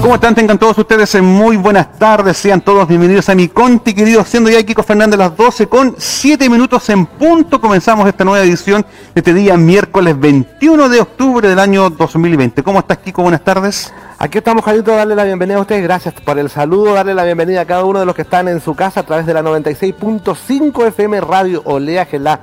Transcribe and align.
¿Cómo 0.00 0.14
están? 0.14 0.34
Tengan 0.34 0.58
todos 0.58 0.78
ustedes 0.78 1.20
muy 1.20 1.58
buenas 1.58 1.98
tardes. 1.98 2.38
Sean 2.38 2.62
todos 2.62 2.88
bienvenidos 2.88 3.28
a 3.28 3.34
mi 3.34 3.48
Conti, 3.48 3.92
querido. 3.92 4.24
Siendo 4.24 4.48
ya 4.48 4.62
Kiko 4.62 4.82
Fernández 4.82 5.18
las 5.18 5.36
12 5.36 5.66
con 5.66 5.94
7 5.98 6.48
minutos 6.48 6.88
en 6.88 7.04
punto. 7.04 7.60
Comenzamos 7.60 8.08
esta 8.08 8.24
nueva 8.24 8.42
edición 8.42 8.80
de 9.14 9.20
este 9.20 9.34
día, 9.34 9.58
miércoles 9.58 10.18
21 10.18 10.88
de 10.88 11.00
octubre 11.00 11.46
del 11.46 11.58
año 11.58 11.90
2020. 11.90 12.62
¿Cómo 12.62 12.78
estás, 12.78 12.96
Kiko? 12.98 13.22
Buenas 13.22 13.44
tardes. 13.44 13.92
Aquí 14.18 14.38
estamos, 14.38 14.64
Jalito, 14.64 14.90
darle 14.90 15.14
la 15.14 15.24
bienvenida 15.24 15.58
a 15.58 15.60
ustedes. 15.60 15.82
Gracias 15.82 16.14
por 16.14 16.38
el 16.38 16.48
saludo, 16.48 16.94
darle 16.94 17.12
la 17.14 17.24
bienvenida 17.24 17.60
a 17.60 17.66
cada 17.66 17.84
uno 17.84 18.00
de 18.00 18.06
los 18.06 18.14
que 18.14 18.22
están 18.22 18.48
en 18.48 18.62
su 18.62 18.74
casa 18.74 19.00
a 19.00 19.02
través 19.02 19.26
de 19.26 19.34
la 19.34 19.42
96.5 19.42 20.86
FM 20.88 21.20
Radio 21.20 21.60
Oleaje, 21.66 22.18
la 22.18 22.40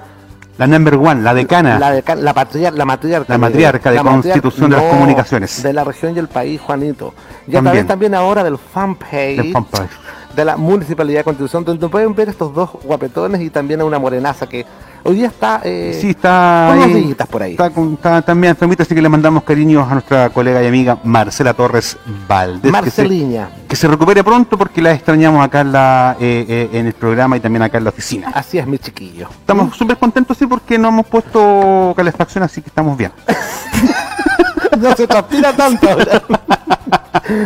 la 0.57 0.67
number 0.67 0.95
one, 0.95 1.21
la 1.21 1.33
decana. 1.33 1.77
La, 1.77 1.91
deca 1.91 2.15
la, 2.15 2.33
patriar 2.33 2.73
la 2.73 2.85
matriarca. 2.85 3.31
La 3.31 3.37
matriarca 3.37 3.91
de 3.91 3.97
la 3.97 4.03
Constitución 4.03 4.69
de 4.69 4.77
las 4.77 4.85
Comunicaciones. 4.85 5.63
De 5.63 5.73
la 5.73 5.83
región 5.83 6.15
y 6.15 6.19
el 6.19 6.27
país, 6.27 6.59
Juanito. 6.59 7.13
Y 7.47 7.55
a 7.55 7.61
través 7.61 7.85
también 7.85 8.15
ahora 8.15 8.43
del 8.43 8.57
fanpage. 8.57 9.51
fanpage. 9.51 9.91
De 10.35 10.45
la 10.45 10.57
Municipalidad 10.57 11.19
de 11.19 11.23
Constitución, 11.23 11.63
donde 11.63 11.87
pueden 11.89 12.13
ver 12.13 12.29
estos 12.29 12.53
dos 12.53 12.71
guapetones 12.83 13.41
y 13.41 13.49
también 13.49 13.81
a 13.81 13.85
una 13.85 13.99
morenaza 13.99 14.47
que 14.47 14.65
hoy 15.03 15.15
día 15.15 15.27
está. 15.27 15.61
Eh, 15.63 15.97
sí, 15.99 16.11
está. 16.11 16.73
Unos 16.75 17.27
por 17.27 17.43
ahí. 17.43 17.51
Está, 17.51 17.67
está, 17.67 18.21
también 18.21 18.51
enfermita, 18.51 18.83
así 18.83 18.93
que 18.93 19.01
le 19.01 19.09
mandamos 19.09 19.43
cariños 19.43 19.89
a 19.89 19.93
nuestra 19.93 20.29
colega 20.29 20.63
y 20.63 20.67
amiga 20.67 20.99
Marcela 21.03 21.53
Torres 21.53 21.97
Valdés. 22.27 22.71
Marceliña. 22.71 23.49
Que 23.67 23.75
se, 23.75 23.87
recupere 23.87 24.23
pronto 24.23 24.57
porque 24.57 24.81
la 24.81 24.93
extrañamos 24.93 25.43
acá 25.43 25.61
en, 25.61 25.71
la, 25.71 26.17
eh, 26.19 26.45
eh, 26.47 26.69
en 26.73 26.87
el 26.87 26.93
programa 26.93 27.37
y 27.37 27.39
también 27.39 27.63
acá 27.63 27.77
en 27.77 27.83
la 27.83 27.89
oficina. 27.89 28.31
Así 28.33 28.57
es, 28.57 28.67
mi 28.67 28.77
chiquillo. 28.77 29.27
Estamos 29.29 29.75
súper 29.75 29.97
contentos, 29.97 30.37
sí, 30.37 30.47
porque 30.47 30.77
no 30.77 30.89
hemos 30.89 31.05
puesto 31.07 31.93
calefacción, 31.95 32.43
así 32.43 32.61
que 32.61 32.69
estamos 32.69 32.97
bien. 32.97 33.11
no 34.79 34.95
se 34.95 35.07
transpira 35.07 35.53
tanto. 35.53 35.87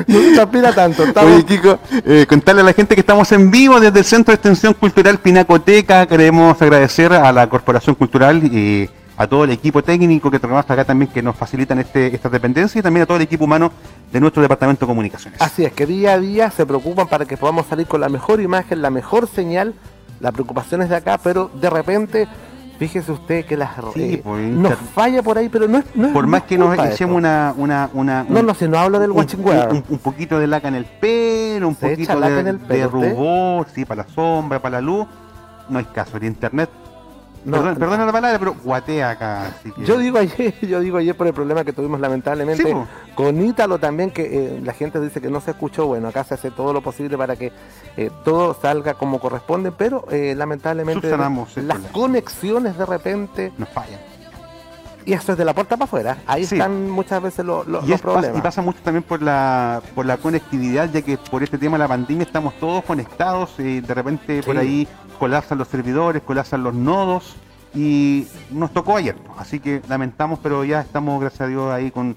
no 0.08 0.20
se 0.20 0.34
transpira 0.34 0.74
tanto. 0.74 1.04
Oye, 1.22 1.46
Kiko, 1.46 1.80
eh, 2.06 2.26
contarle 2.28 2.62
a 2.62 2.66
la 2.66 2.74
gente 2.74 2.96
que 2.96 3.02
estamos 3.02 3.32
en 3.32 3.50
vivo 3.52 3.80
desde 3.80 4.00
el 4.00 4.06
Centro 4.06 4.32
de 4.32 4.36
Extensión 4.36 4.74
Cultural 4.74 5.20
Pinacoteca. 5.20 6.06
Queremos 6.06 6.62
agradecer 6.62 7.14
a 7.14 7.32
la 7.32 7.48
Corporación 7.52 7.96
Cultural 7.96 8.44
y 8.44 8.90
a 9.18 9.28
todo 9.28 9.44
el 9.44 9.52
equipo 9.52 9.84
técnico 9.84 10.32
que 10.32 10.40
trabaja 10.40 10.74
acá 10.74 10.86
también, 10.86 11.12
que 11.12 11.22
nos 11.22 11.36
facilitan 11.36 11.78
este, 11.78 12.16
esta 12.16 12.30
dependencia 12.30 12.80
y 12.80 12.82
también 12.82 13.04
a 13.04 13.06
todo 13.06 13.18
el 13.18 13.24
equipo 13.24 13.44
humano 13.46 13.72
de 14.12 14.20
nuestro 14.20 14.42
Departamento 14.42 14.86
de 14.86 14.90
Comunicaciones. 14.90 15.40
Así 15.40 15.64
es, 15.64 15.74
que 15.74 15.86
día 15.86 16.14
a 16.14 16.20
día 16.20 16.50
se 16.50 16.66
preocupan 16.66 17.08
para 17.08 17.26
que 17.26 17.38
podamos 17.38 17.68
salir 17.68 17.86
con 17.86 18.02
la 18.02 18.10
mejor 18.10 18.42
imagen, 18.42 18.82
la 18.82 18.90
mejor 18.90 19.28
señal. 19.28 19.76
La 20.20 20.32
preocupación 20.32 20.82
es 20.82 20.90
de 20.90 20.96
acá, 20.96 21.20
pero 21.22 21.52
de 21.54 21.70
repente 21.70 22.28
Fíjese 22.82 23.12
usted 23.12 23.46
que 23.46 23.56
las 23.56 23.76
sí, 23.94 24.14
eh, 24.16 24.22
pues, 24.24 24.44
nos 24.44 24.74
falla 24.74 25.22
por 25.22 25.38
ahí, 25.38 25.50
pero 25.50 25.68
no 25.68 25.78
es, 25.78 25.86
no 25.94 26.12
por 26.14 26.26
más 26.26 26.42
que 26.42 26.58
nos 26.58 26.76
echemos 26.80 27.16
una, 27.16 27.54
una, 27.56 27.92
una 27.94 28.26
no 28.28 28.42
no 28.42 28.56
se 28.56 28.68
no 28.68 28.80
hablo 28.80 28.98
del 28.98 29.12
watching 29.12 29.40
un, 29.46 29.84
un, 29.88 30.00
poquito 30.00 30.40
de 30.40 30.48
laca 30.48 30.68
en 30.68 30.74
el 30.74 30.86
pelo, 30.86 31.68
un 31.68 31.76
poquito 31.76 32.20
de, 32.20 32.54
de 32.54 32.88
rubor, 32.88 33.68
sí, 33.72 33.86
para 33.86 34.02
la 34.02 34.10
sombra, 34.10 34.60
para 34.60 34.78
la 34.78 34.82
luz, 34.82 35.06
no 35.70 35.78
hay 35.78 35.86
caso. 35.86 36.18
El 36.18 36.24
internet 36.24 36.72
perdona 37.44 38.06
la 38.06 38.12
palabra, 38.12 38.40
pero 38.40 38.56
guatea 38.64 39.12
acá. 39.12 39.54
Yo 39.78 39.98
digo 39.98 40.18
ayer, 40.18 40.54
yo 40.62 40.80
digo 40.80 40.98
ayer 40.98 41.16
por 41.16 41.28
el 41.28 41.34
problema 41.34 41.64
que 41.64 41.74
tuvimos 41.74 42.00
lamentablemente 42.00 42.76
con 43.16 43.42
Ítalo 43.42 43.80
también, 43.80 44.12
que 44.12 44.24
eh, 44.24 44.62
la 44.64 44.74
gente 44.74 45.00
dice 45.00 45.22
que 45.22 45.30
no 45.30 45.42
se 45.42 45.52
escuchó. 45.52 45.88
Bueno, 45.88 46.08
acá 46.08 46.24
se 46.24 46.36
hace 46.36 46.52
todo 46.52 46.74
lo 46.74 46.82
posible 46.82 47.18
para 47.18 47.36
que 47.36 47.52
eh, 47.98 48.10
todo 48.24 48.54
salga 48.54 48.94
como 48.94 49.20
corresponde, 49.20 49.72
pero 49.72 50.06
eh, 50.12 50.34
lamentablemente 50.36 51.16
las 51.16 51.80
conexiones 51.92 52.78
de 52.78 52.86
repente 52.86 53.52
nos 53.58 53.70
fallan. 53.70 54.11
Y 55.06 55.14
eso 55.14 55.32
es 55.32 55.38
de 55.38 55.46
la 55.46 55.54
puerta 55.54 55.76
para 55.76 55.86
afuera. 55.86 56.18
Ahí 56.28 56.44
están 56.44 56.90
muchas 56.90 57.22
veces 57.22 57.46
los, 57.46 57.66
problemas. 58.02 58.38
y 58.38 58.42
pasa 58.42 58.62
mucho 58.62 58.80
también 58.84 59.04
por 59.04 59.22
la, 59.22 59.82
por 59.96 60.06
la 60.06 60.18
conectividad, 60.18 60.90
ya 60.92 61.02
que 61.02 61.18
por 61.18 61.44
este 61.44 61.58
tema 61.58 61.78
de 61.78 61.84
la 61.84 61.88
pandemia 61.88 62.24
estamos 62.24 62.54
todos 62.60 62.84
conectados 62.84 63.60
y 63.60 63.82
de 63.82 63.94
repente 63.94 64.44
por 64.44 64.58
ahí 64.58 64.88
colapsan 65.20 65.58
los 65.58 65.68
servidores, 65.68 66.22
colapsan 66.24 66.64
los 66.64 66.74
nodos 66.74 67.36
y 67.74 68.28
nos 68.52 68.72
tocó 68.72 68.98
ayer. 68.98 69.16
Así 69.38 69.60
que 69.60 69.82
lamentamos, 69.88 70.40
pero 70.42 70.64
ya 70.64 70.82
estamos, 70.82 71.20
gracias 71.20 71.42
a 71.42 71.48
Dios, 71.48 71.72
ahí 71.72 71.92
con, 71.92 72.12
eh, 72.12 72.16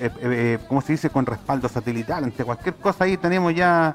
eh, 0.00 0.10
eh, 0.22 0.58
¿cómo 0.68 0.80
se 0.80 0.92
dice?, 0.92 1.10
con 1.10 1.26
respaldo 1.26 1.68
satelital. 1.68 2.24
Ante 2.24 2.44
cualquier 2.44 2.74
cosa 2.76 3.04
ahí 3.04 3.16
tenemos 3.16 3.54
ya 3.54 3.94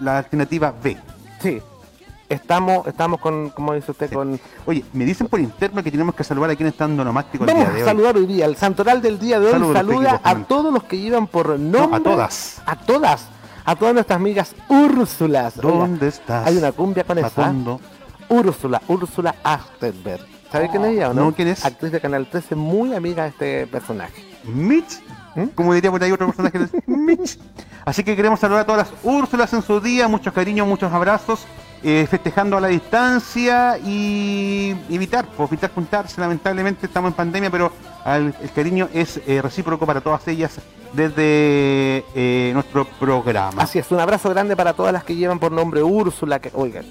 la 0.00 0.18
alternativa 0.18 0.72
B. 0.82 0.96
Sí, 1.40 1.60
Estamos, 2.28 2.86
estamos 2.86 3.20
con, 3.20 3.50
como 3.50 3.74
dice 3.74 3.90
usted, 3.90 4.12
con... 4.12 4.40
Oye, 4.66 4.84
me 4.92 5.04
dicen 5.04 5.28
por 5.28 5.40
interno 5.40 5.82
que 5.82 5.90
tenemos 5.90 6.14
que 6.14 6.24
saludar 6.24 6.50
a 6.50 6.56
quien 6.56 6.68
está 6.68 6.86
dando 6.86 7.04
nomástico 7.04 7.44
el 7.44 7.54
día 7.54 7.70
de 7.70 7.82
a 7.82 7.84
saludar 7.84 8.16
hoy 8.16 8.26
día. 8.26 8.46
El 8.46 8.56
santoral 8.56 9.02
del 9.02 9.18
día 9.18 9.38
de 9.38 9.52
hoy 9.52 9.72
saluda 9.74 10.20
a 10.24 10.34
todos 10.44 10.72
los 10.72 10.84
que 10.84 10.98
llevan 10.98 11.26
por 11.26 11.58
nombre... 11.58 11.96
a 11.96 12.00
todas. 12.00 12.62
A 12.64 12.76
todas. 12.76 13.28
A 13.66 13.76
todas 13.76 13.94
nuestras 13.94 14.16
amigas 14.16 14.54
Úrsulas. 14.68 15.56
¿Dónde 15.56 16.08
estás? 16.08 16.46
Hay 16.46 16.56
una 16.56 16.72
cumbia 16.72 17.04
con 17.04 17.18
esa. 17.18 17.52
Úrsula, 18.28 18.80
Úrsula 18.88 19.34
Achterberg. 19.44 20.24
¿Sabe 20.50 20.70
quién 20.70 20.84
es 20.84 20.92
ella 20.92 21.10
o 21.10 21.14
no? 21.14 21.32
¿quién 21.34 21.48
es? 21.48 21.64
Actriz 21.64 21.92
de 21.92 22.00
Canal 22.00 22.26
13, 22.26 22.54
muy 22.54 22.94
amiga 22.94 23.24
de 23.24 23.28
este 23.30 23.66
personaje. 23.66 24.24
Mitch. 24.44 25.00
¿Mm? 25.34 25.46
Como 25.54 25.74
diría 25.74 25.90
por 25.90 26.02
ahí 26.02 26.12
otro 26.12 26.26
personaje, 26.26 26.58
Mitch. 26.86 27.38
Así 27.84 28.02
que 28.02 28.16
queremos 28.16 28.40
saludar 28.40 28.62
a 28.62 28.66
todas 28.66 28.88
las 28.88 29.04
Úrsulas 29.04 29.52
en 29.52 29.62
su 29.62 29.80
día, 29.80 30.08
muchos 30.08 30.32
cariños, 30.32 30.66
muchos 30.66 30.92
abrazos 30.92 31.46
eh, 31.86 32.06
festejando 32.10 32.56
a 32.56 32.60
la 32.62 32.68
distancia 32.68 33.76
y 33.78 34.74
evitar, 34.88 35.26
pues, 35.36 35.50
evitar 35.50 35.70
juntarse. 35.70 36.18
Lamentablemente 36.18 36.86
estamos 36.86 37.10
en 37.10 37.14
pandemia, 37.14 37.50
pero 37.50 37.70
el 38.06 38.34
cariño 38.54 38.88
es 38.94 39.20
eh, 39.26 39.42
recíproco 39.42 39.84
para 39.84 40.00
todas 40.00 40.26
ellas 40.28 40.58
desde 40.94 42.04
eh, 42.14 42.52
nuestro 42.54 42.86
programa. 42.86 43.62
Así 43.62 43.78
es, 43.78 43.90
un 43.90 44.00
abrazo 44.00 44.30
grande 44.30 44.56
para 44.56 44.72
todas 44.72 44.94
las 44.94 45.04
que 45.04 45.14
llevan 45.14 45.38
por 45.38 45.52
nombre 45.52 45.82
Úrsula, 45.82 46.38
que, 46.38 46.50
oigan, 46.54 46.86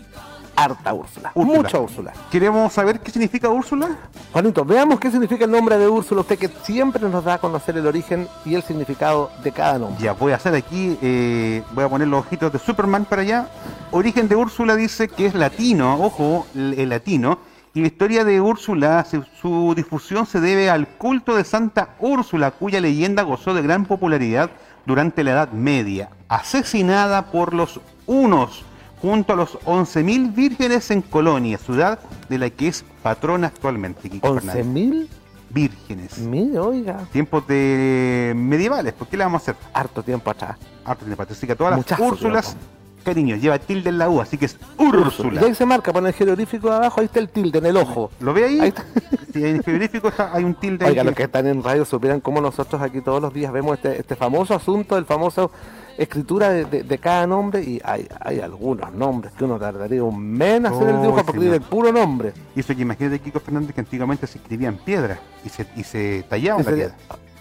harta 0.55 0.93
Úrsula. 0.93 1.31
Mucha 1.35 1.79
Úrsula. 1.79 2.13
¿Queremos 2.31 2.73
saber 2.73 2.99
qué 2.99 3.11
significa 3.11 3.49
Úrsula? 3.49 3.97
Juanito, 4.31 4.65
veamos 4.65 4.99
qué 4.99 5.11
significa 5.11 5.45
el 5.45 5.51
nombre 5.51 5.77
de 5.77 5.87
Úrsula. 5.87 6.21
Usted 6.21 6.37
que 6.37 6.49
siempre 6.63 7.07
nos 7.09 7.23
da 7.23 7.35
a 7.35 7.37
conocer 7.37 7.77
el 7.77 7.87
origen 7.87 8.27
y 8.45 8.55
el 8.55 8.63
significado 8.63 9.31
de 9.43 9.51
cada 9.51 9.79
nombre. 9.79 10.03
Ya, 10.03 10.13
voy 10.13 10.31
a 10.31 10.35
hacer 10.35 10.55
aquí, 10.55 10.97
eh, 11.01 11.63
voy 11.73 11.83
a 11.83 11.89
poner 11.89 12.07
los 12.07 12.25
ojitos 12.25 12.51
de 12.51 12.59
Superman 12.59 13.05
para 13.05 13.21
allá. 13.21 13.47
Origen 13.91 14.27
de 14.27 14.35
Úrsula 14.35 14.75
dice 14.75 15.07
que 15.07 15.25
es 15.25 15.35
latino, 15.35 15.99
ojo, 15.99 16.47
el, 16.55 16.89
latino. 16.89 17.39
Y 17.75 17.81
la 17.81 17.87
historia 17.87 18.23
de 18.23 18.39
Úrsula, 18.39 19.05
su 19.41 19.73
difusión 19.75 20.27
se 20.27 20.39
debe 20.39 20.69
al 20.69 20.87
culto 20.87 21.35
de 21.35 21.43
Santa 21.43 21.95
Úrsula, 21.99 22.51
cuya 22.51 22.79
leyenda 22.79 23.23
gozó 23.23 23.55
de 23.55 23.63
gran 23.63 23.85
popularidad 23.85 24.51
durante 24.85 25.23
la 25.23 25.31
Edad 25.31 25.51
Media, 25.51 26.09
asesinada 26.27 27.31
por 27.31 27.53
los 27.53 27.79
unos 28.05 28.63
junto 29.03 29.33
a 29.33 29.35
los 29.35 29.59
11.000 29.65 30.33
vírgenes 30.33 30.89
en 30.89 31.01
Colonia, 31.01 31.57
ciudad 31.57 31.99
de 32.29 32.37
la 32.37 32.49
que 32.49 32.69
es 32.69 32.85
patrona 33.03 33.47
actualmente. 33.47 34.09
¿11.000? 34.09 35.09
Vírgenes. 35.49 36.19
Mira, 36.19 36.63
oiga. 36.63 37.05
Tiempos 37.11 37.45
de 37.45 38.31
medievales, 38.33 38.93
¿por 38.93 39.09
qué 39.09 39.17
le 39.17 39.25
vamos 39.25 39.41
a 39.41 39.51
hacer? 39.51 39.55
Harto 39.73 40.03
tiempo 40.03 40.31
atrás. 40.31 40.57
Harto 40.85 41.03
tiempo 41.03 41.21
atrás. 41.21 41.37
Así 41.37 41.45
que 41.45 41.53
todas 41.53 41.85
las 41.85 41.99
Úrsulas, 41.99 42.55
cariño, 43.03 43.35
lleva 43.35 43.59
tilde 43.59 43.89
en 43.89 43.97
la 43.97 44.09
U, 44.09 44.21
así 44.21 44.37
que 44.37 44.45
es 44.45 44.57
Úrsula. 44.77 45.41
Y 45.41 45.45
ahí 45.47 45.53
se 45.53 45.65
marca, 45.65 45.91
pone 45.91 46.07
el 46.07 46.15
jeroglífico 46.15 46.69
de 46.69 46.77
abajo, 46.77 47.01
ahí 47.01 47.07
está 47.07 47.19
el 47.19 47.27
tilde 47.27 47.59
en 47.59 47.65
el 47.65 47.75
ojo. 47.75 48.09
¿Lo 48.21 48.33
ve 48.33 48.45
ahí? 48.45 48.59
ahí 48.61 48.67
está. 48.69 48.85
Sí, 49.33 49.43
en 49.43 49.57
el 49.57 49.63
jeroglífico 49.63 50.13
hay 50.17 50.45
un 50.45 50.55
tilde 50.55 50.85
Oiga, 50.85 51.03
los 51.03 51.13
que 51.13 51.23
están 51.23 51.45
en 51.47 51.61
radio 51.61 51.83
supieran 51.83 52.21
cómo 52.21 52.39
nosotros 52.39 52.81
aquí 52.81 53.01
todos 53.01 53.21
los 53.21 53.33
días 53.33 53.51
vemos 53.51 53.75
este, 53.75 53.99
este 53.99 54.15
famoso 54.15 54.55
asunto, 54.55 54.97
el 54.97 55.05
famoso 55.05 55.51
escritura 55.97 56.49
de, 56.49 56.97
cada 56.97 57.27
nombre 57.27 57.61
y 57.63 57.81
hay, 57.83 58.07
hay 58.19 58.39
algunos 58.39 58.91
nombres 58.93 59.33
que 59.33 59.43
uno 59.43 59.59
tardaría 59.59 60.03
un 60.03 60.19
mes 60.19 60.57
en 60.57 60.65
hacer 60.65 60.89
el 60.89 61.01
dibujo 61.01 61.21
oh, 61.21 61.25
porque 61.25 61.55
el 61.55 61.61
puro 61.61 61.91
nombre. 61.91 62.33
Y 62.55 62.61
eso 62.61 62.75
que 62.75 62.81
imagínate 62.81 63.19
Kiko 63.19 63.39
Fernández 63.39 63.73
que 63.73 63.81
antiguamente 63.81 64.27
se 64.27 64.37
escribía 64.37 64.69
en 64.69 64.77
piedra 64.77 65.19
y 65.45 65.49
se, 65.49 65.67
y 65.75 65.83
se 65.83 66.25
tallaba 66.29 66.59
en 66.59 66.65
la 66.65 66.71
piedra. 66.71 66.95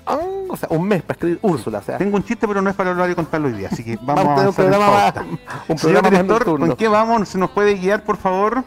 Ah, 0.05 0.19
o 0.49 0.57
sea, 0.57 0.69
un 0.71 0.87
mes 0.87 1.03
para 1.03 1.15
escribir 1.15 1.39
Úrsula. 1.43 1.78
O 1.78 1.83
sea. 1.83 1.99
Tengo 1.99 2.16
un 2.16 2.25
chiste, 2.25 2.49
pero 2.49 2.60
no 2.60 2.71
es 2.71 2.77
para 2.77 2.91
hablar 2.91 3.10
y 3.10 3.15
contarlo 3.15 3.49
hoy 3.49 3.54
día, 3.54 3.69
así 3.71 3.84
que 3.84 3.97
vamos, 4.03 4.27
a 4.27 4.49
un 4.49 4.55
programa, 4.55 5.15
un 5.69 5.77
programa 5.77 6.10
director, 6.10 6.45
¿con 6.45 6.77
qué 6.77 6.89
vamos? 6.89 7.28
¿Se 7.28 7.39
nos 7.39 7.51
puede 7.51 7.75
guiar, 7.75 8.03
por 8.05 8.16
favor? 8.16 8.65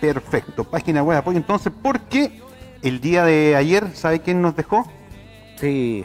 Perfecto, 0.00 0.64
página 0.64 1.02
web 1.02 1.18
apoyo 1.18 1.38
entonces, 1.38 1.72
porque 1.82 2.42
el 2.82 3.00
día 3.00 3.24
de 3.24 3.56
ayer, 3.56 3.94
¿sabe 3.94 4.20
quién 4.20 4.42
nos 4.42 4.54
dejó? 4.54 4.86
Sí, 5.56 6.04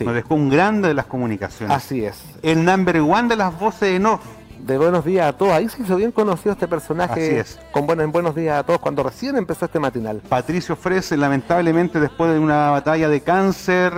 nos 0.00 0.14
dejó 0.14 0.34
un 0.34 0.48
grande 0.48 0.88
de 0.88 0.94
las 0.94 1.06
comunicaciones. 1.06 1.76
Así 1.76 2.04
es. 2.04 2.22
El 2.42 2.64
number 2.64 3.00
one 3.00 3.28
de 3.28 3.36
las 3.36 3.58
voces 3.58 3.96
en 3.96 4.06
off. 4.06 4.22
De 4.58 4.78
buenos 4.78 5.04
días 5.04 5.26
a 5.26 5.32
todos. 5.34 5.52
Ahí 5.52 5.68
se 5.68 5.82
hizo 5.82 5.96
bien 5.96 6.10
conocido 6.10 6.52
este 6.52 6.66
personaje. 6.66 7.12
Así 7.12 7.34
es. 7.34 7.60
Con 7.70 7.86
buenos, 7.86 8.10
buenos 8.10 8.34
días 8.34 8.58
a 8.58 8.62
todos 8.62 8.80
cuando 8.80 9.02
recién 9.02 9.36
empezó 9.36 9.66
este 9.66 9.78
matinal. 9.78 10.22
Patricio 10.28 10.74
Frese, 10.74 11.16
lamentablemente, 11.16 12.00
después 12.00 12.32
de 12.32 12.38
una 12.38 12.70
batalla 12.70 13.08
de 13.08 13.20
cáncer, 13.20 13.92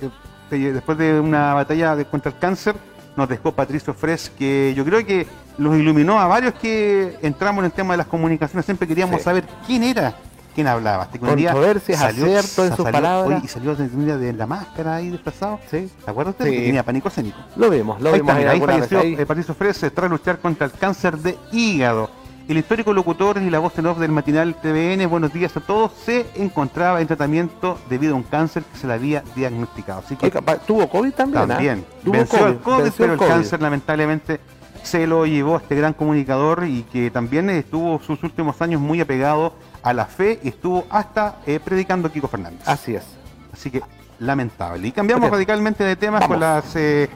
eh, 0.00 0.10
eh, 0.50 0.72
después 0.72 0.98
de 0.98 1.20
una 1.20 1.54
batalla 1.54 1.94
de, 1.94 2.04
contra 2.04 2.32
el 2.32 2.38
cáncer, 2.38 2.74
nos 3.16 3.28
dejó 3.28 3.52
Patricio 3.52 3.94
Fres, 3.94 4.30
que 4.30 4.74
yo 4.76 4.84
creo 4.84 5.04
que 5.04 5.26
los 5.56 5.76
iluminó 5.76 6.18
a 6.20 6.26
varios 6.26 6.54
que 6.54 7.18
entramos 7.22 7.60
en 7.60 7.66
el 7.66 7.72
tema 7.72 7.94
de 7.94 7.98
las 7.98 8.06
comunicaciones. 8.06 8.64
Siempre 8.64 8.88
queríamos 8.88 9.22
saber 9.22 9.44
quién 9.66 9.82
era 9.82 10.14
¿Quién 10.54 10.66
hablaba? 10.66 11.08
Controversias, 11.08 11.98
salió, 11.98 12.24
acierto 12.24 12.64
en 12.64 12.76
sus 12.76 12.90
palabras. 12.90 13.44
y 13.44 13.48
salió 13.48 13.74
de, 13.74 14.32
la 14.32 14.46
máscara 14.46 14.96
ahí 14.96 15.10
desplazado. 15.10 15.60
¿Sí? 15.70 15.90
¿Te 16.04 16.10
acuerdas? 16.10 16.34
Sí. 16.38 16.44
tenía 16.44 16.82
pánico 16.82 17.08
escénico. 17.08 17.38
Lo 17.56 17.70
vemos, 17.70 18.00
lo 18.00 18.12
vemos. 18.12 18.34
ahí, 18.34 18.60
falleció 18.60 19.00
ahí. 19.00 19.16
Patricio 19.16 19.54
Frese 19.54 19.90
tras 19.90 20.10
luchar 20.10 20.38
contra 20.38 20.66
el 20.66 20.72
cáncer 20.72 21.18
de 21.18 21.38
hígado. 21.52 22.10
El 22.48 22.56
histórico 22.56 22.94
locutor 22.94 23.42
y 23.42 23.50
la 23.50 23.58
voz 23.58 23.78
en 23.78 23.84
off 23.84 23.98
del 23.98 24.10
matinal 24.10 24.54
TVN, 24.54 25.06
buenos 25.10 25.34
días 25.34 25.54
a 25.58 25.60
todos, 25.60 25.92
se 25.92 26.24
encontraba 26.34 27.02
en 27.02 27.06
tratamiento 27.06 27.78
debido 27.90 28.14
a 28.14 28.16
un 28.16 28.22
cáncer 28.22 28.62
que 28.62 28.78
se 28.78 28.86
le 28.86 28.94
había 28.94 29.22
diagnosticado. 29.36 30.00
Así 30.00 30.16
que, 30.16 30.30
¿Tuvo 30.66 30.88
COVID 30.88 31.12
también? 31.12 31.42
¿ah? 31.42 31.46
También. 31.46 31.84
Venció 32.04 32.46
el 32.46 32.58
COVID, 32.60 32.90
pero 32.96 33.12
el 33.12 33.18
cáncer 33.18 33.60
lamentablemente 33.60 34.40
se 34.82 35.06
lo 35.06 35.26
llevó 35.26 35.56
a 35.56 35.58
este 35.58 35.74
gran 35.74 35.92
comunicador 35.92 36.64
y 36.66 36.84
que 36.84 37.10
también 37.10 37.50
estuvo 37.50 38.00
sus 38.00 38.22
últimos 38.22 38.62
años 38.62 38.80
muy 38.80 39.02
apegado 39.02 39.52
a 39.88 39.94
la 39.94 40.04
fe 40.04 40.38
y 40.42 40.48
estuvo 40.48 40.86
hasta 40.90 41.36
eh, 41.46 41.58
predicando 41.64 42.12
Kiko 42.12 42.28
Fernández. 42.28 42.60
Así 42.68 42.94
es. 42.94 43.04
Así 43.50 43.70
que 43.70 43.80
lamentable. 44.18 44.86
Y 44.86 44.92
cambiamos 44.92 45.30
radicalmente 45.30 45.82
de 45.82 45.96
temas 45.96 46.26
con 46.26 46.38
las 46.38 46.76
eh, 46.76 47.08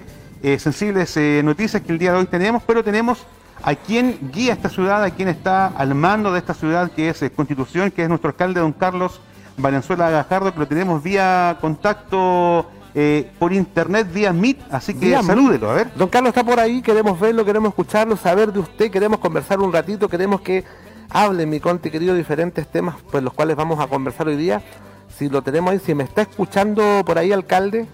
eh, 0.43 0.59
sensibles 0.59 1.15
noticias 1.45 1.83
que 1.83 1.93
el 1.93 1.99
día 1.99 2.13
de 2.13 2.19
hoy 2.21 2.27
tenemos, 2.27 2.63
pero 2.63 2.83
tenemos 2.83 3.27
a 3.63 3.75
quien 3.75 4.19
guía 4.33 4.55
esta 4.55 4.71
ciudad, 4.71 5.05
a 5.05 5.11
quien 5.11 5.29
está 5.29 5.67
al 5.67 5.95
mando 5.95 6.33
de 6.33 6.39
esta 6.39 6.55
ciudad, 6.55 6.91
que 6.91 7.11
es 7.11 7.23
Constitución, 7.37 7.91
que 7.91 8.05
es 8.05 8.09
nuestro 8.09 8.31
alcalde, 8.31 8.61
don 8.61 8.73
Carlos 8.73 9.21
Valenzuela 9.59 10.09
Gajardo, 10.09 10.55
que 10.55 10.61
lo 10.61 10.67
tenemos 10.67 11.03
vía 11.03 11.59
contacto 11.61 12.71
por 13.39 13.53
internet 13.53 14.11
vía 14.11 14.33
Meet, 14.33 14.61
así 14.71 14.95
que 14.95 15.23
salúdelo, 15.23 15.71
a 15.71 15.75
ver. 15.75 15.95
Don 15.95 16.09
Carlos 16.09 16.31
está 16.31 16.43
por 16.43 16.59
ahí, 16.59 16.81
queremos 16.81 17.21
verlo, 17.21 17.45
queremos 17.45 17.69
escucharlo, 17.69 18.17
saber 18.17 18.51
de 18.51 18.61
usted, 18.61 18.91
queremos 18.91 19.19
conversar 19.19 19.61
un 19.61 19.73
ratito, 19.73 20.09
queremos 20.09 20.41
que 20.41 20.65
hable, 21.11 21.47
mi 21.47 21.61
conti 21.61 21.91
querido, 21.91 22.15
diferentes 22.15 22.67
temas, 22.67 22.97
pues 23.11 23.23
los 23.23 23.33
cuales 23.33 23.57
vamos 23.57 23.81
a 23.81 23.87
conversar 23.87 24.29
hoy 24.29 24.37
día. 24.37 24.63
Si 25.17 25.29
lo 25.29 25.43
tenemos 25.43 25.73
ahí, 25.73 25.79
si 25.79 25.95
me 25.95 26.05
está 26.05 26.23
escuchando 26.23 27.03
por 27.05 27.19
ahí, 27.19 27.33
alcalde. 27.33 27.87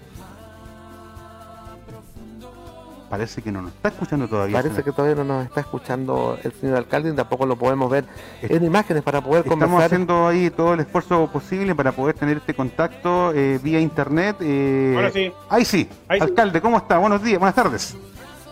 Parece 3.09 3.41
que 3.41 3.51
no 3.51 3.63
nos 3.63 3.73
está 3.73 3.89
escuchando 3.89 4.27
todavía. 4.27 4.61
Parece 4.61 4.83
que 4.83 4.91
todavía 4.91 5.15
no 5.15 5.23
nos 5.23 5.45
está 5.45 5.61
escuchando 5.61 6.37
el 6.43 6.53
señor 6.53 6.77
alcalde 6.77 7.09
y 7.09 7.13
tampoco 7.13 7.47
lo 7.47 7.55
podemos 7.55 7.89
ver 7.89 8.05
en 8.43 8.63
imágenes 8.63 9.01
para 9.01 9.19
poder 9.19 9.45
conversar. 9.45 9.67
Estamos 9.67 9.83
haciendo 9.83 10.27
ahí 10.27 10.51
todo 10.51 10.75
el 10.75 10.81
esfuerzo 10.81 11.27
posible 11.31 11.73
para 11.73 11.91
poder 11.91 12.15
tener 12.15 12.37
este 12.37 12.53
contacto 12.53 13.33
eh, 13.33 13.59
vía 13.63 13.79
internet. 13.79 14.37
Eh... 14.41 14.93
Ahora 14.95 15.11
sí. 15.11 15.33
Ahí 15.49 15.65
sí. 15.65 15.89
alcalde, 16.07 16.61
¿cómo 16.61 16.77
está? 16.77 16.99
Buenos 16.99 17.23
días, 17.23 17.39
buenas 17.39 17.55
tardes. 17.55 17.97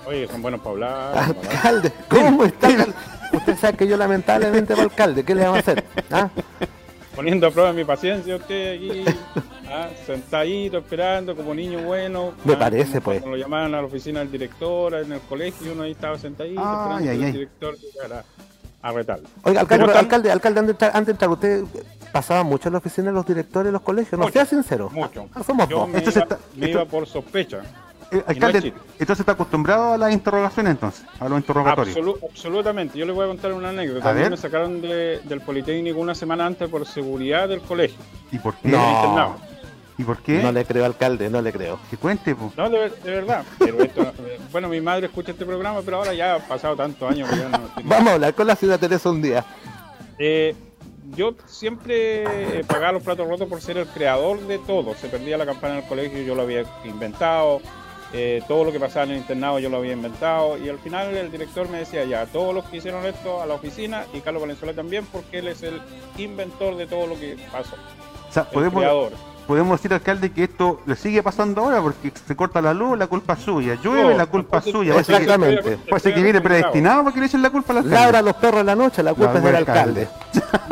Oye, 0.07 0.27
son 0.27 0.41
buenos 0.41 0.59
para 0.61 0.71
hablar. 0.71 1.17
Alcalde, 1.17 1.93
¿cómo 2.09 2.43
está? 2.43 2.69
Usted 3.33 3.57
sabe 3.57 3.77
que 3.77 3.87
yo 3.87 3.97
lamentablemente 3.97 4.73
va 4.73 4.83
alcalde, 4.83 5.23
¿qué 5.23 5.35
le 5.35 5.43
vamos 5.43 5.57
a 5.57 5.59
hacer? 5.59 5.83
¿Ah? 6.11 6.29
Poniendo 7.15 7.47
a 7.47 7.51
prueba 7.51 7.73
mi 7.73 7.83
paciencia 7.83 8.35
usted 8.35 8.75
aquí, 8.75 9.03
¿ah? 9.69 9.89
sentadito, 10.05 10.77
esperando 10.77 11.35
como 11.35 11.53
niño 11.53 11.79
bueno. 11.79 12.33
Me 12.45 12.53
¿ah? 12.53 12.59
parece, 12.59 13.01
pues. 13.01 13.21
Cuando 13.21 13.37
lo 13.37 13.43
llamaban 13.43 13.73
a 13.73 13.81
la 13.81 13.87
oficina 13.87 14.19
del 14.19 14.31
director, 14.31 14.93
en 14.93 15.11
el 15.11 15.21
colegio, 15.21 15.73
uno 15.73 15.83
ahí 15.83 15.91
estaba 15.91 16.17
sentadito, 16.17 16.61
esperando 16.61 17.09
al 17.09 17.31
director 17.31 17.75
llegara 17.77 18.23
a 18.81 18.91
retarlo. 18.91 19.27
Oiga, 19.43 19.61
alcalde, 19.61 19.91
alcalde, 19.93 20.31
alcalde, 20.31 20.59
antes 20.59 21.05
de, 21.05 21.11
entrar, 21.11 21.29
usted 21.31 21.63
pasaba 22.11 22.43
mucho 22.43 22.69
en 22.69 22.73
la 22.73 22.79
oficina 22.79 23.07
de 23.07 23.13
los 23.13 23.25
directores 23.25 23.65
de 23.65 23.71
los 23.71 23.81
colegios, 23.81 24.19
no 24.19 24.29
sea 24.29 24.45
sincero. 24.45 24.89
Mucho. 24.91 25.27
somos 25.45 25.67
yo 25.67 25.87
me, 25.87 26.03
iba, 26.03 26.27
me 26.55 26.69
iba 26.69 26.85
por 26.85 27.07
sospecha. 27.07 27.63
Eh, 28.11 28.23
alcalde, 28.25 28.73
entonces 28.99 29.19
está 29.19 29.33
acostumbrado 29.33 29.93
a 29.93 29.97
las 29.97 30.13
interrogaciones 30.13 30.71
entonces, 30.71 31.05
a 31.19 31.27
los 31.27 31.39
interrogatorios. 31.39 31.97
absolutamente. 32.29 32.97
Yo 32.97 33.05
le 33.05 33.11
voy 33.11 33.25
a 33.25 33.27
contar 33.27 33.53
una 33.53 33.69
anécdota. 33.69 34.09
A 34.09 34.13
me 34.13 34.37
sacaron 34.37 34.81
del 34.81 35.41
Politécnico 35.45 35.99
una 35.99 36.15
semana 36.15 36.45
antes 36.45 36.69
por 36.69 36.85
seguridad 36.85 37.49
del 37.49 37.61
colegio. 37.61 37.97
¿Y 38.31 38.39
por 38.39 38.55
qué? 38.55 38.69
No. 38.69 39.35
¿Y 39.97 40.03
por 40.03 40.19
qué? 40.19 40.43
No 40.43 40.51
le 40.51 40.63
creo, 40.63 40.85
alcalde, 40.85 41.29
no 41.29 41.41
le 41.41 41.51
creo. 41.51 41.79
Que 41.89 41.97
cuente, 41.97 42.35
No, 42.55 42.69
de, 42.69 42.91
verdad. 43.03 43.43
Pero 43.57 43.81
esto, 43.81 44.13
bueno, 44.51 44.69
mi 44.69 44.79
madre 44.79 45.07
escucha 45.07 45.31
este 45.31 45.43
programa, 45.43 45.81
pero 45.83 45.97
ahora 45.97 46.13
ya 46.13 46.35
ha 46.35 46.39
pasado 46.39 46.75
tantos 46.75 47.11
años 47.11 47.27
que 47.29 47.35
no... 47.35 47.59
Vamos 47.83 48.09
a 48.09 48.13
hablar 48.13 48.33
con 48.35 48.45
la 48.45 48.55
ciudad 48.55 48.79
Teresa 48.79 49.09
un 49.09 49.23
día. 49.23 49.43
Eh, 50.19 50.55
yo 51.15 51.33
siempre 51.47 52.63
pagaba 52.67 52.93
los 52.93 53.03
platos 53.03 53.27
rotos 53.27 53.47
por 53.47 53.59
ser 53.59 53.77
el 53.77 53.87
creador 53.87 54.39
de 54.41 54.59
todo. 54.59 54.93
Se 54.93 55.07
perdía 55.07 55.37
la 55.37 55.47
campana 55.47 55.77
en 55.77 55.83
el 55.83 55.89
colegio, 55.89 56.21
yo 56.21 56.35
lo 56.35 56.43
había 56.43 56.63
inventado. 56.85 57.61
Eh, 58.13 58.41
todo 58.47 58.63
lo 58.63 58.71
que 58.71 58.79
pasaba 58.79 59.05
en 59.05 59.11
el 59.11 59.17
internado 59.17 59.59
yo 59.59 59.69
lo 59.69 59.77
había 59.77 59.91
inventado 59.91 60.57
y 60.57 60.69
al 60.69 60.79
final 60.79 61.15
el 61.15 61.29
director 61.29 61.67
me 61.67 61.79
decía 61.79 62.05
ya, 62.05 62.25
todos 62.25 62.55
los 62.55 62.63
que 62.65 62.77
hicieron 62.77 63.05
esto 63.05 63.41
a 63.41 63.45
la 63.45 63.55
oficina 63.55 64.05
y 64.13 64.21
Carlos 64.21 64.41
Valenzuela 64.41 64.73
también 64.73 65.05
porque 65.07 65.39
él 65.39 65.49
es 65.49 65.61
el 65.63 65.81
inventor 66.17 66.77
de 66.77 66.87
todo 66.87 67.05
lo 67.05 67.19
que 67.19 67.35
pasó. 67.51 67.75
O 68.29 68.31
sea, 68.31 68.45
podemos, 68.45 69.11
podemos 69.47 69.79
decir, 69.79 69.93
alcalde, 69.93 70.31
que 70.31 70.43
esto 70.43 70.81
le 70.85 70.95
sigue 70.95 71.23
pasando 71.23 71.61
ahora 71.61 71.81
porque 71.81 72.11
se 72.11 72.35
corta 72.35 72.61
la 72.61 72.73
luz, 72.73 72.97
la 72.97 73.07
culpa 73.07 73.33
es 73.33 73.39
suya. 73.39 73.75
Llueve, 73.81 74.15
la 74.15 74.25
culpa 74.25 74.57
es 74.57 74.65
suya. 74.65 74.99
Exactamente. 74.99 75.77
Puede 75.77 75.99
ser 76.01 76.13
que 76.13 76.21
viene 76.21 76.41
predestinado 76.41 77.05
para 77.05 77.13
que 77.13 77.21
le 77.21 77.25
echen 77.27 77.41
la 77.41 77.49
culpa 77.49 77.73
al 77.73 77.79
alcalde. 77.79 78.21
Los 78.21 78.35
perros 78.35 78.59
en 78.59 78.65
la 78.65 78.75
noche, 78.75 79.01
la 79.01 79.13
culpa 79.13 79.37
es 79.37 79.43
del 79.43 79.55
alcalde. 79.55 80.07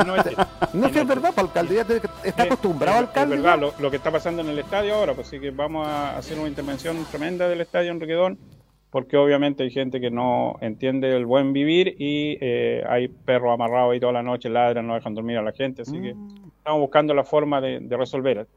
No 0.05 0.15
es, 0.15 0.25
no 0.73 0.87
es, 0.87 1.07
verdad, 1.07 1.33
para 1.33 1.47
alcalde. 1.47 1.85
está 2.23 2.43
acostumbrado 2.43 2.99
alcalde. 2.99 3.35
Es 3.35 3.41
verdad, 3.41 3.71
lo, 3.79 3.89
que 3.89 3.97
está 3.97 4.11
pasando 4.11 4.41
en 4.41 4.49
el 4.49 4.59
estadio 4.59 4.93
ahora, 4.93 5.13
pues 5.13 5.27
sí 5.27 5.39
que 5.39 5.51
vamos 5.51 5.87
a 5.87 6.17
hacer 6.17 6.37
una 6.37 6.49
intervención 6.49 6.97
tremenda 7.09 7.47
del 7.47 7.61
estadio 7.61 7.91
en 7.91 7.99
Requedón 7.99 8.37
porque 8.89 9.17
obviamente 9.17 9.63
hay 9.63 9.71
gente 9.71 9.99
que 9.99 10.09
no 10.09 10.55
entiende 10.61 11.13
el 11.13 11.25
buen 11.25 11.51
vivir 11.51 11.97
y 11.99 12.37
eh, 12.39 12.81
hay 12.87 13.09
perros 13.09 13.53
amarrados 13.53 13.91
ahí 13.91 13.99
toda 13.99 14.13
la 14.13 14.23
noche, 14.23 14.47
ladran, 14.47 14.87
no 14.87 14.95
dejan 14.95 15.13
dormir 15.13 15.37
a 15.37 15.41
la 15.41 15.51
gente, 15.51 15.81
así 15.81 16.01
que 16.01 16.13
mm. 16.13 16.51
estamos 16.59 16.79
buscando 16.79 17.13
la 17.13 17.25
forma 17.25 17.59
de, 17.59 17.81
de 17.81 17.97
resolver. 17.97 18.47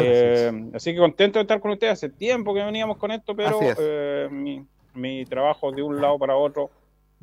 Eh, 0.00 0.70
así 0.74 0.92
que 0.92 0.98
contento 0.98 1.38
de 1.38 1.42
estar 1.42 1.60
con 1.60 1.72
ustedes. 1.72 1.94
Hace 1.94 2.08
tiempo 2.08 2.54
que 2.54 2.62
veníamos 2.62 2.96
con 2.96 3.10
esto, 3.10 3.34
pero 3.36 3.58
eh, 3.60 4.28
mi, 4.94 5.24
trabajo 5.26 5.72
de 5.72 5.82
un 5.82 6.00
lado 6.00 6.18
para 6.18 6.36
otro 6.36 6.70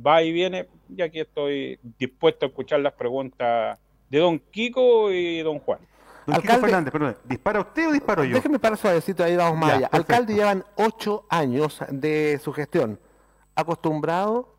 va 0.05 0.21
y 0.21 0.31
viene. 0.31 0.67
Y 0.95 1.01
aquí 1.01 1.19
estoy 1.19 1.79
dispuesto 1.97 2.45
a 2.45 2.49
escuchar 2.49 2.79
las 2.81 2.93
preguntas 2.93 3.79
de 4.09 4.19
don 4.19 4.39
Kiko 4.39 5.11
y 5.11 5.41
don 5.41 5.59
Juan. 5.59 5.79
Don 6.25 6.35
Alcalde, 6.35 6.57
Kiko 6.57 6.67
Fernández, 6.67 6.91
perdón, 6.91 7.17
¿dispara 7.25 7.59
usted 7.61 7.87
o 7.87 7.91
disparo 7.91 8.23
yo? 8.23 8.35
Déjeme 8.35 8.59
parar 8.59 8.77
suavecito, 8.77 9.23
ahí 9.23 9.35
vamos 9.35 9.57
más 9.57 9.73
allá. 9.73 9.89
Alcalde 9.91 10.35
llevan 10.35 10.63
ocho 10.75 11.25
años 11.29 11.81
de 11.89 12.39
su 12.43 12.53
gestión. 12.53 12.99
¿Acostumbrado 13.55 14.58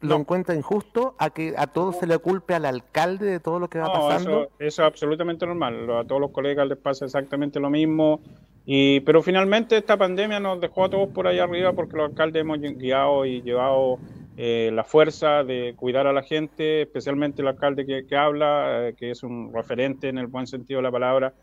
lo 0.00 0.16
encuentra 0.16 0.54
injusto 0.54 1.14
a 1.18 1.30
que 1.30 1.54
a 1.56 1.66
todos 1.66 1.96
se 1.98 2.06
le 2.06 2.18
culpe 2.18 2.54
al 2.54 2.64
alcalde 2.64 3.26
de 3.26 3.40
todo 3.40 3.58
lo 3.58 3.68
que 3.68 3.78
va 3.78 3.92
pasando? 3.92 4.30
Eso, 4.30 4.50
eso, 4.58 4.82
es 4.82 4.86
absolutamente 4.86 5.46
normal. 5.46 5.90
A 5.90 6.04
todos 6.04 6.20
los 6.20 6.30
colegas 6.30 6.66
les 6.66 6.78
pasa 6.78 7.04
exactamente 7.04 7.60
lo 7.60 7.70
mismo. 7.70 8.20
Y, 8.64 9.00
pero 9.00 9.22
finalmente 9.22 9.76
esta 9.76 9.96
pandemia 9.96 10.38
nos 10.38 10.60
dejó 10.60 10.84
a 10.84 10.90
todos 10.90 11.08
por 11.08 11.26
ahí 11.26 11.38
arriba 11.38 11.72
porque 11.72 11.96
los 11.96 12.10
alcaldes 12.10 12.42
hemos 12.42 12.60
guiado 12.60 13.24
y 13.26 13.42
llevado 13.42 13.98
eh, 14.36 14.70
la 14.72 14.84
fuerza 14.84 15.44
de 15.44 15.74
cuidar 15.76 16.06
a 16.06 16.12
la 16.12 16.22
gente, 16.22 16.82
especialmente 16.82 17.42
el 17.42 17.48
alcalde 17.48 17.84
que, 17.84 18.16
habla, 18.16 18.88
eh, 18.88 18.94
que 18.94 19.10
es 19.10 19.22
un 19.22 19.52
referente 19.52 20.08
en 20.08 20.18
el 20.18 20.28
buen 20.28 20.46
sentido 20.46 20.78
de 20.78 20.84
la 20.84 20.90
palabra, 20.90 21.34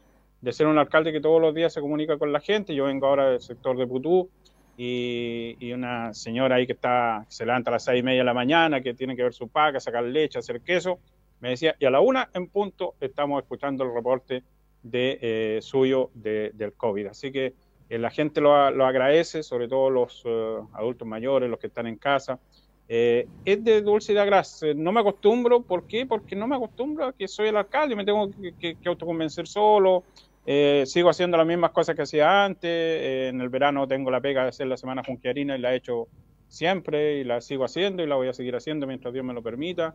de 0.41 0.53
ser 0.53 0.67
un 0.67 0.77
alcalde 0.77 1.11
que 1.11 1.19
todos 1.21 1.41
los 1.41 1.53
días 1.53 1.73
se 1.73 1.81
comunica 1.81 2.17
con 2.17 2.31
la 2.31 2.39
gente. 2.39 2.73
Yo 2.73 2.85
vengo 2.85 3.07
ahora 3.07 3.29
del 3.29 3.41
sector 3.41 3.77
de 3.77 3.85
Putú 3.85 4.29
y, 4.77 5.71
una 5.73 6.13
señora 6.13 6.55
ahí 6.55 6.67
que 6.67 6.73
está 6.73 7.25
se 7.27 7.45
levanta 7.45 7.71
a 7.71 7.73
las 7.73 7.83
seis 7.83 7.99
y 7.99 8.03
media 8.03 8.19
de 8.19 8.25
la 8.25 8.33
mañana, 8.33 8.81
que 8.81 8.93
tiene 8.93 9.15
que 9.15 9.23
ver 9.23 9.33
su 9.33 9.47
paca, 9.47 9.79
sacar 9.79 10.03
leche, 10.03 10.37
hacer 10.37 10.61
queso, 10.61 10.99
me 11.39 11.49
decía, 11.49 11.75
y 11.79 11.85
a 11.85 11.89
la 11.89 11.99
una 11.99 12.29
en 12.33 12.47
punto 12.47 12.95
estamos 12.99 13.41
escuchando 13.41 13.83
el 13.83 13.93
reporte 13.93 14.43
de 14.83 15.17
eh, 15.21 15.59
suyo 15.61 16.11
del 16.13 16.73
COVID. 16.77 17.07
Así 17.07 17.31
que 17.31 17.53
eh, 17.89 17.97
la 17.97 18.11
gente 18.11 18.39
lo, 18.39 18.53
agradece, 18.55 19.41
sobre 19.41 19.67
todo 19.67 19.89
los 19.89 20.21
eh, 20.25 20.57
adultos 20.73 21.07
mayores, 21.07 21.49
los 21.49 21.59
que 21.59 21.67
están 21.67 21.87
en 21.87 21.97
casa. 21.97 22.39
es 22.87 23.63
de 23.63 23.81
dulce 23.81 24.13
y 24.13 24.15
de 24.15 24.25
grasa. 24.25 24.67
No 24.75 24.91
me 24.91 25.01
acostumbro, 25.01 25.61
¿por 25.61 25.87
qué? 25.87 26.05
Porque 26.05 26.35
no 26.35 26.47
me 26.47 26.55
acostumbro 26.55 27.07
a 27.07 27.13
que 27.13 27.27
soy 27.27 27.49
el 27.49 27.57
alcalde, 27.57 27.95
me 27.95 28.05
tengo 28.05 28.29
que, 28.31 28.53
que, 28.53 28.75
que 28.75 28.89
autoconvencer 28.89 29.47
solo, 29.47 30.03
eh, 30.49 30.85
sigo 30.85 31.09
haciendo 31.09 31.35
las 31.35 31.45
mismas 31.45 31.71
cosas 31.71 31.93
que 31.93 32.03
hacía 32.03 32.45
antes. 32.45 32.71
Eh, 32.71 33.27
en 33.27 33.41
el 33.41 33.49
verano 33.49 33.85
tengo 33.85 34.09
la 34.09 34.21
pega 34.21 34.43
de 34.43 34.49
hacer 34.49 34.67
la 34.67 34.77
semana 34.77 35.03
junquiarina 35.05 35.57
y 35.57 35.59
la 35.59 35.73
he 35.73 35.75
hecho 35.75 36.07
siempre 36.47 37.19
y 37.19 37.25
la 37.25 37.41
sigo 37.41 37.65
haciendo 37.65 38.01
y 38.01 38.07
la 38.07 38.15
voy 38.15 38.29
a 38.29 38.33
seguir 38.33 38.55
haciendo 38.55 38.87
mientras 38.87 39.13
Dios 39.13 39.25
me 39.25 39.33
lo 39.33 39.43
permita. 39.43 39.93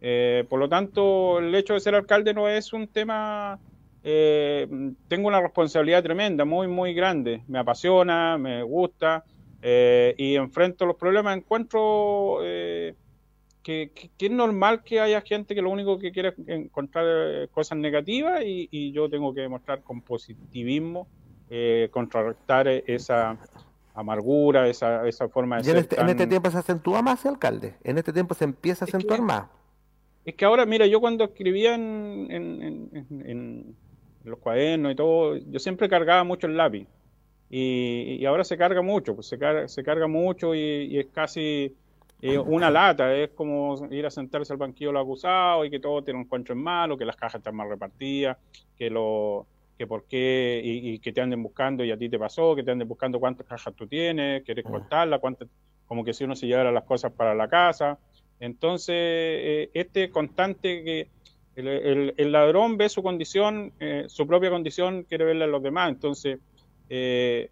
Eh, 0.00 0.46
por 0.48 0.58
lo 0.58 0.70
tanto, 0.70 1.38
el 1.38 1.54
hecho 1.54 1.74
de 1.74 1.80
ser 1.80 1.94
alcalde 1.94 2.32
no 2.32 2.48
es 2.48 2.72
un 2.72 2.88
tema... 2.88 3.60
tengo 4.02 5.28
una 5.28 5.42
responsabilidad 5.42 6.02
tremenda, 6.02 6.46
muy, 6.46 6.66
muy 6.66 6.94
grande. 6.94 7.42
Me 7.46 7.58
apasiona, 7.58 8.38
me 8.38 8.62
gusta 8.62 9.22
y 9.62 10.34
enfrento 10.36 10.86
los 10.86 10.96
problemas. 10.96 11.36
Encuentro 11.36 12.38
que, 13.62 13.92
es 14.18 14.30
normal 14.30 14.82
que 14.82 15.00
haya 15.00 15.20
gente 15.20 15.54
que 15.54 15.62
lo 15.62 15.70
único 15.70 15.98
que 15.98 16.12
quiere 16.12 16.30
es 16.30 16.48
encontrar 16.48 17.04
eh, 17.06 17.48
cosas 17.50 17.78
negativas 17.78 18.42
y, 18.44 18.92
yo 18.92 19.08
tengo 19.08 19.34
que 19.34 19.42
demostrar 19.42 19.82
con 19.82 20.00
positivismo, 20.00 21.06
eh, 21.50 21.88
contrarrestar 21.90 22.68
esa 22.68 23.38
amargura, 23.94 24.68
esa, 24.68 25.06
esa 25.06 25.28
forma 25.28 25.58
de 25.58 25.64
ser. 25.64 25.76
En 25.76 25.82
este, 25.82 26.00
en 26.00 26.08
este, 26.08 26.26
tiempo 26.26 26.50
se 26.50 26.58
acentúa 26.58 27.02
más, 27.02 27.24
alcalde. 27.26 27.76
En 27.84 27.98
este 27.98 28.12
tiempo 28.12 28.34
se 28.34 28.44
empieza 28.44 28.84
a 28.84 28.88
acentuar 28.88 29.20
más. 29.20 29.44
es 30.24 30.34
que 30.34 30.44
ahora, 30.44 30.66
mira, 30.66 30.86
yo 30.86 31.00
cuando 31.00 31.24
escribía 31.24 31.74
en, 31.74 33.76
los 34.24 34.38
cuadernos 34.38 34.92
y 34.92 34.94
todo, 34.94 35.36
yo 35.36 35.58
siempre 35.58 35.88
cargaba 35.88 36.24
mucho 36.24 36.46
el 36.46 36.56
lápiz. 36.56 36.86
Y, 37.52 38.24
ahora 38.26 38.44
se 38.44 38.56
carga 38.56 38.80
mucho, 38.80 39.14
pues 39.14 39.26
se 39.26 39.38
carga, 39.38 39.66
se 39.66 39.82
carga 39.82 40.06
mucho 40.06 40.54
y, 40.54 40.98
es 40.98 41.06
casi 41.06 41.74
eh, 42.22 42.38
una 42.38 42.70
lata, 42.70 43.14
es 43.14 43.30
como 43.30 43.88
ir 43.90 44.04
a 44.06 44.10
sentarse 44.10 44.52
al 44.52 44.58
banquillo 44.58 44.90
de 44.90 44.94
los 44.94 45.02
acusados 45.02 45.66
y 45.66 45.70
que 45.70 45.80
todo 45.80 46.02
tiene 46.02 46.18
un 46.18 46.24
encuentro 46.26 46.54
en 46.54 46.62
malo, 46.62 46.96
que 46.96 47.04
las 47.04 47.16
cajas 47.16 47.40
están 47.40 47.56
mal 47.56 47.68
repartidas, 47.68 48.36
que 48.76 48.90
lo 48.90 49.46
que 49.78 49.86
por 49.86 50.04
qué 50.04 50.60
y, 50.62 50.98
que 50.98 51.10
te 51.10 51.22
anden 51.22 51.42
buscando 51.42 51.82
y 51.82 51.90
a 51.90 51.96
ti 51.96 52.10
te 52.10 52.18
pasó, 52.18 52.54
que 52.54 52.62
te 52.62 52.70
anden 52.70 52.86
buscando 52.86 53.18
cuántas 53.18 53.46
cajas 53.46 53.74
tú 53.74 53.86
tienes, 53.86 54.42
quieres 54.42 54.66
cortarlas, 54.66 55.20
cuántas, 55.20 55.48
como 55.86 56.04
que 56.04 56.12
si 56.12 56.24
uno 56.24 56.36
se 56.36 56.46
llevara 56.46 56.70
las 56.70 56.84
cosas 56.84 57.12
para 57.12 57.34
la 57.34 57.48
casa. 57.48 57.98
Entonces, 58.40 58.94
eh, 58.94 59.70
este 59.72 60.10
constante 60.10 60.84
que 60.84 61.08
el, 61.56 62.32
ladrón 62.32 62.76
ve 62.76 62.90
su 62.90 63.02
condición, 63.02 63.72
eh, 63.80 64.04
su 64.08 64.26
propia 64.26 64.50
condición, 64.50 65.04
quiere 65.04 65.24
verla 65.24 65.46
a 65.46 65.48
los 65.48 65.62
demás. 65.62 65.90
Entonces, 65.90 66.38
eh, 66.90 67.50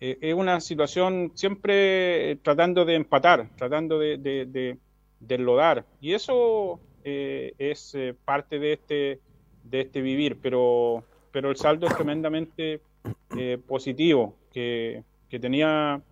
es 0.00 0.34
una 0.34 0.60
situación 0.60 1.32
siempre 1.34 2.36
tratando 2.42 2.84
de 2.84 2.94
empatar, 2.94 3.48
tratando 3.56 3.98
de, 3.98 4.16
de, 4.16 4.46
de, 4.46 5.34
enlodar. 5.34 5.84
Y 6.00 6.14
eso 6.14 6.80
es 7.04 7.96
parte 8.24 8.58
de 8.58 8.72
este, 8.72 9.20
de 9.64 9.80
este 9.82 10.00
vivir, 10.00 10.38
pero, 10.40 11.04
pero 11.32 11.50
el 11.50 11.56
saldo 11.56 11.86
es 11.86 11.94
tremendamente 11.94 12.80
positivo, 13.66 14.34
que, 14.52 15.02
que 15.28 15.38
tenía 15.38 16.02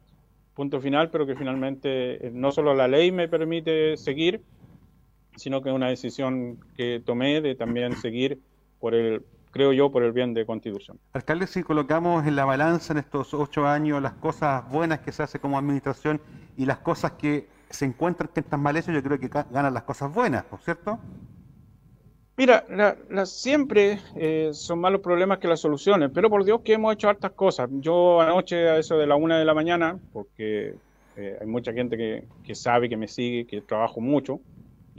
punto 0.59 0.80
final, 0.80 1.09
pero 1.11 1.25
que 1.25 1.37
finalmente 1.37 2.26
eh, 2.26 2.30
no 2.35 2.50
solo 2.50 2.75
la 2.75 2.88
ley 2.88 3.12
me 3.12 3.28
permite 3.28 3.97
seguir, 3.97 4.40
sino 5.37 5.62
que 5.62 5.68
es 5.68 5.75
una 5.75 5.88
decisión 5.88 6.59
que 6.76 7.00
tomé 7.04 7.40
de 7.40 7.54
también 7.54 7.95
seguir 7.95 8.40
por 8.80 8.92
el, 8.92 9.23
creo 9.59 9.73
yo, 9.73 9.91
por 9.91 10.05
el 10.05 10.12
bien 10.12 10.35
de 10.35 10.47
Constitución. 10.47 11.00
Alcalde, 11.12 11.49
si 11.49 11.65
colocamos 11.65 12.25
en 12.25 12.37
la 12.37 12.45
balanza 12.45 12.93
en 12.93 13.00
estos 13.00 13.35
ocho 13.35 13.67
años 13.67 14.00
las 14.00 14.12
cosas 14.12 14.71
buenas 14.71 15.00
que 15.00 15.11
se 15.11 15.25
hace 15.25 15.41
como 15.41 15.59
administración 15.59 16.21
y 16.57 16.65
las 16.65 16.79
cosas 16.79 17.12
que 17.12 17.49
se 17.69 17.85
encuentran 17.85 18.31
que 18.33 18.38
están 18.38 18.61
mal 18.61 18.77
hechas, 18.77 18.95
yo 18.95 19.03
creo 19.03 19.19
que 19.19 19.27
ganan 19.27 19.75
las 19.75 19.83
cosas 19.83 20.15
buenas, 20.15 20.45
¿no 20.53 20.59
es 20.59 20.65
cierto? 20.65 21.00
Mira, 22.37 22.65
siempre 23.25 23.99
eh, 24.15 24.50
son 24.53 24.79
más 24.79 24.93
los 24.93 25.00
problemas 25.00 25.38
que 25.38 25.49
las 25.49 25.59
soluciones, 25.59 26.09
pero 26.15 26.31
por 26.31 26.45
Dios 26.45 26.61
que 26.61 26.75
hemos 26.75 26.95
hecho 26.95 27.09
hartas 27.09 27.33
cosas. 27.33 27.69
Yo 27.81 28.21
anoche 28.21 28.69
a 28.69 28.79
eso 28.79 28.97
de 28.97 29.09
la 29.09 29.17
una 29.17 29.41
de 29.41 29.45
la 29.45 29.55
mañana, 29.55 29.99
porque 30.12 30.77
eh, 31.17 31.37
hay 31.41 31.47
mucha 31.49 31.73
gente 31.73 31.97
que, 32.45 32.55
sabe, 32.55 32.88
que 32.88 32.97
me 32.97 33.09
sigue, 33.09 33.45
que 33.45 33.61
trabajo 33.61 34.00
mucho, 34.00 34.38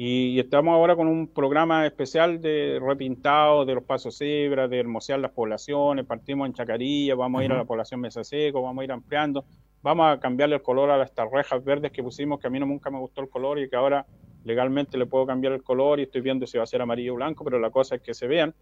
y, 0.02 0.40
estamos 0.40 0.74
ahora 0.74 0.96
con 0.96 1.10
un 1.10 1.28
programa 1.28 1.86
especial 1.86 2.40
de 2.40 2.80
repintado 2.82 3.66
de 3.66 3.76
los 3.76 3.84
pasos 3.84 4.18
cebra, 4.18 4.70
de 4.70 4.80
hermosear 4.80 5.20
las 5.20 5.32
poblaciones, 5.32 6.06
partimos 6.06 6.48
en 6.48 6.54
Chacarilla, 6.54 7.16
vamos 7.16 7.42
a 7.42 7.44
ir 7.44 7.52
a 7.52 7.58
la 7.58 7.66
población 7.66 8.00
Mesa 8.00 8.24
Seco, 8.24 8.62
vamos 8.62 8.82
a 8.82 8.86
ir 8.86 8.94
ampliando, 8.94 9.44
vamos 9.82 10.08
a 10.10 10.18
cambiarle 10.18 10.56
el 10.56 10.62
color 10.62 10.90
a 10.90 10.98
las 10.98 11.12
rejas 11.30 11.62
verdes 11.66 11.92
que 11.92 12.02
pusimos, 12.02 12.40
que 12.40 12.48
a 12.48 12.50
mí 12.50 12.62
no, 12.62 12.66
nunca 12.66 12.90
me 12.90 12.98
gustó 12.98 13.20
el 13.20 13.28
color 13.28 13.60
y 13.60 13.70
que 13.70 13.76
ahora 13.76 14.06
legalmente 14.46 14.98
le 14.98 15.06
puedo 15.06 15.26
cambiar 15.26 15.52
el 15.52 15.64
color 15.64 16.00
y 16.00 16.04
estoy 16.04 16.22
viendo 16.22 16.48
si 16.48 16.58
va 16.58 16.64
a 16.64 16.68
ser 16.68 16.82
amarillo 16.82 17.12
o 17.12 17.16
blanco, 17.18 17.44
pero 17.44 17.60
la 17.60 17.70
cosa 17.70 17.96
es 17.96 18.02
que 18.02 18.14
se 18.14 18.26
vean. 18.26 18.56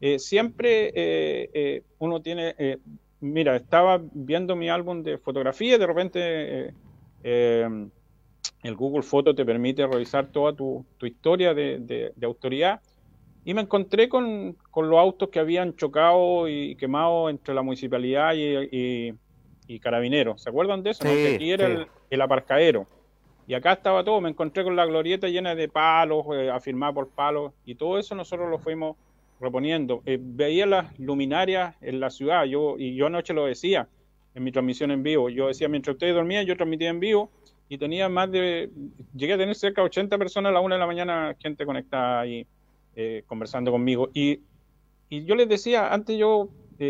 Eh, 0.00 0.20
siempre 0.20 0.92
eh, 0.94 1.50
eh, 1.52 1.82
uno 1.98 2.22
tiene, 2.22 2.54
mira, 3.18 3.56
estaba 3.56 4.00
viendo 4.12 4.54
mi 4.54 4.68
álbum 4.68 5.02
de 5.02 5.18
fotografía 5.18 5.74
y 5.74 5.78
de 5.80 5.86
repente 5.88 6.74
el 8.62 8.74
Google 8.74 9.02
Photo 9.02 9.34
te 9.34 9.44
permite 9.44 9.86
revisar 9.86 10.26
toda 10.26 10.54
tu, 10.54 10.84
historia 11.02 11.54
de, 11.54 12.12
autoridad 12.22 12.80
y 13.44 13.54
me 13.54 13.62
encontré 13.62 14.08
con, 14.08 14.56
los 14.74 14.98
autos 14.98 15.28
que 15.28 15.38
habían 15.38 15.76
chocado 15.76 16.48
y 16.48 16.74
quemado 16.76 17.30
entre 17.30 17.54
la 17.54 17.62
municipalidad 17.62 18.34
y, 18.34 19.14
carabineros. 19.80 20.42
¿Se 20.42 20.48
acuerdan 20.48 20.82
de 20.82 20.90
eso? 20.90 21.04
que 21.04 21.34
aquí 21.34 21.50
era 21.50 21.66
el, 21.66 21.86
el 22.10 22.20
aparcadero. 22.20 22.86
Y 23.48 23.54
acá 23.54 23.74
estaba 23.74 24.02
todo, 24.02 24.20
me 24.20 24.28
encontré 24.28 24.64
con 24.64 24.74
la 24.74 24.84
glorieta 24.84 25.28
llena 25.28 25.54
de 25.54 25.68
palos, 25.68 26.24
eh, 26.34 26.50
afirmada 26.50 26.92
por 26.92 27.08
palos, 27.08 27.52
y 27.64 27.76
todo 27.76 27.98
eso 27.98 28.14
nosotros 28.16 28.50
lo 28.50 28.58
fuimos 28.58 28.96
reponiendo. 29.40 30.02
Eh, 30.04 30.18
veía 30.20 30.66
las 30.66 30.98
luminarias 30.98 31.76
en 31.80 32.00
la 32.00 32.10
ciudad, 32.10 32.44
yo 32.44 32.76
y 32.76 32.96
yo 32.96 33.06
anoche 33.06 33.34
lo 33.34 33.46
decía 33.46 33.88
en 34.34 34.42
mi 34.42 34.50
transmisión 34.50 34.90
en 34.90 35.02
vivo. 35.02 35.30
Yo 35.30 35.46
decía, 35.46 35.68
mientras 35.68 35.94
ustedes 35.94 36.14
dormían, 36.14 36.44
yo 36.44 36.56
transmitía 36.56 36.90
en 36.90 37.00
vivo 37.00 37.30
y 37.68 37.78
tenía 37.78 38.08
más 38.08 38.30
de, 38.30 38.70
llegué 39.14 39.34
a 39.34 39.38
tener 39.38 39.54
cerca 39.54 39.80
de 39.82 39.86
80 39.86 40.18
personas 40.18 40.50
a 40.50 40.52
la 40.52 40.60
una 40.60 40.76
de 40.76 40.80
la 40.80 40.86
mañana, 40.86 41.36
gente 41.38 41.66
conectada 41.66 42.20
ahí 42.20 42.46
eh, 42.94 43.22
conversando 43.26 43.70
conmigo. 43.70 44.10
Y, 44.14 44.40
y, 45.08 45.24
yo 45.24 45.34
les 45.34 45.48
decía, 45.48 45.92
antes 45.92 46.16
yo 46.16 46.48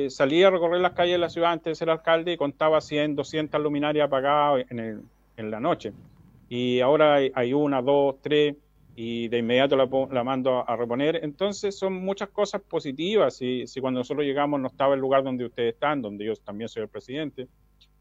salía 0.09 0.49
a 0.49 0.51
recorrer 0.51 0.81
las 0.81 0.93
calles 0.93 1.15
de 1.15 1.19
la 1.19 1.29
ciudad 1.29 1.53
antes 1.53 1.71
de 1.71 1.75
ser 1.77 1.91
alcalde 1.91 2.33
y 2.33 2.37
contaba 2.37 2.81
100, 2.81 3.15
200 3.15 3.61
luminarias 3.61 4.07
apagadas 4.07 4.67
en, 4.69 4.81
el, 4.81 5.01
en 5.37 5.51
la 5.51 5.61
noche 5.61 5.93
y 6.49 6.81
ahora 6.81 7.17
hay, 7.17 7.53
una, 7.53 7.83
dos, 7.83 8.17
tres, 8.23 8.57
y 8.95 9.29
de 9.29 9.39
inmediato 9.39 9.77
la, 9.77 10.25
mando 10.25 10.69
a, 10.69 10.77
reponer. 10.77 11.21
Entonces 11.23 11.77
son 11.77 11.95
muchas 11.95 12.29
cosas 12.31 12.63
positivas. 12.63 13.37
Si, 13.37 13.67
si 13.67 13.81
cuando 13.81 14.01
nosotros 14.01 14.25
llegamos 14.25 14.61
no 14.61 14.69
estaba 14.69 14.95
el 14.95 15.01
lugar 15.01 15.23
donde 15.23 15.45
ustedes 15.45 15.75
están, 15.75 16.01
donde 16.01 16.25
yo 16.25 16.35
también 16.37 16.69
soy 16.69 16.83
el 16.83 16.89
presidente, 16.89 17.49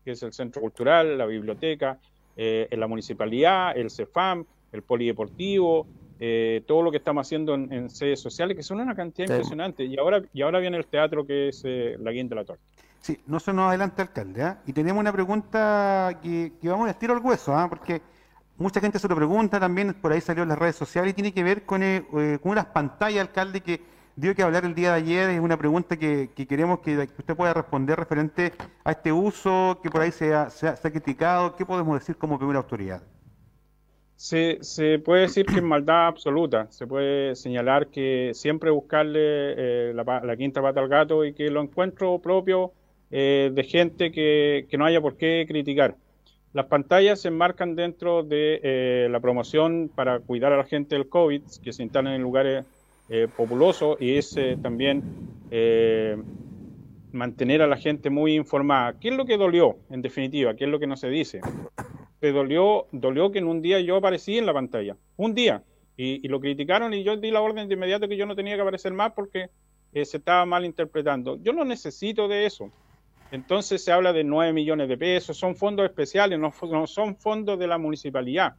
que 0.03 0.11
es 0.11 0.23
el 0.23 0.31
Centro 0.31 0.61
Cultural, 0.61 1.17
la 1.17 1.25
biblioteca, 1.25 1.99
eh, 2.35 2.67
en 2.69 2.79
la 2.79 2.87
municipalidad, 2.87 3.77
el 3.77 3.89
CEFAM, 3.89 4.45
el 4.71 4.81
polideportivo, 4.81 5.87
eh, 6.19 6.63
todo 6.65 6.81
lo 6.81 6.91
que 6.91 6.97
estamos 6.97 7.27
haciendo 7.27 7.53
en, 7.55 7.89
sedes 7.89 8.19
sociales, 8.19 8.55
que 8.55 8.63
son 8.63 8.79
una 8.79 8.95
cantidad 8.95 9.27
impresionante. 9.27 9.83
Y 9.85 9.97
ahora, 9.97 10.21
y 10.33 10.41
ahora 10.41 10.59
viene 10.59 10.77
el 10.77 10.85
teatro 10.85 11.25
que 11.25 11.49
es 11.49 11.61
eh, 11.65 11.95
la 11.99 12.11
guinda 12.11 12.35
de 12.35 12.41
la 12.41 12.45
torta. 12.45 12.63
Sí, 12.99 13.19
no 13.27 13.39
se 13.39 13.53
nos 13.53 13.69
adelante, 13.69 14.01
alcalde. 14.01 14.41
¿ah? 14.41 14.61
Y 14.65 14.73
tenemos 14.73 14.99
una 14.99 15.13
pregunta 15.13 16.19
que, 16.23 16.53
que 16.59 16.69
vamos 16.69 16.87
a 16.87 16.91
estiro 16.91 17.13
al 17.13 17.19
hueso, 17.19 17.55
¿ah? 17.55 17.67
porque 17.69 18.01
Mucha 18.57 18.79
gente 18.79 18.99
se 18.99 19.07
lo 19.09 19.15
pregunta 19.15 19.59
también, 19.59 19.93
por 19.95 20.13
ahí 20.13 20.21
salió 20.21 20.43
en 20.43 20.49
las 20.49 20.57
redes 20.57 20.77
sociales 20.77 21.11
y 21.11 21.13
tiene 21.13 21.33
que 21.33 21.43
ver 21.43 21.65
con, 21.65 21.83
eh, 21.83 22.05
eh, 22.17 22.39
con 22.41 22.53
unas 22.53 22.67
pantallas, 22.67 23.27
alcalde, 23.27 23.59
que 23.59 23.81
dio 24.15 24.35
que 24.35 24.43
hablar 24.43 24.65
el 24.65 24.75
día 24.75 24.91
de 24.91 24.97
ayer. 24.97 25.29
Es 25.29 25.39
una 25.39 25.57
pregunta 25.57 25.97
que, 25.97 26.29
queremos 26.47 26.79
que, 26.79 26.97
usted 26.97 27.35
pueda 27.35 27.53
responder 27.53 27.97
referente 27.97 28.53
a 28.83 28.91
este 28.91 29.11
uso 29.11 29.79
que 29.81 29.89
por 29.89 30.01
ahí 30.01 30.11
se 30.11 30.33
ha, 30.33 30.49
criticado. 30.83 31.55
¿Qué 31.55 31.65
podemos 31.65 31.99
decir 31.99 32.15
como 32.15 32.37
primera 32.37 32.59
autoridad? 32.59 33.01
Se, 34.15 34.59
puede 35.03 35.23
decir 35.23 35.45
que 35.45 35.55
es 35.55 35.63
maldad 35.63 36.07
absoluta. 36.07 36.67
Se 36.71 36.87
puede 36.87 37.35
señalar 37.35 37.87
que 37.87 38.31
siempre 38.33 38.71
buscarle 38.71 39.19
eh, 39.21 39.93
la, 39.93 40.37
quinta 40.37 40.61
pata 40.61 40.79
al 40.79 40.87
gato 40.87 41.25
y 41.25 41.33
que 41.33 41.49
lo 41.49 41.61
encuentro 41.61 42.19
propio 42.19 42.73
de 43.09 43.67
gente 43.69 44.11
que, 44.11 44.65
que 44.69 44.77
no 44.77 44.85
haya 44.85 44.99
por 44.99 45.15
qué 45.15 45.45
criticar. 45.47 45.95
Las 46.55 46.67
pantallas 46.67 47.19
se 47.19 47.27
enmarcan 47.27 47.75
dentro 47.75 48.23
de 48.23 48.61
eh, 48.63 49.09
la 49.11 49.19
promoción 49.19 49.91
para 49.93 50.21
cuidar 50.21 50.53
a 50.53 50.57
la 50.57 50.63
gente 50.63 50.95
del 50.95 51.09
COVID, 51.09 51.41
que 51.61 51.73
se 51.73 51.83
instalan 51.83 52.13
en 52.13 52.21
lugares 52.21 52.65
eh, 53.09 53.27
populosos 53.35 53.97
y 53.99 54.17
es 54.17 54.35
eh, 54.37 54.57
también 54.61 55.03
mantener 57.11 57.61
a 57.61 57.67
la 57.67 57.77
gente 57.77 58.09
muy 58.09 58.35
informada. 58.35 58.99
¿Qué 58.99 59.09
es 59.09 59.15
lo 59.15 59.25
que 59.25 59.37
dolió, 59.37 59.77
en 59.89 60.01
definitiva? 60.01 60.55
¿Qué 60.55 60.65
es 60.65 60.69
lo 60.69 60.79
que 60.79 60.87
no 60.87 60.97
se 60.97 61.09
dice? 61.09 61.39
Se 62.19 62.31
dolió, 62.31 62.87
dolió 62.91 63.31
que 63.31 63.39
en 63.39 63.47
un 63.47 63.61
día 63.61 63.79
yo 63.79 63.95
aparecí 63.95 64.37
en 64.37 64.45
la 64.45 64.53
pantalla. 64.53 64.97
Un 65.15 65.33
día. 65.33 65.63
Y, 65.95 66.25
y 66.25 66.27
lo 66.27 66.41
criticaron 66.41 66.93
y 66.93 67.03
yo 67.03 67.15
di 67.15 67.31
la 67.31 67.39
orden 67.39 67.69
de 67.69 67.75
inmediato 67.75 68.09
que 68.09 68.17
yo 68.17 68.25
no 68.25 68.35
tenía 68.35 68.55
que 68.55 68.61
aparecer 68.61 68.91
más 68.91 69.13
porque 69.13 69.49
se 69.93 70.17
estaba 70.17 70.45
mal 70.45 70.65
interpretando. 70.65 71.37
Yo 71.41 71.53
no 71.53 71.63
necesito 71.63 72.27
de 72.27 72.45
eso. 72.45 72.69
Entonces 73.31 73.83
se 73.83 73.91
habla 73.91 74.13
de 74.13 74.23
9 74.23 74.53
millones 74.53 74.87
de 74.87 74.97
pesos, 74.97 75.37
son 75.37 75.55
fondos 75.55 75.85
especiales, 75.85 76.39
no, 76.39 76.53
son 76.87 77.15
fondos 77.15 77.57
de 77.57 77.67
la 77.67 77.77
municipalidad, 77.77 78.55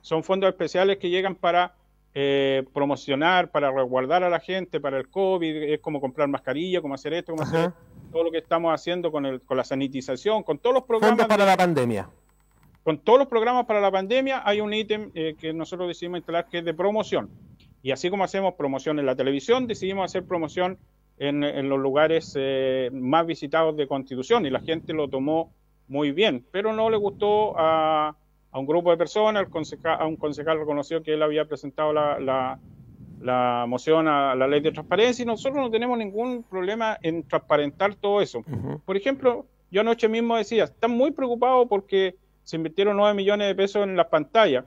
son 0.00 0.22
fondos 0.22 0.48
especiales 0.48 0.98
que 0.98 1.08
llegan 1.08 1.34
para 1.34 1.74
eh, 2.14 2.64
promocionar, 2.74 3.50
para 3.50 3.70
resguardar 3.70 4.22
a 4.22 4.28
la 4.28 4.40
gente, 4.40 4.80
para 4.80 4.98
el 4.98 5.08
COVID, 5.08 5.72
es 5.72 5.80
como 5.80 6.00
comprar 6.00 6.28
mascarilla, 6.28 6.82
como 6.82 6.94
hacer 6.94 7.14
esto, 7.14 7.32
como 7.32 7.42
hacer 7.42 7.72
todo 8.12 8.24
lo 8.24 8.30
que 8.30 8.38
estamos 8.38 8.72
haciendo 8.74 9.10
con, 9.10 9.24
el, 9.24 9.40
con 9.40 9.56
la 9.56 9.64
sanitización, 9.64 10.42
con 10.42 10.58
todos 10.58 10.74
los 10.74 10.84
programas. 10.84 11.18
Fondos 11.18 11.28
para 11.28 11.46
la 11.46 11.56
pandemia. 11.56 12.08
Con 12.82 12.98
todos 12.98 13.20
los 13.20 13.28
programas 13.28 13.64
para 13.64 13.80
la 13.80 13.90
pandemia 13.90 14.42
hay 14.44 14.60
un 14.60 14.74
ítem 14.74 15.10
eh, 15.14 15.36
que 15.38 15.52
nosotros 15.52 15.88
decidimos 15.88 16.18
instalar 16.18 16.48
que 16.48 16.58
es 16.58 16.64
de 16.64 16.74
promoción. 16.74 17.30
Y 17.82 17.92
así 17.92 18.10
como 18.10 18.24
hacemos 18.24 18.54
promoción 18.54 18.98
en 18.98 19.06
la 19.06 19.16
televisión, 19.16 19.66
decidimos 19.66 20.04
hacer 20.04 20.24
promoción 20.24 20.78
en, 21.18 21.68
los 21.68 21.78
lugares 21.78 22.34
eh, 22.36 22.90
más 22.92 23.26
visitados 23.26 23.76
de 23.76 23.86
Constitución 23.86 24.44
y 24.44 24.50
la 24.50 24.60
gente 24.60 24.92
lo 24.92 25.08
tomó 25.08 25.52
muy 25.86 26.10
bien, 26.10 26.44
pero 26.50 26.72
no 26.72 26.90
le 26.90 26.96
gustó 26.96 27.54
a, 27.56 28.16
un 28.58 28.66
grupo 28.66 28.90
de 28.90 28.96
personas, 28.96 29.46
a 29.84 30.06
un 30.06 30.16
concejal 30.16 30.58
reconoció 30.58 31.02
que 31.02 31.14
él 31.14 31.22
había 31.22 31.46
presentado 31.46 31.92
la, 31.92 32.58
la, 33.20 33.64
moción 33.66 34.08
a 34.08 34.34
la 34.34 34.46
ley 34.46 34.60
de 34.60 34.72
transparencia 34.72 35.22
y 35.22 35.26
nosotros 35.26 35.62
no 35.62 35.70
tenemos 35.70 35.96
ningún 35.96 36.42
problema 36.42 36.98
en 37.02 37.22
transparentar 37.22 37.94
todo 37.94 38.20
eso. 38.20 38.44
Por 38.84 38.96
ejemplo, 38.96 39.46
yo 39.70 39.80
anoche 39.80 40.08
mismo 40.08 40.36
decía, 40.36 40.64
están 40.64 40.90
muy 40.90 41.12
preocupados 41.12 41.66
porque 41.68 42.16
se 42.42 42.56
invirtieron 42.56 42.96
9 42.96 43.14
millones 43.14 43.48
de 43.48 43.54
pesos 43.54 43.84
en 43.84 43.96
las 43.96 44.06
pantallas 44.06 44.64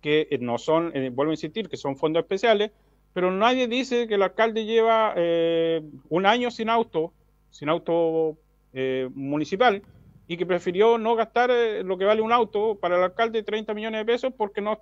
que 0.00 0.38
no 0.40 0.56
son, 0.56 0.92
vuelvo 1.12 1.32
a 1.32 1.34
insistir, 1.34 1.68
que 1.68 1.76
son 1.76 1.96
fondos 1.96 2.22
especiales, 2.22 2.70
pero 3.12 3.30
nadie 3.30 3.66
dice 3.66 4.06
que 4.06 4.14
el 4.14 4.22
alcalde 4.22 4.64
lleva 4.64 5.14
un 6.08 6.26
año 6.26 6.50
sin 6.50 6.70
auto, 6.70 7.12
sin 7.50 7.68
auto 7.68 8.38
municipal, 9.14 9.82
y 10.28 10.36
que 10.36 10.46
prefirió 10.46 10.98
no 10.98 11.14
gastar 11.14 11.50
lo 11.84 11.96
que 11.96 12.04
vale 12.04 12.20
un 12.20 12.32
auto 12.32 12.76
para 12.76 12.96
el 12.96 13.02
alcalde 13.02 13.42
30 13.42 13.74
millones 13.74 14.00
de 14.00 14.04
pesos 14.04 14.32
porque 14.36 14.60
no 14.60 14.80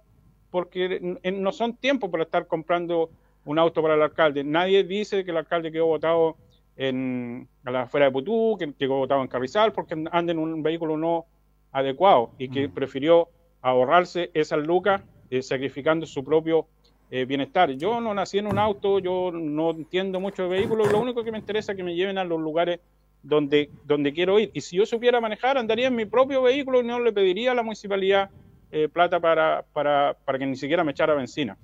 porque 0.51 1.19
no 1.33 1.53
son 1.53 1.77
tiempos 1.77 2.11
para 2.11 2.23
estar 2.23 2.47
comprando 2.47 3.11
un 3.45 3.59
auto 3.59 3.83
para 3.83 3.95
el 3.95 4.03
alcalde. 4.03 4.45
Nadie 4.45 4.85
dice 4.85 5.25
que 5.25 5.33
el 5.33 5.37
alcalde 5.37 5.73
quedó 5.73 5.87
votado 5.87 6.37
en, 6.77 7.49
a 7.65 7.73
la 7.73 7.83
afuera 7.83 8.07
de 8.07 8.13
Putú, 8.13 8.57
que 8.57 8.73
quedó 8.73 8.99
votado 8.99 9.21
en 9.21 9.27
Carrizal, 9.27 9.73
porque 9.73 9.95
anda 10.13 10.33
en 10.33 10.39
un 10.39 10.63
vehículo 10.63 10.97
no 10.97 11.27
adecuado 11.73 12.31
y 12.39 12.49
que 12.49 12.69
mm. 12.69 12.71
prefirió 12.73 13.29
ahorrarse 13.63 14.31
esas 14.33 14.65
lucas 14.65 15.03
eh, 15.31 15.43
sacrificando 15.43 16.07
su 16.07 16.23
propio 16.23 16.67
eh, 17.11 17.25
bienestar. 17.25 17.71
Yo 17.73 18.01
no 18.01 18.15
nací 18.15 18.39
en 18.39 18.47
un 18.47 18.59
auto, 18.59 18.99
yo 18.99 19.31
no 19.33 19.71
entiendo 19.71 20.21
mucho 20.21 20.45
de 20.45 20.49
vehículos, 20.51 20.91
lo 20.93 21.01
único 21.01 21.25
que 21.25 21.33
me 21.33 21.39
interesa 21.39 21.73
es 21.73 21.77
que 21.77 21.85
me 21.85 21.95
lleven 21.95 22.19
a 22.19 22.25
los 22.25 22.41
lugares 22.41 22.81
donde, 23.25 23.71
donde 23.85 24.13
quiero 24.13 24.39
ir. 24.39 24.51
Y 24.53 24.61
si 24.61 24.77
yo 24.77 24.87
supiera 24.87 25.21
manejar, 25.21 25.59
andaría 25.59 25.89
en 25.89 25.97
mi 25.97 26.05
propio 26.05 26.43
vehículo 26.43 26.81
y 26.81 26.85
no 26.85 27.01
le 27.01 27.13
pediría 27.13 27.53
a 27.53 27.55
la 27.55 27.63
municipalidad 27.63 28.31
eh, 28.71 28.89
plata 28.89 29.19
para, 29.19 29.65
para, 29.73 30.17
para 30.25 30.39
que 30.39 30.47
ni 30.47 30.57
siquiera 30.57 30.85
me 30.85 30.93
echara 30.93 31.15
benzina. 31.15 31.57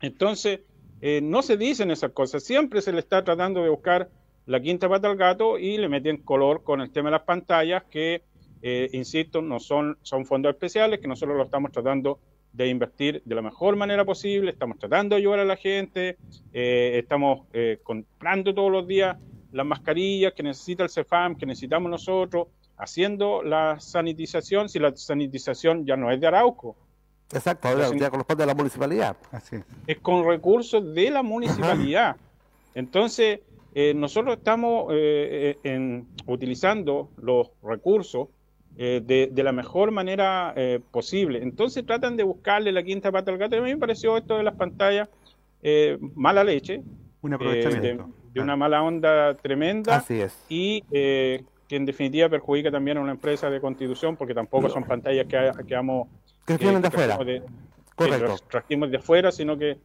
Entonces, 0.00 0.60
eh, 1.00 1.20
no 1.22 1.42
se 1.42 1.56
dicen 1.56 1.90
esas 1.90 2.10
cosas, 2.10 2.42
siempre 2.42 2.82
se 2.82 2.92
le 2.92 2.98
está 2.98 3.22
tratando 3.22 3.62
de 3.62 3.70
buscar 3.70 4.10
la 4.46 4.60
quinta 4.60 4.88
pata 4.88 5.08
al 5.08 5.16
gato 5.16 5.56
y 5.56 5.78
le 5.78 5.88
meten 5.88 6.18
color 6.18 6.64
con 6.64 6.80
el 6.80 6.90
tema 6.90 7.08
de 7.08 7.12
las 7.12 7.22
pantallas 7.22 7.84
que, 7.84 8.22
eh, 8.60 8.88
insisto, 8.92 9.40
no 9.40 9.60
son, 9.60 9.98
son 10.02 10.26
fondos 10.26 10.50
especiales, 10.52 10.98
que 10.98 11.06
nosotros 11.06 11.36
lo 11.36 11.44
estamos 11.44 11.70
tratando 11.70 12.18
de 12.52 12.68
invertir 12.68 13.22
de 13.24 13.34
la 13.34 13.42
mejor 13.42 13.76
manera 13.76 14.04
posible, 14.04 14.50
estamos 14.50 14.78
tratando 14.78 15.14
de 15.14 15.22
ayudar 15.22 15.38
a 15.38 15.44
la 15.44 15.56
gente, 15.56 16.18
estamos 16.52 17.46
comprando 17.82 18.52
todos 18.52 18.70
los 18.70 18.86
días 18.86 19.16
las 19.52 19.66
mascarillas 19.66 20.32
que 20.32 20.42
necesita 20.42 20.82
el 20.82 20.90
CEFAM, 20.90 21.36
que 21.36 21.46
necesitamos 21.46 21.90
nosotros, 21.90 22.48
haciendo 22.76 23.42
la 23.42 23.78
sanitización, 23.78 24.68
si 24.68 24.78
la 24.78 24.96
sanitización 24.96 25.86
ya 25.86 25.96
no 25.96 26.10
es 26.10 26.20
de 26.20 26.26
Arauco. 26.26 26.76
Exacto, 27.32 27.68
ahora 27.68 27.88
ya 27.96 28.10
corresponde 28.10 28.42
a 28.42 28.46
la 28.46 28.54
municipalidad. 28.54 29.16
Es 29.86 29.98
con 30.00 30.26
recursos 30.26 30.94
de 30.94 31.10
la 31.10 31.22
municipalidad. 31.22 32.16
Entonces, 32.74 33.40
eh, 33.74 33.94
nosotros 33.94 34.36
estamos 34.36 34.92
eh, 34.92 35.56
eh, 35.64 35.72
en, 35.72 36.06
utilizando 36.26 37.10
los 37.16 37.50
recursos 37.62 38.28
de, 38.76 39.30
la 39.36 39.52
mejor 39.52 39.90
manera 39.90 40.54
posible. 40.90 41.42
Entonces 41.42 41.84
tratan 41.84 42.16
de 42.16 42.22
buscarle 42.22 42.72
la 42.72 42.82
quinta 42.82 43.12
pata 43.12 43.30
al 43.30 43.36
gato. 43.36 43.56
A 43.56 43.60
mí 43.60 43.70
me 43.70 43.76
pareció 43.76 44.16
esto 44.16 44.38
de 44.38 44.44
las 44.44 44.54
pantallas 44.54 45.10
mala 46.14 46.42
leche. 46.42 46.82
Un 47.20 47.34
aprovechamiento. 47.34 48.04
De, 48.04 48.21
una 48.40 48.56
mala 48.56 48.82
onda 48.82 49.34
tremenda. 49.34 49.96
Así 49.96 50.20
es. 50.20 50.38
Y 50.48 50.82
que 50.82 51.44
en 51.70 51.86
definitiva 51.86 52.28
perjudica 52.28 52.70
también 52.70 52.98
a 52.98 53.00
una 53.00 53.12
empresa 53.12 53.48
de 53.50 53.60
constitución 53.60 54.16
porque 54.16 54.34
tampoco 54.34 54.68
son 54.68 54.84
pantallas 54.84 55.26
que, 55.26 55.50
que 55.66 55.74
vamos... 55.74 56.08
Que 56.46 56.56
vienen 56.56 56.82
de 56.82 56.88
afuera. 56.88 57.16
Correcto. 57.94 58.36
Que 58.36 58.50
trajimos 58.50 58.90
de 58.90 58.96
afuera, 58.98 59.32
sino 59.32 59.56
que 59.56 59.78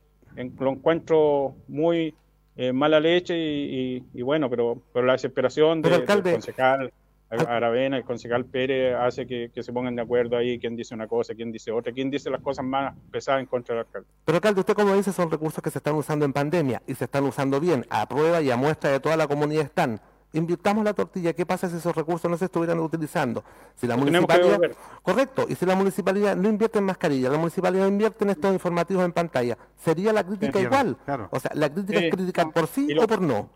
lo 0.59 0.71
encuentro 0.71 1.55
muy 1.67 2.13
eh, 2.55 2.73
mala 2.73 2.99
leche 2.99 3.35
y, 3.37 4.21
bueno, 4.21 4.49
pero, 4.49 4.81
pero 4.91 5.05
la 5.05 5.13
desesperación 5.13 5.81
del 5.81 6.05
concejal 6.05 6.91
Aravena, 7.29 7.97
el 7.97 8.05
concejal 8.05 8.45
Pérez 8.45 8.95
hace 8.95 9.27
que, 9.27 9.51
se 9.61 9.73
pongan 9.73 9.95
de 9.95 10.01
acuerdo 10.01 10.37
ahí 10.37 10.57
quién 10.59 10.75
dice 10.75 10.95
una 10.95 11.07
cosa, 11.07 11.35
quién 11.35 11.51
dice 11.51 11.71
otra, 11.71 11.91
quién 11.91 12.09
dice 12.09 12.29
las 12.29 12.41
cosas 12.41 12.65
más 12.65 12.95
pesadas 13.11 13.41
en 13.41 13.47
contra 13.47 13.75
del 13.75 13.85
alcalde. 13.85 14.07
Pero 14.23 14.35
alcalde, 14.37 14.59
usted 14.61 14.73
como 14.73 14.95
dice 14.95 15.11
son 15.11 15.29
recursos 15.29 15.61
que 15.61 15.69
se 15.69 15.79
están 15.79 15.95
usando 15.95 16.25
en 16.25 16.33
pandemia 16.33 16.81
y 16.87 16.95
se 16.95 17.05
están 17.05 17.25
usando 17.25 17.59
bien, 17.59 17.85
a 17.89 18.07
prueba 18.07 18.41
y 18.41 18.49
a 18.49 18.57
muestra 18.57 18.91
de 18.91 18.99
toda 18.99 19.17
la 19.17 19.27
comunidad 19.27 19.65
están 19.65 19.99
invirtamos 20.33 20.83
la 20.83 20.93
tortilla, 20.93 21.33
¿qué 21.33 21.45
pasa 21.45 21.69
si 21.69 21.77
esos 21.77 21.95
recursos 21.95 22.29
no 22.29 22.37
se 22.37 22.45
estuvieran 22.45 22.79
utilizando? 22.79 23.43
Si 23.75 23.87
la 23.87 23.97
municipalidad, 23.97 24.59
correcto, 25.01 25.45
y 25.47 25.55
si 25.55 25.65
la 25.65 25.75
municipalidad 25.75 26.35
no 26.35 26.49
invierte 26.49 26.79
en 26.79 26.85
mascarilla, 26.85 27.29
la 27.29 27.37
municipalidad 27.37 27.87
invierte 27.87 28.23
en 28.23 28.31
estos 28.31 28.53
informativos 28.53 29.03
en 29.05 29.11
pantalla, 29.11 29.57
¿sería 29.75 30.13
la 30.13 30.23
crítica 30.23 30.59
igual? 30.59 30.97
O 31.31 31.39
sea, 31.39 31.51
¿la 31.53 31.71
crítica 31.71 31.99
es 31.99 32.13
crítica 32.13 32.49
por 32.49 32.67
sí 32.67 32.87
o 32.99 33.07
por 33.07 33.21
no? 33.21 33.49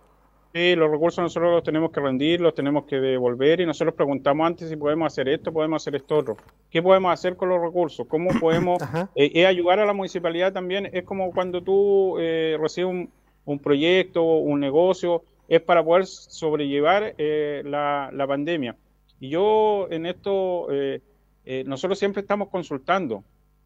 Sí, 0.53 0.75
los 0.75 0.91
recursos 0.91 1.23
nosotros 1.23 1.51
los 1.51 1.63
tenemos 1.63 1.91
que 1.91 2.01
rendir, 2.01 2.41
los 2.41 2.53
tenemos 2.53 2.85
que 2.85 2.97
devolver 2.97 3.61
y 3.61 3.65
nosotros 3.65 3.95
preguntamos 3.95 4.45
antes 4.45 4.69
si 4.69 4.75
podemos 4.75 5.11
hacer 5.11 5.29
esto, 5.29 5.53
podemos 5.53 5.81
hacer 5.81 5.95
esto 5.95 6.17
otro. 6.17 6.37
¿Qué 6.69 6.81
podemos 6.81 7.13
hacer 7.13 7.37
con 7.37 7.49
los 7.49 7.61
recursos? 7.61 8.05
¿Cómo 8.07 8.29
podemos 8.39 8.81
eh, 9.15 9.45
ayudar 9.45 9.79
a 9.79 9.85
la 9.85 9.93
municipalidad 9.93 10.51
también? 10.51 10.89
Es 10.91 11.03
como 11.03 11.31
cuando 11.31 11.61
tú 11.61 12.17
eh, 12.19 12.57
recibes 12.59 12.91
un, 12.91 13.09
un 13.45 13.59
proyecto, 13.59 14.23
un 14.23 14.59
negocio, 14.59 15.23
es 15.47 15.61
para 15.61 15.83
poder 15.83 16.05
sobrellevar 16.05 17.13
eh, 17.17 17.61
la, 17.65 18.25
pandemia. 18.25 18.77
Y 19.19 19.29
yo 19.29 19.87
en 19.91 20.05
esto, 20.05 20.67
eh, 20.71 21.01
eh, 21.45 21.63
nosotros 21.65 21.99
siempre 21.99 22.21
estamos 22.21 22.47
consultando. 22.47 23.23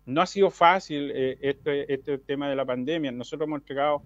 No 0.08 0.22
ha 0.22 0.26
sido 0.26 0.50
fácil 0.50 1.12
este, 1.12 1.94
este 1.94 2.18
tema 2.18 2.50
de 2.50 2.56
la 2.56 2.66
pandemia. 2.66 3.12
Nosotros 3.12 3.48
hemos 3.48 3.60
entregado 3.60 4.02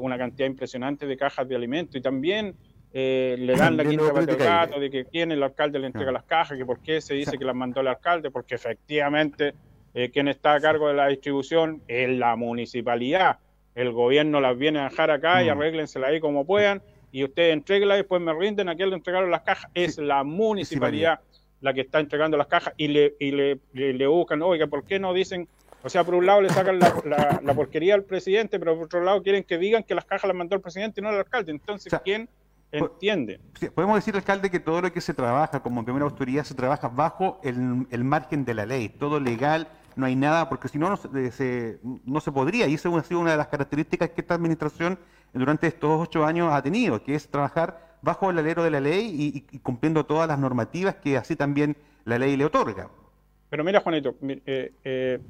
una 0.00 0.16
cantidad 0.16 0.48
impresionante 0.48 1.06
de 1.06 1.16
cajas 1.16 1.46
de 1.46 1.56
alimentos 1.56 1.96
y 1.96 2.00
también 2.00 2.54
le 2.92 3.54
dan 3.56 3.76
la 3.76 3.84
quinta 3.84 4.12
parte 4.12 4.36
gato 4.36 4.80
de 4.80 4.88
que 4.88 5.04
quién 5.04 5.32
el 5.32 5.42
alcalde 5.42 5.78
le 5.78 5.88
entrega 5.88 6.12
las 6.12 6.22
cajas, 6.22 6.56
que 6.56 6.64
por 6.64 6.80
qué 6.80 7.00
se 7.00 7.14
dice 7.14 7.36
que 7.36 7.44
las 7.44 7.54
mandó 7.54 7.80
el 7.80 7.88
alcalde, 7.88 8.30
porque 8.30 8.54
efectivamente 8.54 9.52
quien 10.12 10.28
está 10.28 10.54
a 10.54 10.60
cargo 10.60 10.88
de 10.88 10.94
la 10.94 11.08
distribución 11.08 11.82
es 11.86 12.08
la 12.08 12.34
municipalidad. 12.36 13.38
El 13.74 13.92
gobierno 13.92 14.40
las 14.40 14.56
viene 14.56 14.78
a 14.78 14.88
dejar 14.88 15.10
acá 15.10 15.42
y 15.42 15.48
mm. 15.48 15.50
arréglensela 15.50 16.06
ahí 16.06 16.20
como 16.20 16.46
puedan 16.46 16.80
y 17.14 17.22
ustedes 17.22 17.52
entreguen 17.52 17.90
después 17.90 18.20
me 18.20 18.32
rinden, 18.32 18.68
aquí 18.68 18.84
le 18.84 18.96
entregaron 18.96 19.30
las 19.30 19.42
cajas, 19.42 19.70
es 19.72 19.98
la 19.98 20.24
municipalidad 20.24 21.20
la 21.60 21.72
que 21.72 21.82
está 21.82 22.00
entregando 22.00 22.36
las 22.36 22.48
cajas 22.48 22.74
y 22.76 22.88
le, 22.88 23.14
y 23.20 23.30
le, 23.30 23.60
le, 23.72 24.06
buscan, 24.08 24.42
oiga, 24.42 24.66
¿por 24.66 24.84
qué 24.84 24.98
no 24.98 25.14
dicen? 25.14 25.46
O 25.84 25.90
sea, 25.90 26.02
por 26.02 26.14
un 26.14 26.26
lado 26.26 26.40
le 26.40 26.48
sacan 26.48 26.78
la, 26.78 27.40
la, 27.42 27.54
porquería 27.54 27.94
al 27.94 28.04
presidente, 28.04 28.58
pero 28.58 28.74
por 28.74 28.86
otro 28.86 29.02
lado 29.02 29.22
quieren 29.22 29.44
que 29.44 29.58
digan 29.58 29.82
que 29.82 29.94
las 29.94 30.04
cajas 30.04 30.26
las 30.26 30.36
mandó 30.36 30.56
el 30.56 30.62
presidente 30.62 31.00
y 31.00 31.04
no 31.04 31.10
el 31.10 31.16
alcalde. 31.16 31.52
Entonces, 31.52 31.92
¿quién 32.02 32.28
entiende? 32.72 33.38
podemos 33.74 33.96
decir, 33.96 34.16
alcalde, 34.16 34.50
que 34.50 34.60
todo 34.60 34.80
lo 34.80 34.92
que 34.92 35.00
se 35.00 35.14
trabaja 35.14 35.60
como 35.60 35.84
primera 35.84 36.04
autoridad 36.04 36.44
se 36.44 36.54
trabaja 36.54 36.88
bajo 36.88 37.38
el, 37.44 37.86
el 37.90 38.02
margen 38.02 38.44
de 38.44 38.54
la 38.54 38.66
ley, 38.66 38.88
todo 38.88 39.20
legal, 39.20 39.68
no 39.96 40.06
hay 40.06 40.16
nada, 40.16 40.48
porque 40.48 40.68
si 40.68 40.78
no, 40.78 40.90
no 40.90 40.96
se, 40.96 41.78
no 41.82 42.20
se 42.20 42.32
podría. 42.32 42.66
Y 42.66 42.74
esa 42.74 42.88
ha 42.96 43.02
sido 43.02 43.20
una 43.20 43.32
de 43.32 43.36
las 43.36 43.48
características 43.48 44.10
que 44.10 44.20
esta 44.20 44.34
administración 44.34 44.98
durante 45.32 45.66
estos 45.66 46.00
ocho 46.00 46.24
años 46.24 46.52
ha 46.52 46.62
tenido, 46.62 47.02
que 47.02 47.14
es 47.14 47.28
trabajar 47.28 47.98
bajo 48.02 48.30
el 48.30 48.38
alero 48.38 48.62
de 48.62 48.70
la 48.70 48.80
ley 48.80 49.46
y, 49.50 49.58
cumpliendo 49.58 50.04
todas 50.04 50.28
las 50.28 50.38
normativas 50.38 50.96
que 50.96 51.16
así 51.16 51.36
también 51.36 51.76
la 52.04 52.18
ley 52.18 52.36
le 52.36 52.44
otorga. 52.44 52.88
Pero 53.48 53.64
mira, 53.64 53.80
Juanito, 53.80 54.14
eh, 54.22 54.72
eh, 54.84 55.20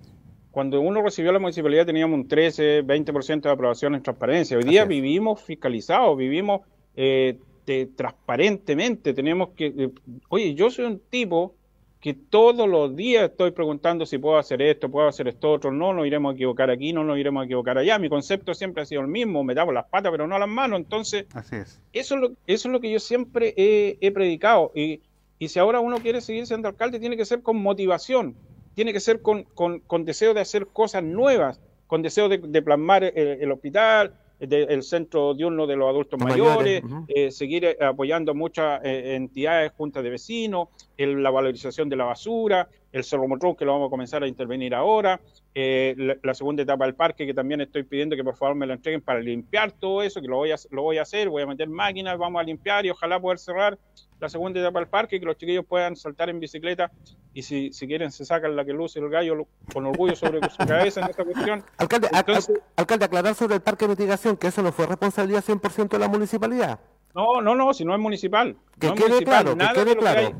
cuando 0.54 0.80
uno 0.80 1.02
recibió 1.02 1.32
la 1.32 1.40
municipalidad 1.40 1.84
teníamos 1.84 2.16
un 2.16 2.28
13, 2.28 2.84
20% 2.84 3.40
de 3.40 3.50
aprobación 3.50 3.96
en 3.96 4.02
transparencia. 4.04 4.56
Hoy 4.56 4.62
día 4.62 4.84
vivimos 4.84 5.42
fiscalizados, 5.42 6.16
vivimos 6.16 6.60
eh, 6.94 7.38
transparentemente. 7.96 9.12
Tenemos 9.14 9.48
que, 9.56 9.90
oye, 10.28 10.54
yo 10.54 10.70
soy 10.70 10.84
un 10.84 11.00
tipo 11.10 11.56
que 11.98 12.14
todos 12.14 12.68
los 12.68 12.94
días 12.94 13.30
estoy 13.30 13.50
preguntando 13.50 14.06
si 14.06 14.18
puedo 14.18 14.38
hacer 14.38 14.62
esto, 14.62 14.88
puedo 14.88 15.08
hacer 15.08 15.26
esto 15.26 15.50
otro, 15.50 15.72
no 15.72 15.92
nos 15.92 16.06
iremos 16.06 16.30
a 16.30 16.34
equivocar 16.34 16.70
aquí, 16.70 16.92
no 16.92 17.02
nos 17.02 17.18
iremos 17.18 17.42
a 17.42 17.46
equivocar 17.46 17.76
allá. 17.76 17.98
Mi 17.98 18.08
concepto 18.08 18.54
siempre 18.54 18.84
ha 18.84 18.86
sido 18.86 19.00
el 19.00 19.08
mismo, 19.08 19.42
me 19.42 19.54
damos 19.54 19.74
las 19.74 19.86
patas 19.86 20.12
pero 20.12 20.28
no 20.28 20.38
las 20.38 20.48
manos. 20.48 20.78
Entonces, 20.78 21.26
Así 21.34 21.56
es. 21.56 21.80
Eso, 21.92 22.14
es 22.14 22.20
lo, 22.20 22.28
eso 22.46 22.68
es 22.68 22.72
lo 22.72 22.80
que 22.80 22.92
yo 22.92 23.00
siempre 23.00 23.54
he, 23.56 24.10
predicado. 24.12 24.70
Y, 24.72 25.00
y, 25.40 25.48
si 25.48 25.58
ahora 25.58 25.80
uno 25.80 25.98
quiere 25.98 26.20
seguir 26.20 26.46
siendo 26.46 26.68
alcalde, 26.68 27.00
tiene 27.00 27.16
que 27.16 27.24
ser 27.24 27.42
con 27.42 27.56
motivación, 27.56 28.36
tiene 28.74 28.92
que 28.92 29.00
ser 29.00 29.22
con, 29.22 29.44
con, 29.44 30.04
deseo 30.04 30.34
de 30.34 30.40
hacer 30.40 30.66
cosas 30.66 31.02
nuevas, 31.02 31.60
con 31.86 32.02
deseo 32.02 32.28
de, 32.28 32.62
plasmar 32.62 33.04
el 33.04 33.50
hospital, 33.52 34.14
del 34.40 34.82
centro 34.82 35.34
diurno 35.34 35.66
de 35.66 35.76
los 35.76 35.88
adultos 35.88 36.20
mayores, 36.20 36.82
eh, 37.08 37.30
seguir 37.30 37.64
eh, 37.64 37.76
apoyando 37.80 38.34
muchas 38.34 38.80
eh, 38.84 39.14
entidades, 39.14 39.72
juntas 39.76 40.02
de 40.02 40.10
vecinos, 40.10 40.68
la 40.98 41.30
valorización 41.30 41.88
de 41.88 41.96
la 41.96 42.04
basura, 42.04 42.68
el 42.92 43.04
Cerro 43.04 43.26
que 43.56 43.64
lo 43.64 43.72
vamos 43.72 43.88
a 43.88 43.90
comenzar 43.90 44.22
a 44.22 44.28
intervenir 44.28 44.74
ahora, 44.74 45.20
la, 45.54 46.34
segunda 46.34 46.62
etapa 46.62 46.84
del 46.84 46.94
parque 46.94 47.26
que 47.26 47.34
también 47.34 47.60
estoy 47.60 47.84
pidiendo 47.84 48.16
que 48.16 48.24
por 48.24 48.36
favor 48.36 48.56
me 48.56 48.66
lo 48.66 48.74
entreguen 48.74 49.00
para 49.00 49.20
limpiar 49.20 49.72
todo 49.72 50.02
eso, 50.02 50.20
que 50.20 50.28
lo 50.28 50.36
voy 50.36 50.50
a, 50.50 50.56
lo 50.70 50.82
voy 50.82 50.98
a 50.98 51.02
hacer, 51.02 51.28
voy 51.28 51.42
a 51.42 51.46
meter 51.46 51.68
máquinas, 51.68 52.18
vamos 52.18 52.40
a 52.40 52.44
limpiar 52.44 52.86
y 52.86 52.90
ojalá 52.90 53.20
poder 53.20 53.38
cerrar 53.38 53.78
la 54.20 54.28
segunda 54.28 54.60
etapa 54.60 54.78
del 54.78 54.88
parque, 54.88 55.18
que 55.18 55.26
los 55.26 55.36
chiquillos 55.36 55.64
puedan 55.66 55.96
saltar 55.96 56.30
en 56.30 56.40
bicicleta 56.40 56.90
y 57.32 57.42
si, 57.42 57.72
si 57.72 57.86
quieren 57.86 58.10
se 58.10 58.24
sacan 58.24 58.56
la 58.56 58.64
que 58.64 58.72
luce 58.72 58.98
el 58.98 59.08
gallo 59.08 59.46
con 59.72 59.86
orgullo 59.86 60.14
sobre 60.14 60.40
su 60.48 60.56
cabeza 60.56 61.00
en 61.00 61.10
esta 61.10 61.24
cuestión. 61.24 61.64
Alcalde, 61.78 62.08
alcalde, 62.76 63.04
aclarar 63.04 63.34
sobre 63.34 63.56
el 63.56 63.60
parque 63.60 63.86
de 63.86 63.90
mitigación, 63.90 64.36
que 64.36 64.48
eso 64.48 64.62
no 64.62 64.72
fue 64.72 64.86
responsabilidad 64.86 65.44
100% 65.44 65.88
de 65.88 65.98
la 65.98 66.08
municipalidad. 66.08 66.80
No, 67.14 67.40
no, 67.40 67.54
no, 67.54 67.72
si 67.74 67.84
no 67.84 67.94
es 67.94 68.00
municipal. 68.00 68.56
Que 68.78 68.92
quede 68.92 69.24
claro, 69.24 69.56
que 69.56 69.66
quede 69.74 69.96
claro. 69.96 70.32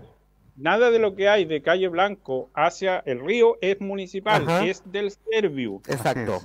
nada 0.57 0.91
de 0.91 0.99
lo 0.99 1.15
que 1.15 1.29
hay 1.29 1.45
de 1.45 1.63
calle 1.63 1.89
Blanco 1.89 2.51
hacia 2.55 2.99
el 3.01 3.21
río 3.21 3.59
es 3.61 3.81
municipal, 3.81 4.47
es 4.65 4.83
del 4.91 5.11
Servio. 5.11 5.81
Exacto. 5.89 6.41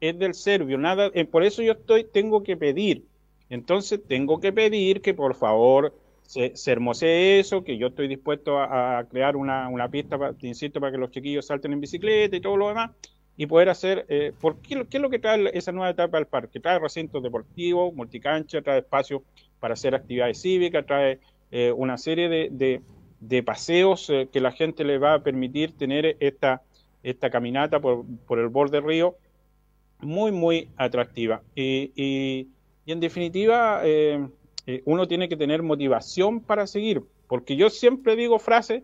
Es 0.00 0.16
del 0.18 0.34
Servio, 0.34 0.78
nada, 0.78 1.10
eh, 1.12 1.24
por 1.24 1.42
eso 1.42 1.60
yo 1.60 1.72
estoy, 1.72 2.04
tengo 2.04 2.44
que 2.44 2.56
pedir, 2.56 3.04
entonces 3.50 4.00
tengo 4.06 4.38
que 4.38 4.52
pedir 4.52 5.02
que 5.02 5.12
por 5.12 5.34
favor 5.34 5.92
se, 6.28 6.52
hermosee 6.70 7.40
eso, 7.40 7.64
que 7.64 7.78
yo 7.78 7.86
estoy 7.86 8.06
dispuesto 8.06 8.60
a, 8.60 9.02
crear 9.10 9.34
una, 9.34 9.88
pista, 9.90 10.18
para, 10.18 10.34
insisto, 10.42 10.78
para 10.78 10.92
que 10.92 10.98
los 10.98 11.10
chiquillos 11.10 11.46
salten 11.46 11.72
en 11.72 11.80
bicicleta 11.80 12.36
y 12.36 12.40
todo 12.40 12.56
lo 12.58 12.68
demás, 12.68 12.90
y 13.36 13.46
poder 13.46 13.70
hacer, 13.70 14.04
eh, 14.08 14.32
¿por 14.38 14.58
qué, 14.60 14.84
es 14.90 15.00
lo 15.00 15.08
que 15.08 15.18
trae 15.18 15.50
esa 15.54 15.72
nueva 15.72 15.90
etapa 15.90 16.18
del 16.18 16.26
parque? 16.26 16.60
Trae 16.60 16.78
recintos 16.78 17.22
deportivos, 17.22 17.94
multicancha, 17.94 18.60
trae 18.60 18.80
espacios 18.80 19.22
para 19.58 19.72
hacer 19.74 19.94
actividades 19.94 20.42
cívicas, 20.42 20.84
trae 20.84 21.18
eh, 21.50 21.72
una 21.72 21.96
serie 21.96 22.28
de, 22.28 22.82
de, 23.20 23.42
paseos 23.42 24.10
eh, 24.10 24.28
que 24.30 24.40
la 24.40 24.52
gente 24.52 24.84
le 24.84 24.98
va 24.98 25.14
a 25.14 25.22
permitir 25.22 25.72
tener 25.78 26.16
esta, 26.20 26.62
esta 27.02 27.30
caminata 27.30 27.80
por, 27.80 28.04
por 28.26 28.38
el 28.38 28.48
borde 28.48 28.78
del 28.78 28.86
río 28.86 29.16
muy, 30.00 30.30
muy 30.30 30.68
atractiva. 30.76 31.42
Y, 31.54 31.92
y, 31.96 32.48
en 32.86 33.00
definitiva, 33.00 33.80
eh, 33.84 34.28
uno 34.84 35.08
tiene 35.08 35.28
que 35.28 35.36
tener 35.36 35.62
motivación 35.62 36.40
para 36.40 36.66
seguir, 36.66 37.02
porque 37.26 37.56
yo 37.56 37.70
siempre 37.70 38.16
digo 38.16 38.38
frases 38.38 38.82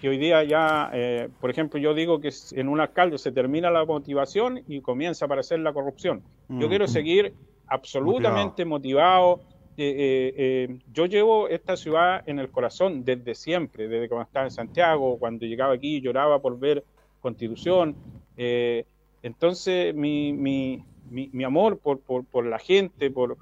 que 0.00 0.08
hoy 0.08 0.18
día 0.18 0.44
ya, 0.44 0.92
por 1.40 1.50
ejemplo, 1.50 1.80
yo 1.80 1.92
digo 1.92 2.20
que 2.20 2.32
en 2.52 2.68
un 2.68 2.80
alcalde 2.80 3.18
se 3.18 3.32
termina 3.32 3.70
la 3.70 3.84
motivación 3.84 4.62
y 4.68 4.80
comienza 4.80 5.24
a 5.24 5.26
aparecer 5.26 5.58
la 5.58 5.72
corrupción. 5.72 6.22
Yo 6.48 6.66
mm. 6.66 6.68
quiero 6.68 6.86
seguir 6.86 7.34
absolutamente 7.66 8.64
motivado 8.64 9.40
eh, 9.76 9.94
eh, 9.98 10.34
eh, 10.36 10.78
yo 10.92 11.06
llevo 11.06 11.48
esta 11.48 11.76
ciudad 11.76 12.22
en 12.26 12.38
el 12.38 12.48
corazón 12.48 13.04
desde 13.04 13.34
siempre, 13.34 13.88
desde 13.88 14.08
cuando 14.08 14.26
estaba 14.26 14.46
en 14.46 14.52
Santiago, 14.52 15.18
cuando 15.18 15.46
llegaba 15.46 15.74
aquí 15.74 16.00
lloraba 16.00 16.40
por 16.40 16.58
ver 16.58 16.84
Constitución. 17.20 17.96
entonces 18.36 19.94
mi, 19.94 20.32
mi, 20.32 20.84
mi, 21.10 21.44
amor 21.44 21.78
por, 21.78 22.00
por, 22.00 22.24
por, 22.24 22.46
la 22.46 22.58
gente 22.58 23.10
por, 23.10 23.36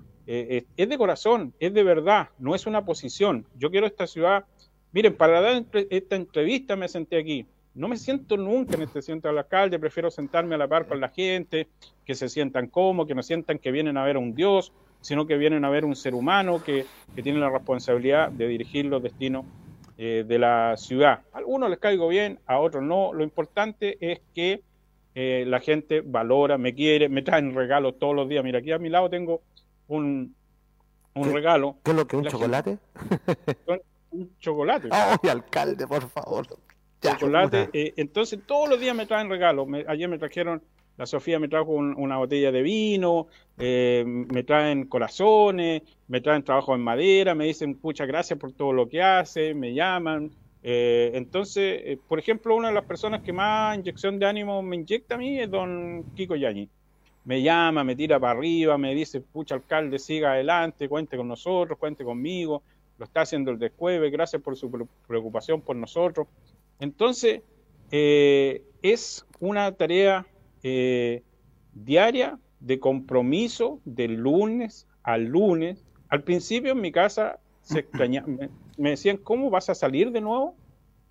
es 0.76 0.88
de 0.88 0.98
corazón, 0.98 1.52
es 1.60 1.74
de 1.74 1.82
verdad, 1.82 2.28
no 2.38 2.54
es 2.54 2.66
una 2.66 2.84
posición. 2.84 3.46
Yo 3.58 3.70
quiero 3.70 3.86
esta 3.86 4.06
ciudad. 4.06 4.44
Miren, 4.92 5.14
para 5.14 5.40
dar 5.40 5.64
esta 5.90 6.16
entrevista 6.16 6.74
me 6.74 6.88
senté 6.88 7.18
aquí. 7.18 7.46
No 7.74 7.88
me 7.88 7.96
siento 7.96 8.36
nunca 8.36 8.76
en 8.76 8.82
este 8.82 9.00
centro 9.00 9.30
del 9.30 9.38
alcalde, 9.38 9.78
prefiero 9.78 10.10
sentarme 10.10 10.54
a 10.54 10.58
la 10.58 10.68
par 10.68 10.86
con 10.86 11.00
la 11.00 11.08
gente, 11.08 11.68
que 12.04 12.14
se 12.14 12.28
sientan 12.28 12.68
cómodos, 12.68 13.08
que 13.08 13.14
no 13.14 13.22
sientan 13.22 13.58
que 13.58 13.70
vienen 13.70 13.96
a 13.96 14.04
ver 14.04 14.16
a 14.16 14.18
un 14.18 14.34
Dios, 14.34 14.72
sino 15.00 15.26
que 15.26 15.36
vienen 15.36 15.64
a 15.64 15.70
ver 15.70 15.84
un 15.84 15.96
ser 15.96 16.14
humano 16.14 16.62
que, 16.62 16.86
tiene 17.22 17.38
la 17.38 17.50
responsabilidad 17.50 18.30
de 18.30 18.48
dirigir 18.48 18.86
los 18.86 19.02
destinos 19.02 19.44
eh, 19.98 20.24
de 20.26 20.38
la 20.38 20.76
ciudad. 20.76 21.20
A 21.32 21.38
algunos 21.38 21.68
les 21.68 21.78
caigo 21.78 22.08
bien, 22.08 22.38
a 22.46 22.58
otros 22.58 22.82
no. 22.82 23.12
Lo 23.12 23.22
importante 23.22 23.98
es 24.00 24.20
que 24.34 24.62
eh, 25.14 25.44
la 25.46 25.60
gente 25.60 26.00
valora, 26.00 26.58
me 26.58 26.74
quiere, 26.74 27.08
me 27.08 27.22
traen 27.22 27.54
regalos 27.54 27.98
todos 27.98 28.14
los 28.14 28.28
días. 28.28 28.44
Mira, 28.44 28.60
aquí 28.60 28.72
a 28.72 28.78
mi 28.78 28.88
lado 28.88 29.10
tengo 29.10 29.42
un, 29.88 30.34
un 31.14 31.32
regalo. 31.32 31.76
¿Qué 31.82 31.90
es 31.90 31.96
lo 31.96 32.06
que 32.06 32.16
un 32.16 32.24
chocolate? 32.24 32.78
un 34.10 34.36
chocolate. 34.38 34.88
¡Ay, 34.92 35.28
alcalde, 35.30 35.86
por 35.86 36.08
favor! 36.08 36.46
chocolate. 37.00 37.68
Eh, 37.72 37.94
entonces, 37.96 38.38
todos 38.46 38.68
los 38.68 38.78
días 38.78 38.94
me 38.94 39.06
traen 39.06 39.28
regalos. 39.28 39.66
ayer 39.88 40.08
me 40.08 40.18
trajeron 40.18 40.62
la 40.96 41.06
Sofía 41.06 41.38
me 41.38 41.48
trajo 41.48 41.72
una 41.72 42.18
botella 42.18 42.52
de 42.52 42.62
vino, 42.62 43.28
eh, 43.58 44.04
me 44.06 44.42
traen 44.42 44.86
corazones, 44.86 45.82
me 46.08 46.20
traen 46.20 46.42
trabajo 46.42 46.74
en 46.74 46.82
madera, 46.82 47.34
me 47.34 47.46
dicen 47.46 47.78
muchas 47.82 48.06
gracias 48.06 48.38
por 48.38 48.52
todo 48.52 48.72
lo 48.72 48.88
que 48.88 49.02
hace, 49.02 49.54
me 49.54 49.72
llaman. 49.72 50.30
Eh, 50.62 51.12
entonces, 51.14 51.80
eh, 51.84 51.98
por 52.06 52.18
ejemplo, 52.18 52.54
una 52.54 52.68
de 52.68 52.74
las 52.74 52.84
personas 52.84 53.22
que 53.22 53.32
más 53.32 53.76
inyección 53.76 54.18
de 54.18 54.26
ánimo 54.26 54.62
me 54.62 54.76
inyecta 54.76 55.14
a 55.14 55.18
mí 55.18 55.40
es 55.40 55.50
don 55.50 56.04
Kiko 56.14 56.36
Yañi. 56.36 56.68
Me 57.24 57.42
llama, 57.42 57.84
me 57.84 57.94
tira 57.94 58.18
para 58.18 58.38
arriba, 58.38 58.76
me 58.78 58.94
dice, 58.94 59.20
pucha 59.20 59.54
alcalde, 59.54 59.98
siga 59.98 60.32
adelante, 60.32 60.88
cuente 60.88 61.16
con 61.16 61.28
nosotros, 61.28 61.78
cuente 61.78 62.04
conmigo, 62.04 62.62
lo 62.98 63.04
está 63.04 63.22
haciendo 63.22 63.50
el 63.50 63.58
descueve, 63.58 64.10
gracias 64.10 64.42
por 64.42 64.56
su 64.56 64.70
preocupación 65.06 65.60
por 65.60 65.76
nosotros. 65.76 66.26
Entonces, 66.80 67.42
es 67.90 69.26
una 69.38 69.72
tarea 69.72 70.26
eh, 70.62 71.22
diaria 71.72 72.38
de 72.60 72.78
compromiso 72.78 73.80
de 73.84 74.08
lunes 74.08 74.86
a 75.02 75.18
lunes. 75.18 75.84
Al 76.08 76.22
principio 76.22 76.72
en 76.72 76.80
mi 76.80 76.92
casa 76.92 77.40
se 77.62 77.78
extraña, 77.80 78.24
me, 78.76 78.90
decían, 78.90 79.16
¿cómo 79.16 79.50
vas 79.50 79.68
a 79.68 79.74
salir 79.74 80.10
de 80.10 80.20
nuevo? 80.20 80.54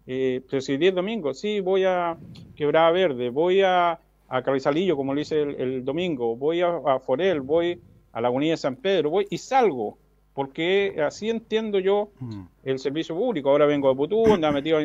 Eh, 0.07 0.41
pero 0.49 0.61
si 0.61 0.77
10 0.77 0.95
domingo, 0.95 1.33
sí, 1.33 1.59
voy 1.59 1.83
a 1.83 2.17
Quebrada 2.55 2.91
Verde, 2.91 3.29
voy 3.29 3.61
a, 3.61 3.99
a 4.31 4.41
Carrizalillo, 4.41 4.95
como 4.95 5.13
lo 5.13 5.21
hice 5.21 5.41
el, 5.41 5.83
domingo, 5.83 6.35
voy 6.35 6.61
a, 6.61 6.69
a, 6.85 6.99
Forel, 6.99 7.41
voy 7.41 7.81
a 8.13 8.21
la 8.21 8.29
Avenida 8.29 8.51
de 8.51 8.57
San 8.57 8.75
Pedro, 8.75 9.09
voy 9.09 9.27
y 9.29 9.37
salgo 9.37 9.97
porque 10.33 10.95
así 11.05 11.29
entiendo 11.29 11.79
yo 11.79 12.11
mm. 12.19 12.43
el 12.63 12.79
servicio 12.79 13.15
público. 13.15 13.49
Ahora 13.49 13.65
vengo 13.65 13.89
de 13.89 13.95
Putú, 13.95 14.23
metido 14.53 14.79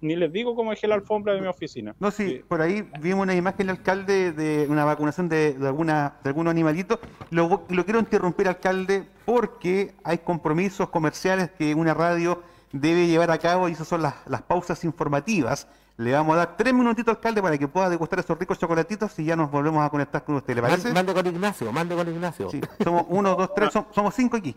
ni, 0.00 0.16
les 0.16 0.32
digo 0.32 0.54
cómo 0.54 0.70
dejé 0.70 0.86
la 0.86 0.94
alfombra 0.94 1.34
de 1.34 1.40
mi 1.40 1.48
oficina. 1.48 1.94
No, 1.98 2.10
sí, 2.10 2.42
por 2.46 2.62
ahí 2.62 2.88
vimos 3.00 3.24
una 3.24 3.34
imagen 3.34 3.66
del 3.66 3.70
alcalde 3.70 4.32
de 4.32 4.66
una 4.68 4.84
vacunación 4.84 5.28
de, 5.28 5.56
alguna, 5.62 6.16
de 6.22 6.30
algunos 6.30 6.50
animalitos. 6.52 7.00
Lo, 7.30 7.64
lo 7.68 7.84
quiero 7.84 7.98
interrumpir, 7.98 8.48
alcalde, 8.48 9.04
porque 9.24 9.94
hay 10.04 10.18
compromisos 10.18 10.88
comerciales 10.90 11.50
que 11.50 11.74
una 11.74 11.94
radio 11.94 12.42
debe 12.72 13.06
llevar 13.06 13.30
a 13.30 13.38
cabo 13.38 13.68
y 13.68 13.72
esas 13.72 13.88
son 13.88 14.02
las, 14.02 14.14
las 14.26 14.42
pausas 14.42 14.84
informativas 14.84 15.66
le 15.98 16.12
vamos 16.12 16.34
a 16.34 16.38
dar 16.38 16.56
tres 16.56 16.72
minutitos, 16.72 17.16
alcalde, 17.16 17.42
para 17.42 17.58
que 17.58 17.66
pueda 17.66 17.90
degustar 17.90 18.20
esos 18.20 18.38
ricos 18.38 18.56
chocolatitos 18.56 19.18
y 19.18 19.24
ya 19.24 19.34
nos 19.34 19.50
volvemos 19.50 19.84
a 19.84 19.90
conectar 19.90 20.22
con 20.22 20.36
usted. 20.36 20.54
¿Le 20.54 20.62
parece? 20.62 20.92
Mande 20.92 21.12
con 21.12 21.26
Ignacio, 21.26 21.72
mande 21.72 21.96
con 21.96 22.08
Ignacio. 22.08 22.48
Sí, 22.50 22.60
somos 22.84 23.04
uno, 23.08 23.34
dos, 23.34 23.52
tres, 23.52 23.70
somos 23.90 24.14
cinco 24.14 24.36
aquí. 24.36 24.54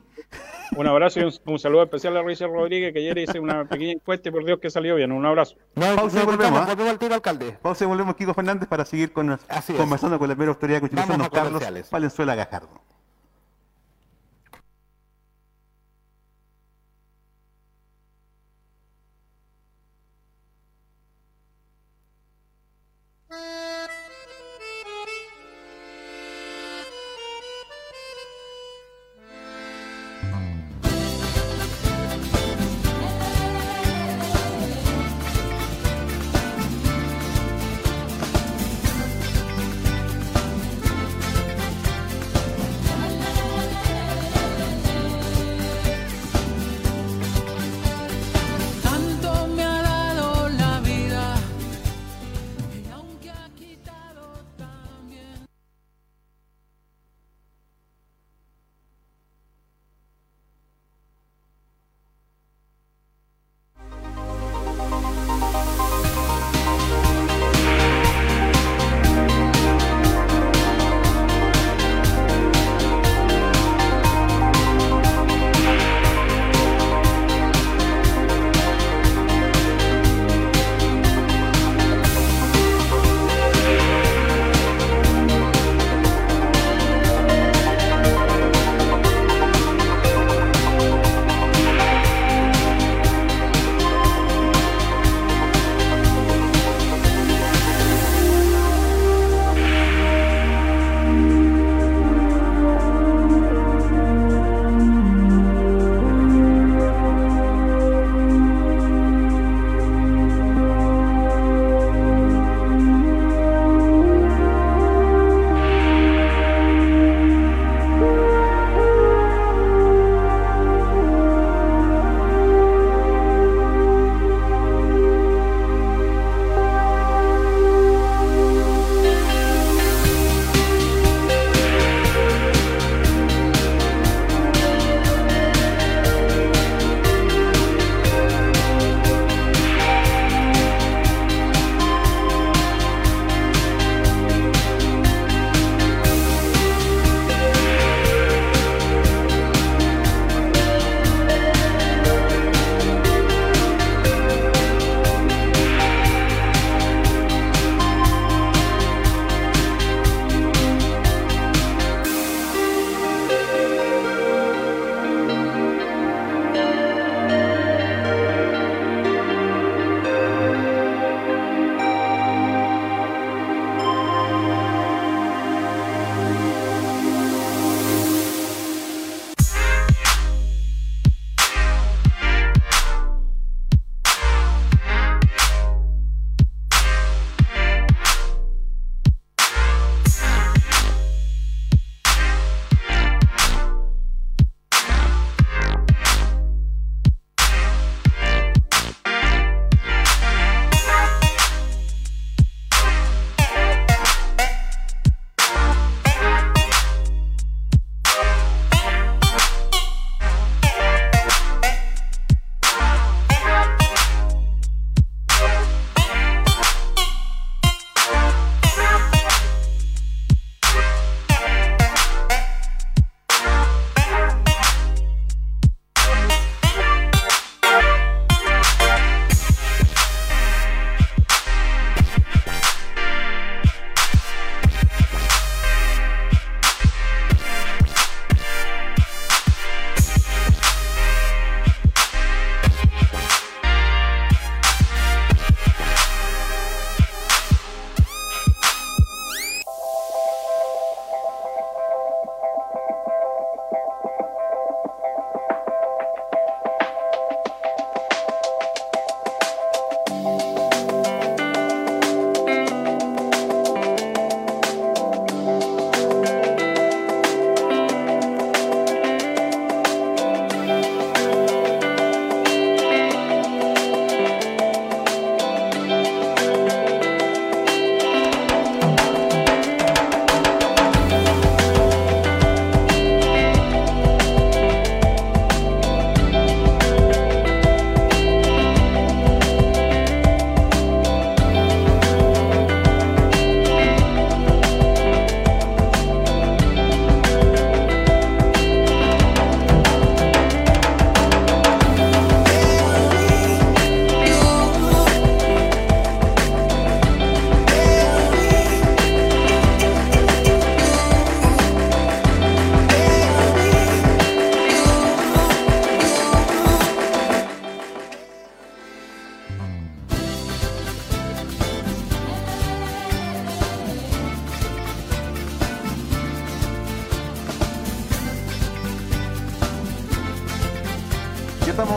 Un 0.75 0.85
abrazo 0.85 1.19
y 1.19 1.39
un, 1.45 1.59
saludo 1.59 1.81
especial 1.81 2.15
a 2.15 2.21
Richard 2.21 2.51
Rodríguez, 2.51 2.93
que 2.93 2.99
ayer 2.99 3.17
hice 3.17 3.39
una 3.39 3.65
pequeña 3.65 3.93
encuesta 3.93 4.29
y 4.29 4.31
por 4.31 4.45
Dios 4.45 4.59
que 4.59 4.69
salió 4.69 4.95
bien. 4.95 5.11
Un 5.11 5.25
abrazo. 5.25 5.55
Pausa 5.73 6.21
y 6.21 6.25
volvemos. 6.25 6.59
¿ah? 6.59 6.65
Volvemos 6.65 6.91
al 6.91 6.99
tiro, 6.99 7.15
alcalde. 7.15 7.57
Pausa 7.59 7.85
y 7.85 7.87
volvemos, 7.87 8.15
Kiko 8.15 8.35
Fernández, 8.35 8.69
para 8.69 8.85
seguir 8.85 9.11
con, 9.11 9.39
conversando 9.75 10.19
con 10.19 10.29
la 10.29 10.35
primera 10.35 10.51
autoridad 10.51 10.77
de 10.77 10.81
Constitución, 10.81 11.17
don 11.17 11.29
Carlos 11.29 11.89
Valenzuela 11.89 12.35
Gajardo. 12.35 12.81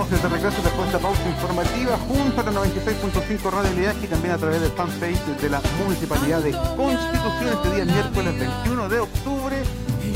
Estamos 0.05 0.23
de 0.23 0.29
regreso 0.29 0.63
después 0.63 0.91
de 0.91 0.97
esta 0.97 0.99
pausa 0.99 1.29
informativa 1.29 1.97
junto 2.09 2.41
a 2.41 2.45
la 2.45 2.53
96.5 2.53 3.51
Radio 3.51 3.93
y 4.03 4.07
también 4.07 4.35
a 4.35 4.39
través 4.39 4.61
del 4.61 4.71
fanpage 4.73 5.25
de 5.41 5.49
la 5.49 5.63
Municipalidad 5.83 6.41
de 6.43 6.53
Constitución 6.77 7.55
este 7.55 7.75
día 7.75 7.85
miércoles 7.85 8.39
21 8.39 8.89
de 8.89 9.01
octubre 9.01 9.57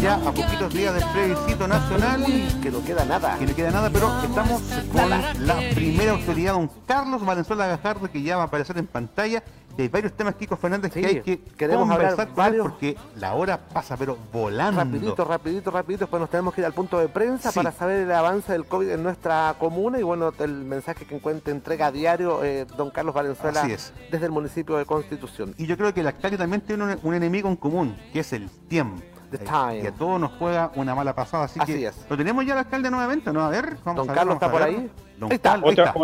ya 0.00 0.14
a 0.14 0.32
poquitos 0.32 0.72
días 0.74 0.94
del 0.94 1.04
plebiscito 1.12 1.66
nacional. 1.66 2.24
Que 2.62 2.70
no 2.70 2.84
queda 2.84 3.04
nada. 3.04 3.36
Que 3.38 3.46
no 3.46 3.54
queda 3.54 3.70
nada, 3.70 3.90
pero 3.90 4.12
estamos 4.22 4.62
con 4.92 5.10
la 5.10 5.56
primera 5.74 6.12
autoridad, 6.12 6.52
don 6.52 6.70
Carlos 6.86 7.24
Valenzuela 7.24 7.66
Gajardo, 7.66 8.10
que 8.10 8.22
ya 8.22 8.36
va 8.36 8.44
a 8.44 8.46
aparecer 8.46 8.78
en 8.78 8.86
pantalla. 8.86 9.42
Y 9.78 9.82
hay 9.82 9.88
varios 9.88 10.12
temas, 10.12 10.34
Kiko 10.34 10.56
Fernández, 10.56 10.92
que 10.92 11.06
hay 11.06 11.20
que 11.20 11.38
queremos 11.56 11.88
hablar 11.88 12.34
varios... 12.34 12.66
porque 12.66 12.96
la 13.14 13.34
hora 13.34 13.56
pasa, 13.56 13.96
pero 13.96 14.18
volando. 14.32 14.80
Rapidito, 14.80 15.24
rapidito, 15.24 15.70
rapidito. 15.70 16.00
Después 16.00 16.20
nos 16.20 16.28
tenemos 16.28 16.52
que 16.52 16.62
ir 16.62 16.64
al 16.64 16.72
punto 16.72 16.98
de 16.98 17.08
prensa 17.08 17.52
para 17.52 17.70
saber 17.70 18.00
el 18.00 18.10
avance 18.10 18.50
del 18.50 18.64
COVID 18.64 18.90
en 18.90 19.04
nuestra 19.04 19.54
comuna 19.56 20.00
y 20.00 20.02
bueno, 20.02 20.32
el 20.40 20.64
mensaje 20.64 21.06
que 21.06 21.14
encuentra 21.14 21.52
entrega 21.52 21.86
a 21.86 21.92
diario 21.92 22.42
eh, 22.42 22.66
don 22.76 22.90
Carlos 22.90 23.14
Valenzuela 23.14 23.62
desde 23.62 24.26
el 24.26 24.32
municipio 24.32 24.76
de 24.78 24.84
Constitución. 24.84 25.54
Y 25.56 25.66
yo 25.66 25.76
creo 25.76 25.94
que 25.94 26.00
el 26.00 26.08
alcalde 26.08 26.36
también 26.36 26.60
tiene 26.62 26.98
un 27.00 27.14
enemigo 27.14 27.48
en 27.48 27.54
común, 27.54 27.96
que 28.12 28.18
es 28.18 28.32
el 28.32 28.50
tiempo. 28.50 29.00
The 29.30 29.80
Y 29.80 29.86
a 29.86 29.92
todos 29.92 30.20
nos 30.20 30.32
juega 30.32 30.72
una 30.74 30.96
mala 30.96 31.14
pasada. 31.14 31.44
Así, 31.44 31.60
que 31.60 31.86
es. 31.86 32.04
lo 32.10 32.16
tenemos 32.16 32.44
ya 32.44 32.54
el 32.54 32.58
alcalde 32.58 32.90
nuevamente, 32.90 33.32
¿no? 33.32 33.42
A 33.42 33.50
ver, 33.50 33.76
vamos 33.84 34.06
Don 34.06 34.12
Carlos 34.12 34.34
está 34.34 34.50
por 34.50 34.60
ahí. 34.60 34.90
Don 35.18 35.30
ahí 35.30 35.36
está, 35.36 35.54
ahí 35.54 35.68
está. 35.68 35.94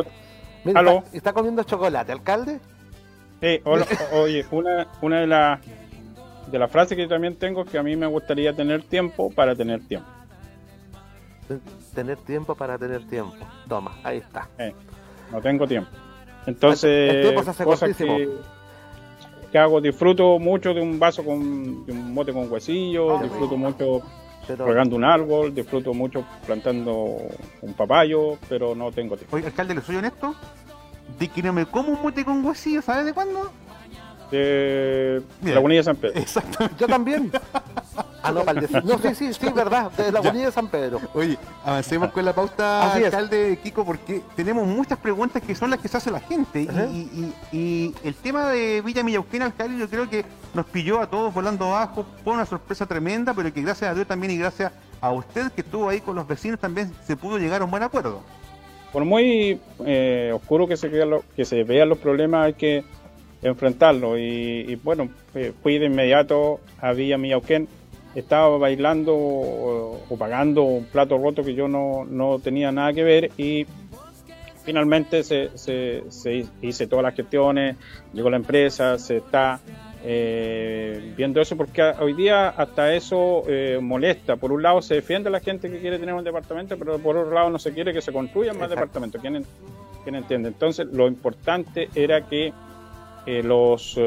Mira, 0.64 1.04
está, 1.12 1.32
comiendo 1.32 1.62
chocolate, 1.64 2.12
alcalde. 2.12 2.60
Sí, 3.40 3.60
oye, 4.12 4.46
una, 4.50 4.88
una 5.02 5.20
de 5.20 5.26
las 5.26 5.60
de 6.50 6.58
las 6.58 6.70
frases 6.70 6.96
que 6.96 7.02
yo 7.02 7.08
también 7.08 7.36
tengo 7.36 7.62
es 7.62 7.70
que 7.70 7.78
a 7.78 7.82
mí 7.82 7.96
me 7.96 8.06
gustaría 8.06 8.52
tener 8.52 8.82
tiempo 8.82 9.30
para 9.30 9.54
tener 9.54 9.80
tiempo. 9.86 10.08
Tener 11.94 12.16
tiempo 12.18 12.54
para 12.54 12.78
tener 12.78 13.06
tiempo. 13.06 13.34
Toma, 13.68 13.96
ahí 14.02 14.18
está. 14.18 14.48
no 15.30 15.40
tengo 15.40 15.66
tiempo. 15.66 15.90
Entonces, 16.46 17.14
el 17.14 17.22
tiempo 17.22 17.42
se 17.42 17.50
hace 17.50 17.64
cortísimo 17.64 18.16
que 19.50 19.58
hago, 19.58 19.80
disfruto 19.80 20.40
mucho 20.40 20.74
de 20.74 20.80
un 20.80 20.98
vaso 20.98 21.24
con 21.24 21.86
de 21.86 21.92
un 21.92 22.12
mote 22.12 22.32
con 22.32 22.50
huesillo, 22.50 23.18
ah, 23.18 23.22
disfruto 23.22 23.56
mucho 23.56 24.02
regando 24.48 24.96
un 24.96 25.04
árbol, 25.04 25.54
disfruto 25.54 25.94
mucho 25.94 26.24
plantando 26.44 27.18
un 27.62 27.74
papayo, 27.74 28.36
pero 28.48 28.74
no 28.74 28.90
tengo 28.90 29.16
tiempo. 29.16 29.36
Oye, 29.36 29.46
alcalde, 29.46 29.76
¿le 29.76 29.80
soy 29.80 29.94
honesto? 29.94 30.34
De 31.18 31.28
que 31.28 31.42
no 31.42 31.52
me 31.52 31.66
como 31.66 31.90
un 31.90 32.02
mote 32.02 32.24
con 32.24 32.44
huesillo, 32.44 32.82
¿sabes 32.82 33.04
de 33.04 33.12
cuándo? 33.12 33.50
De 34.30 35.22
la 35.42 35.60
Bonilla 35.60 35.80
de 35.80 35.84
San 35.84 35.96
Pedro. 35.96 36.20
Exactamente. 36.20 36.76
Yo 36.78 36.86
también. 36.86 37.30
Ah, 38.22 38.32
no, 38.32 38.42
No, 38.42 38.98
sí, 38.98 39.14
sí, 39.14 39.34
sí, 39.34 39.52
verdad, 39.54 39.90
de 39.92 40.10
la 40.10 40.20
Bonilla 40.22 40.46
de 40.46 40.52
San 40.52 40.68
Pedro. 40.68 41.00
Oye, 41.12 41.38
avancemos 41.64 42.10
con 42.10 42.24
la 42.24 42.34
pauta, 42.34 42.94
alcalde 42.94 43.58
Kiko, 43.62 43.84
porque 43.84 44.22
tenemos 44.34 44.66
muchas 44.66 44.98
preguntas 44.98 45.42
que 45.42 45.54
son 45.54 45.70
las 45.70 45.78
que 45.78 45.88
se 45.88 45.98
hace 45.98 46.10
la 46.10 46.20
gente. 46.20 46.66
y, 47.52 47.94
el 48.02 48.14
tema 48.14 48.48
de 48.48 48.82
Villa 48.82 49.02
Millauquén, 49.02 49.42
alcalde, 49.42 49.78
yo 49.78 49.88
creo 49.88 50.08
que 50.08 50.24
nos 50.54 50.66
pilló 50.66 51.00
a 51.00 51.06
todos 51.06 51.34
volando 51.34 51.66
abajo, 51.66 52.06
fue 52.22 52.32
una 52.32 52.46
sorpresa 52.46 52.86
tremenda, 52.86 53.34
pero 53.34 53.52
que 53.52 53.62
gracias 53.62 53.90
a 53.90 53.94
Dios 53.94 54.06
también 54.06 54.32
y 54.32 54.38
gracias 54.38 54.72
a 55.00 55.10
usted 55.10 55.52
que 55.52 55.60
estuvo 55.60 55.88
ahí 55.88 56.00
con 56.00 56.16
los 56.16 56.26
vecinos 56.26 56.58
también 56.58 56.92
se 57.06 57.16
pudo 57.16 57.38
llegar 57.38 57.60
a 57.60 57.64
un 57.64 57.70
buen 57.70 57.82
acuerdo. 57.82 58.22
Por 58.94 59.04
muy 59.04 59.58
eh, 59.84 60.30
oscuro 60.32 60.68
que 60.68 60.76
se, 60.76 60.88
que 61.34 61.44
se 61.44 61.64
vean 61.64 61.88
los 61.88 61.98
problemas, 61.98 62.46
hay 62.46 62.54
que 62.54 62.84
enfrentarlo. 63.42 64.16
Y, 64.16 64.78
bueno, 64.84 65.08
eh, 65.34 65.52
fui 65.64 65.78
de 65.78 65.86
inmediato 65.86 66.60
a 66.80 66.92
Villa 66.92 67.18
Millauquén 67.18 67.66
estaba 68.14 68.56
bailando 68.56 69.12
o, 69.16 70.16
pagando 70.16 70.62
un 70.62 70.84
plato 70.84 71.18
roto 71.18 71.42
que 71.42 71.54
yo 71.54 71.66
no, 71.66 72.04
no, 72.04 72.38
tenía 72.38 72.70
nada 72.70 72.92
que 72.92 73.02
ver 73.02 73.32
y 73.36 73.66
finalmente 74.64 75.24
se, 75.24 75.50
se, 75.58 76.46
hice 76.62 76.86
todas 76.86 77.02
las 77.02 77.16
gestiones, 77.16 77.76
llegó 78.12 78.30
la 78.30 78.36
empresa, 78.36 78.96
se 78.98 79.16
está 79.16 79.58
eh, 80.04 81.12
viendo 81.16 81.40
eso 81.40 81.56
porque 81.56 81.82
hoy 81.82 82.12
día 82.12 82.50
hasta 82.50 82.94
eso 82.94 83.42
eh, 83.48 83.78
molesta. 83.80 84.36
Por 84.36 84.52
un 84.52 84.62
lado 84.62 84.82
se 84.82 84.94
defiende 84.94 85.28
a 85.28 85.32
la 85.32 85.40
gente 85.40 85.70
que 85.70 85.80
quiere 85.80 85.98
tener 85.98 86.14
un 86.14 86.24
departamento, 86.24 86.78
pero 86.78 86.98
por 86.98 87.16
otro 87.16 87.32
lado 87.34 87.50
no 87.50 87.58
se 87.58 87.72
quiere 87.72 87.92
que 87.92 88.02
se 88.02 88.12
construyan 88.12 88.58
más 88.58 88.70
departamentos. 88.70 89.20
¿Quién, 89.20 89.44
¿Quién, 90.02 90.14
entiende? 90.14 90.48
Entonces 90.48 90.86
lo 90.86 91.08
importante 91.08 91.88
era 91.94 92.26
que 92.28 92.52
eh, 93.26 93.42
los 93.42 93.98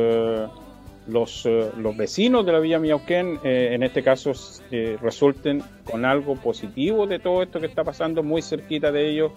los, 1.07 1.45
eh, 1.45 1.71
los 1.77 1.95
vecinos 1.95 2.45
de 2.45 2.51
la 2.51 2.59
Villa 2.59 2.79
Miauquén, 2.79 3.39
eh, 3.43 3.69
en 3.71 3.83
este 3.83 4.03
caso, 4.03 4.31
eh, 4.71 4.97
resulten 5.01 5.63
con 5.89 6.05
algo 6.05 6.35
positivo 6.35 7.07
de 7.07 7.19
todo 7.19 7.43
esto 7.43 7.59
que 7.59 7.65
está 7.65 7.83
pasando 7.83 8.23
muy 8.23 8.41
cerquita 8.41 8.91
de 8.91 9.09
ellos, 9.09 9.31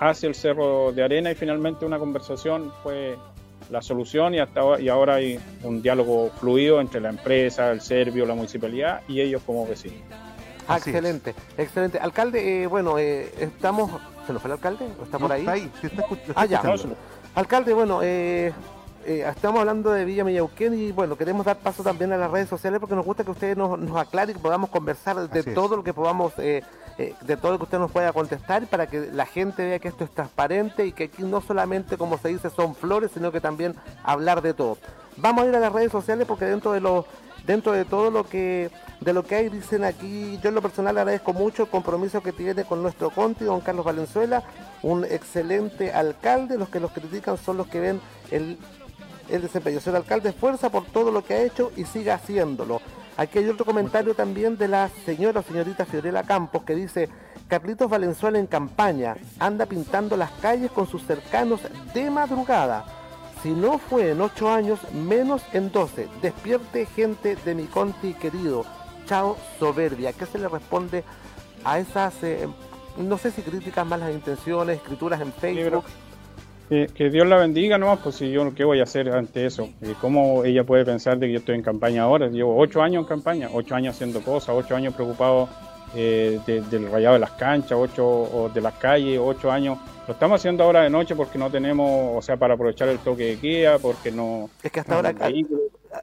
hacia 0.00 0.28
el 0.28 0.34
Cerro 0.34 0.92
de 0.92 1.04
Arena 1.04 1.30
y 1.30 1.36
finalmente 1.36 1.86
una 1.86 2.00
conversación 2.00 2.72
fue 2.82 3.16
la 3.70 3.82
solución 3.82 4.34
y, 4.34 4.38
hasta, 4.38 4.80
y 4.80 4.88
ahora 4.88 5.16
hay 5.16 5.38
un 5.62 5.82
diálogo 5.82 6.30
fluido 6.40 6.80
entre 6.80 7.00
la 7.00 7.10
empresa, 7.10 7.70
el 7.70 7.80
serbio, 7.80 8.26
la 8.26 8.34
municipalidad 8.34 9.02
y 9.08 9.20
ellos 9.20 9.42
como 9.44 9.66
vecinos. 9.66 10.02
Excelente, 10.68 11.34
excelente. 11.56 11.98
Alcalde, 11.98 12.66
bueno, 12.66 12.98
estamos... 12.98 13.90
¿Se 14.26 14.32
nos 14.32 14.42
fue 14.42 14.50
el 14.50 14.52
alcalde? 14.52 14.86
¿Está 15.02 15.18
por 15.18 15.32
ahí? 15.32 15.40
Está 15.40 15.52
ahí, 15.52 15.70
está, 15.82 16.04
ah, 16.34 16.44
ya. 16.44 16.62
Alcalde, 17.34 17.72
bueno, 17.72 18.00
eh, 18.02 18.52
eh, 19.08 19.26
estamos 19.26 19.60
hablando 19.60 19.90
de 19.90 20.04
Villa 20.04 20.22
Millauquén 20.22 20.74
y 20.74 20.92
bueno, 20.92 21.16
queremos 21.16 21.46
dar 21.46 21.56
paso 21.56 21.82
también 21.82 22.12
a 22.12 22.18
las 22.18 22.30
redes 22.30 22.46
sociales 22.46 22.78
porque 22.78 22.94
nos 22.94 23.06
gusta 23.06 23.24
que 23.24 23.30
ustedes 23.30 23.56
nos, 23.56 23.78
nos 23.78 23.96
aclaren 23.96 24.32
y 24.32 24.34
que 24.34 24.42
podamos 24.42 24.68
conversar 24.68 25.30
de 25.30 25.42
todo 25.54 25.76
lo 25.76 25.82
que 25.82 25.94
podamos, 25.94 26.34
eh, 26.36 26.62
eh, 26.98 27.14
de 27.22 27.36
todo 27.38 27.52
lo 27.52 27.58
que 27.58 27.64
usted 27.64 27.78
nos 27.78 27.90
pueda 27.90 28.12
contestar 28.12 28.66
para 28.66 28.86
que 28.86 29.08
la 29.10 29.24
gente 29.24 29.64
vea 29.64 29.78
que 29.78 29.88
esto 29.88 30.04
es 30.04 30.10
transparente 30.10 30.84
y 30.84 30.92
que 30.92 31.04
aquí 31.04 31.22
no 31.22 31.40
solamente, 31.40 31.96
como 31.96 32.18
se 32.18 32.28
dice, 32.28 32.50
son 32.50 32.74
flores, 32.74 33.10
sino 33.14 33.32
que 33.32 33.40
también 33.40 33.74
hablar 34.04 34.42
de 34.42 34.52
todo. 34.52 34.76
Vamos 35.16 35.44
a 35.44 35.48
ir 35.48 35.56
a 35.56 35.60
las 35.60 35.72
redes 35.72 35.90
sociales 35.90 36.26
porque 36.28 36.44
dentro 36.44 36.72
de 36.72 36.80
los 36.80 37.06
dentro 37.46 37.72
de 37.72 37.86
todo 37.86 38.10
lo 38.10 38.24
que 38.24 38.70
de 39.00 39.14
lo 39.14 39.22
que 39.22 39.36
hay 39.36 39.48
dicen 39.48 39.84
aquí 39.84 40.38
yo 40.42 40.50
en 40.50 40.54
lo 40.54 40.60
personal 40.60 40.98
agradezco 40.98 41.32
mucho 41.32 41.62
el 41.62 41.68
compromiso 41.70 42.20
que 42.20 42.32
tiene 42.32 42.64
con 42.64 42.82
nuestro 42.82 43.08
conti 43.08 43.44
don 43.44 43.60
Carlos 43.60 43.86
Valenzuela 43.86 44.42
un 44.82 45.04
excelente 45.04 45.92
alcalde 45.92 46.58
los 46.58 46.68
que 46.68 46.80
los 46.80 46.90
critican 46.90 47.38
son 47.38 47.56
los 47.56 47.68
que 47.68 47.80
ven 47.80 48.00
el 48.32 48.58
el 49.30 49.42
desempeño. 49.42 49.80
Señor 49.80 49.96
alcalde, 49.96 50.32
fuerza 50.32 50.70
por 50.70 50.84
todo 50.86 51.10
lo 51.10 51.24
que 51.24 51.34
ha 51.34 51.42
hecho 51.42 51.72
y 51.76 51.84
siga 51.84 52.14
haciéndolo. 52.14 52.80
Aquí 53.16 53.38
hay 53.38 53.48
otro 53.48 53.64
comentario 53.64 54.14
también 54.14 54.56
de 54.56 54.68
la 54.68 54.88
señora 55.04 55.42
señorita 55.42 55.84
Fiorella 55.84 56.22
Campos 56.22 56.62
que 56.62 56.76
dice, 56.76 57.08
Carlitos 57.48 57.90
Valenzuela 57.90 58.38
en 58.38 58.46
campaña, 58.46 59.16
anda 59.40 59.66
pintando 59.66 60.16
las 60.16 60.30
calles 60.32 60.70
con 60.70 60.86
sus 60.86 61.02
cercanos 61.02 61.60
de 61.94 62.10
madrugada. 62.10 62.84
Si 63.42 63.50
no 63.50 63.78
fue 63.78 64.10
en 64.10 64.20
ocho 64.20 64.50
años, 64.50 64.80
menos 64.92 65.42
en 65.52 65.72
doce. 65.72 66.08
Despierte 66.22 66.86
gente 66.86 67.36
de 67.36 67.54
mi 67.54 67.64
conti 67.64 68.14
querido. 68.14 68.64
Chao 69.06 69.36
soberbia. 69.58 70.12
¿Qué 70.12 70.26
se 70.26 70.38
le 70.38 70.48
responde 70.48 71.04
a 71.64 71.78
esas, 71.78 72.22
eh, 72.22 72.48
no 72.98 73.16
sé 73.18 73.30
si 73.30 73.42
críticas, 73.42 73.86
malas 73.86 74.12
intenciones, 74.12 74.76
escrituras 74.76 75.20
en 75.20 75.32
Facebook? 75.32 75.84
Que, 76.68 77.08
Dios 77.10 77.26
la 77.26 77.38
bendiga, 77.38 77.78
¿no? 77.78 77.96
Pues 77.96 78.16
si 78.16 78.30
yo, 78.30 78.54
¿qué 78.54 78.62
voy 78.62 78.80
a 78.80 78.82
hacer 78.82 79.08
ante 79.08 79.46
eso? 79.46 79.70
Eh, 79.80 79.94
¿Cómo 80.02 80.44
ella 80.44 80.64
puede 80.64 80.84
pensar 80.84 81.18
de 81.18 81.26
que 81.26 81.32
yo 81.32 81.38
estoy 81.38 81.54
en 81.54 81.62
campaña 81.62 82.02
ahora? 82.02 82.28
Llevo 82.28 82.58
ocho 82.58 82.82
años 82.82 83.02
en 83.02 83.08
campaña, 83.08 83.48
ocho 83.52 83.74
años 83.74 83.94
haciendo 83.94 84.20
cosas, 84.20 84.54
ocho 84.54 84.76
años 84.76 84.92
preocupado 84.94 85.48
eh, 85.94 86.38
del 86.46 86.90
rayado 86.90 87.14
de 87.14 87.20
las 87.20 87.30
canchas, 87.32 87.72
ocho 87.72 88.50
de 88.52 88.60
las 88.60 88.74
calles, 88.74 89.18
ocho 89.22 89.50
años. 89.50 89.78
Lo 90.06 90.12
estamos 90.12 90.40
haciendo 90.40 90.64
ahora 90.64 90.82
de 90.82 90.90
noche 90.90 91.16
porque 91.16 91.38
no 91.38 91.50
tenemos, 91.50 92.18
o 92.18 92.20
sea, 92.20 92.36
para 92.36 92.52
aprovechar 92.52 92.88
el 92.88 92.98
toque 92.98 93.24
de 93.24 93.36
guía, 93.36 93.78
porque 93.78 94.10
no... 94.10 94.50
Es 94.62 94.70
que 94.70 94.80
hasta 94.80 94.96
ahora, 94.96 95.14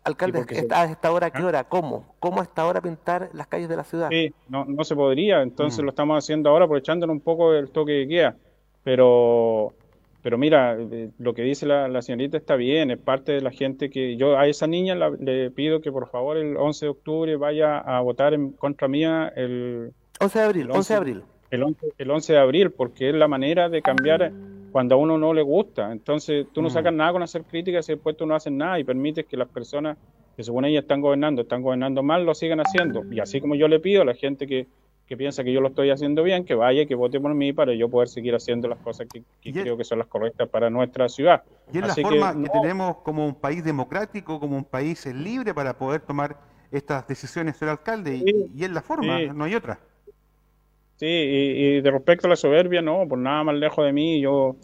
alcalde, 0.03 0.45
¿a 0.71 0.85
esta 0.85 1.11
hora 1.11 1.29
qué 1.29 1.43
¿Ah? 1.43 1.45
hora? 1.45 1.63
¿Cómo? 1.65 2.15
¿Cómo 2.19 2.41
hasta 2.41 2.63
ahora 2.63 2.81
pintar 2.81 3.29
las 3.33 3.45
calles 3.45 3.69
de 3.69 3.77
la 3.77 3.83
ciudad? 3.83 4.09
Sí, 4.09 4.33
no, 4.49 4.65
no 4.65 4.83
se 4.83 4.95
podría, 4.95 5.43
entonces 5.43 5.79
mm. 5.79 5.83
lo 5.83 5.89
estamos 5.91 6.23
haciendo 6.23 6.49
ahora 6.49 6.65
aprovechándonos 6.65 7.13
un 7.13 7.21
poco 7.21 7.51
del 7.51 7.69
toque 7.69 7.91
de 7.91 8.05
guía, 8.05 8.35
pero 8.83 9.73
pero 10.25 10.39
mira, 10.39 10.75
eh, 10.79 11.11
lo 11.19 11.35
que 11.35 11.43
dice 11.43 11.67
la, 11.67 12.01
señorita 12.01 12.35
está 12.35 12.55
bien, 12.55 12.89
es 12.89 12.97
parte 12.97 13.33
de 13.33 13.41
la 13.41 13.51
gente 13.51 13.91
que 13.91 14.17
yo 14.17 14.39
a 14.39 14.47
esa 14.47 14.65
niña 14.65 14.95
le 14.95 15.51
pido 15.51 15.81
que 15.81 15.91
por 15.91 16.09
favor 16.09 16.37
el 16.37 16.57
11 16.57 16.87
de 16.87 16.89
octubre 16.89 17.35
vaya 17.35 17.77
a 17.77 18.01
votar 18.01 18.33
en 18.33 18.53
contra 18.53 18.87
mía 18.87 19.31
el 19.35 19.91
11 20.19 20.39
de 20.39 20.45
abril, 20.45 20.71
11, 20.71 20.93
de 20.93 20.97
abril. 20.97 21.23
El 21.51 21.61
11, 21.61 21.93
el 21.99 22.09
11 22.09 22.33
de 22.33 22.39
abril, 22.39 22.71
porque 22.71 23.09
es 23.09 23.13
la 23.13 23.27
manera 23.27 23.69
de 23.69 23.83
cambiar 23.83 24.31
cuando 24.71 24.95
a 24.95 24.97
uno 24.97 25.19
no 25.19 25.31
le 25.31 25.43
gusta. 25.43 25.91
Entonces 25.91 26.47
tú 26.51 26.63
no 26.63 26.69
mm. 26.69 26.71
sacas 26.71 26.93
nada 26.93 27.11
con 27.11 27.21
hacer 27.21 27.43
críticas 27.43 27.87
y 27.89 27.91
después 27.91 28.17
tú 28.17 28.25
no 28.25 28.33
haces 28.33 28.51
nada 28.51 28.79
y 28.79 28.83
permites 28.83 29.27
que 29.27 29.37
las 29.37 29.49
personas 29.49 29.95
que 30.35 30.43
según 30.43 30.65
ellas 30.65 30.81
están 30.81 31.01
gobernando, 31.01 31.43
están 31.43 31.61
gobernando 31.61 32.01
mal, 32.01 32.25
lo 32.25 32.33
sigan 32.33 32.61
haciendo. 32.61 33.03
Y 33.11 33.19
así 33.19 33.39
como 33.39 33.53
yo 33.53 33.67
le 33.67 33.79
pido 33.79 34.01
a 34.01 34.05
la 34.05 34.15
gente 34.15 34.47
que 34.47 34.65
que 35.07 35.15
piensa 35.15 35.43
que 35.43 35.53
yo 35.53 35.61
lo 35.61 35.67
estoy 35.67 35.91
haciendo 35.91 36.23
bien, 36.23 36.45
que 36.45 36.55
vaya, 36.55 36.85
que 36.85 36.95
vote 36.95 37.19
por 37.19 37.33
mí 37.35 37.53
para 37.53 37.73
yo 37.73 37.89
poder 37.89 38.07
seguir 38.07 38.33
haciendo 38.33 38.67
las 38.67 38.79
cosas 38.79 39.07
que, 39.07 39.23
creo 39.51 39.77
que 39.77 39.83
son 39.83 39.99
las 39.99 40.07
correctas 40.07 40.49
para 40.49 40.69
nuestra 40.69 41.07
ciudad. 41.09 41.43
Y 41.71 41.77
es 41.77 41.87
la 41.87 41.95
forma 41.95 42.33
que, 42.41 42.49
tenemos 42.49 42.97
como 42.97 43.25
un 43.25 43.35
país 43.35 43.63
democrático, 43.63 44.39
como 44.39 44.57
un 44.57 44.63
país 44.63 45.05
libre 45.05 45.53
para 45.53 45.77
poder 45.77 46.01
tomar 46.01 46.37
estas 46.71 47.07
decisiones, 47.07 47.57
ser 47.57 47.69
alcalde, 47.69 48.15
y, 48.53 48.63
es 48.63 48.71
la 48.71 48.81
forma, 48.81 49.19
no 49.33 49.43
hay 49.43 49.53
otra. 49.53 49.79
Sí, 50.95 51.05
y, 51.05 51.81
de 51.81 51.91
respecto 51.91 52.25
a 52.27 52.31
la 52.31 52.35
soberbia, 52.35 52.81
no, 52.81 53.07
por 53.07 53.19
nada 53.19 53.43
más 53.43 53.55
lejos 53.55 53.85
de 53.85 53.93
mí, 53.93 54.19
yo 54.21 54.55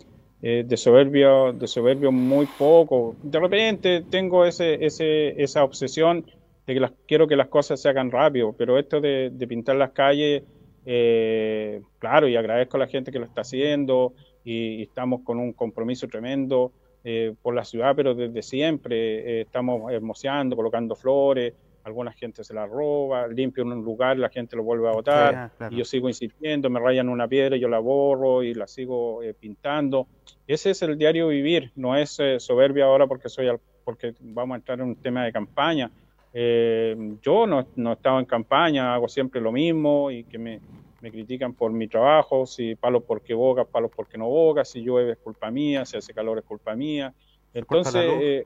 eh, 0.42 0.64
de 0.66 0.76
soberbio, 0.76 1.54
de 1.54 1.68
soberbio 1.68 2.12
muy 2.12 2.48
poco. 2.58 3.16
De 3.22 3.40
repente 3.40 4.04
tengo 4.10 4.44
ese, 4.44 4.84
ese, 4.84 5.42
esa 5.42 5.64
obsesión 5.64 6.26
de 6.72 6.76
que 6.76 6.80
las, 6.80 6.92
quiero 7.08 7.28
que 7.28 7.36
las 7.36 7.48
cosas 7.48 7.82
se 7.82 7.90
hagan 7.90 8.12
rápido, 8.12 8.54
pero 8.58 8.78
esto 8.78 9.02
de, 9.02 9.32
pintar 9.48 9.76
las 9.76 9.92
calles, 9.92 10.44
eh, 10.86 11.82
claro, 12.00 12.28
y 12.28 12.36
agradezco 12.36 12.78
a 12.78 12.82
la 12.82 12.88
gente 12.88 13.12
que 13.12 13.20
lo 13.20 13.26
está 13.26 13.42
haciendo 13.42 14.14
y, 14.44 14.84
estamos 14.84 15.22
con 15.24 15.40
un 15.40 15.54
compromiso 15.54 16.08
tremendo 16.08 16.72
eh, 17.04 17.34
por 17.42 17.56
la 17.56 17.66
ciudad, 17.66 17.94
pero 17.96 18.16
desde 18.16 18.42
siempre 18.42 19.42
estamos 19.42 19.92
hermoseando, 19.92 20.56
colocando 20.56 20.96
flores, 20.96 21.54
alguna 21.84 22.12
gente 22.12 22.44
se 22.44 22.54
la 22.54 22.66
roba, 22.66 23.28
limpio 23.28 23.64
en 23.64 23.72
un 23.72 23.84
lugar, 23.84 24.18
la 24.18 24.30
gente 24.30 24.56
lo 24.56 24.64
vuelve 24.64 24.88
a 24.88 24.92
botar, 24.92 25.52
y 25.70 25.78
yo 25.78 25.86
sigo 25.86 26.08
insistiendo, 26.08 26.70
me 26.70 26.80
rayan 26.80 27.10
una 27.10 27.28
piedra, 27.28 27.58
yo 27.58 27.68
la 27.68 27.80
borro 27.80 28.44
y 28.44 28.54
la 28.54 28.68
sigo 28.68 29.24
eh, 29.24 29.34
pintando. 29.34 30.08
Ese 30.48 30.72
es 30.72 30.82
el 30.82 30.98
diario 30.98 31.28
vivir, 31.28 31.72
no 31.76 31.96
es 31.96 32.20
eh, 32.20 32.40
soberbia 32.40 32.86
ahora 32.86 33.08
porque 33.08 33.30
soy 33.30 33.48
porque 33.84 34.14
vamos 34.20 34.56
a 34.56 34.58
entrar 34.58 34.80
en 34.80 34.86
un 34.86 34.96
tema 34.96 35.26
de 35.26 35.32
campaña. 35.32 35.90
Eh, 36.34 36.96
yo 37.22 37.46
no, 37.46 37.68
no 37.76 37.92
he 37.92 37.94
estado 37.94 38.20
en 38.20 38.26
campaña, 38.26 38.94
hago 38.94 39.08
siempre 39.10 39.42
lo 39.42 39.52
mismo 39.52 40.12
y 40.12 40.24
que 40.24 40.38
me, 40.38 40.62
me 41.02 41.12
critican 41.12 41.54
por 41.54 41.72
mi 41.72 41.88
trabajo, 41.88 42.46
si 42.46 42.76
palos 42.76 43.04
porque 43.06 43.34
boga, 43.34 43.66
palos 43.66 43.92
porque 43.96 44.18
no 44.18 44.30
boga, 44.30 44.64
si 44.64 44.82
llueve 44.82 45.14
es 45.14 45.18
culpa 45.18 45.52
mía, 45.52 45.86
si 45.86 45.98
hace 45.98 46.14
calor 46.14 46.38
es 46.38 46.46
culpa 46.46 46.76
mía. 46.76 47.14
Entonces, 47.54 48.46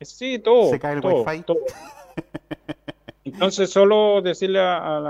sí, 0.00 0.38
todo. 0.40 0.70
Se 0.70 0.78
cae 0.78 0.94
el 0.94 1.00
wifi. 1.04 1.42
Todo. 1.42 1.60
Entonces, 3.24 3.70
solo 3.70 4.20
decirle 4.20 4.58
a, 4.60 5.00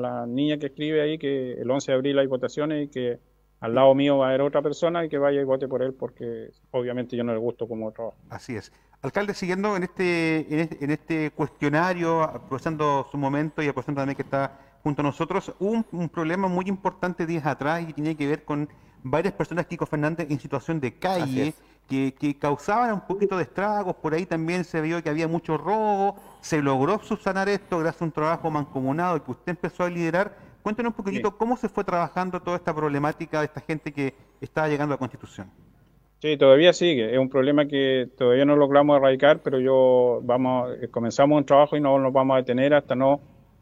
la, 0.00 0.26
niña 0.28 0.58
que 0.58 0.66
escribe 0.66 1.00
ahí 1.00 1.18
que 1.18 1.54
el 1.54 1.70
11 1.70 1.90
de 1.90 1.96
abril 1.96 2.18
hay 2.18 2.26
votaciones 2.26 2.84
y 2.84 2.88
que 2.88 3.18
al 3.64 3.74
lado 3.74 3.94
mío 3.94 4.18
va 4.18 4.26
a 4.26 4.28
haber 4.28 4.42
otra 4.42 4.60
persona 4.60 5.06
y 5.06 5.08
que 5.08 5.16
vaya 5.16 5.40
y 5.40 5.44
vote 5.44 5.66
por 5.68 5.82
él 5.82 5.94
porque 5.94 6.50
obviamente 6.70 7.16
yo 7.16 7.24
no 7.24 7.32
le 7.32 7.38
gusto 7.38 7.66
como 7.66 7.90
trabajo. 7.92 8.14
Así 8.28 8.54
es. 8.54 8.70
Alcalde, 9.00 9.32
siguiendo 9.32 9.74
en 9.74 9.84
este, 9.84 10.84
en 10.84 10.90
este, 10.90 11.30
cuestionario, 11.30 12.22
aprovechando 12.22 13.08
su 13.10 13.16
momento 13.16 13.62
y 13.62 13.68
aprovechando 13.68 14.02
también 14.02 14.16
que 14.16 14.22
está 14.22 14.52
junto 14.82 15.00
a 15.00 15.04
nosotros, 15.04 15.54
hubo 15.60 15.82
un, 15.92 16.08
problema 16.10 16.46
muy 16.46 16.66
importante 16.66 17.24
días 17.24 17.46
atrás 17.46 17.82
y 17.88 17.94
tiene 17.94 18.14
que 18.14 18.26
ver 18.26 18.44
con 18.44 18.68
varias 19.02 19.32
personas, 19.32 19.64
Kiko 19.64 19.86
Fernández, 19.86 20.30
en 20.30 20.38
situación 20.38 20.78
de 20.78 20.98
calle 20.98 21.54
que, 21.88 22.36
causaban 22.38 22.92
un 22.92 23.00
poquito 23.00 23.38
de 23.38 23.44
estragos, 23.44 23.96
por 23.96 24.12
ahí 24.12 24.26
también 24.26 24.64
se 24.64 24.82
vio 24.82 25.02
que 25.02 25.08
había 25.08 25.26
mucho 25.26 25.56
robo, 25.56 26.16
se 26.42 26.60
logró 26.60 26.98
subsanar 27.02 27.48
esto 27.48 27.78
gracias 27.78 28.02
a 28.02 28.04
un 28.04 28.12
trabajo 28.12 28.50
mancomunado 28.50 29.24
que 29.24 29.30
usted 29.30 29.50
empezó 29.52 29.84
a 29.84 29.88
liderar. 29.88 30.43
Cuéntenos 30.64 30.92
un 30.92 30.96
poquitito 30.96 31.36
cómo 31.36 31.58
se 31.58 31.68
fue 31.68 31.84
trabajando 31.84 32.40
toda 32.40 32.56
esta 32.56 32.74
problemática 32.74 33.40
de 33.40 33.44
esta 33.44 33.60
gente 33.60 33.92
que 33.92 34.14
estaba 34.40 34.66
llegando 34.66 34.94
a 34.94 34.96
la 34.96 34.98
Constitución. 34.98 35.50
Sí, 36.22 36.38
todavía 36.38 36.72
sigue. 36.72 37.12
Es 37.12 37.18
un 37.18 37.28
problema 37.28 37.66
que 37.66 38.08
todavía 38.16 38.46
no 38.46 38.56
logramos 38.56 38.96
erradicar, 38.96 39.42
pero 39.42 39.60
yo 39.60 40.20
vamos, 40.22 40.70
eh, 40.80 40.88
comenzamos 40.88 41.36
un 41.36 41.44
trabajo 41.44 41.76
y 41.76 41.82
no 41.82 41.98
nos 41.98 42.14
vamos 42.14 42.36
a 42.36 42.38
detener 42.38 42.72
hasta 42.72 42.94
no 42.94 43.20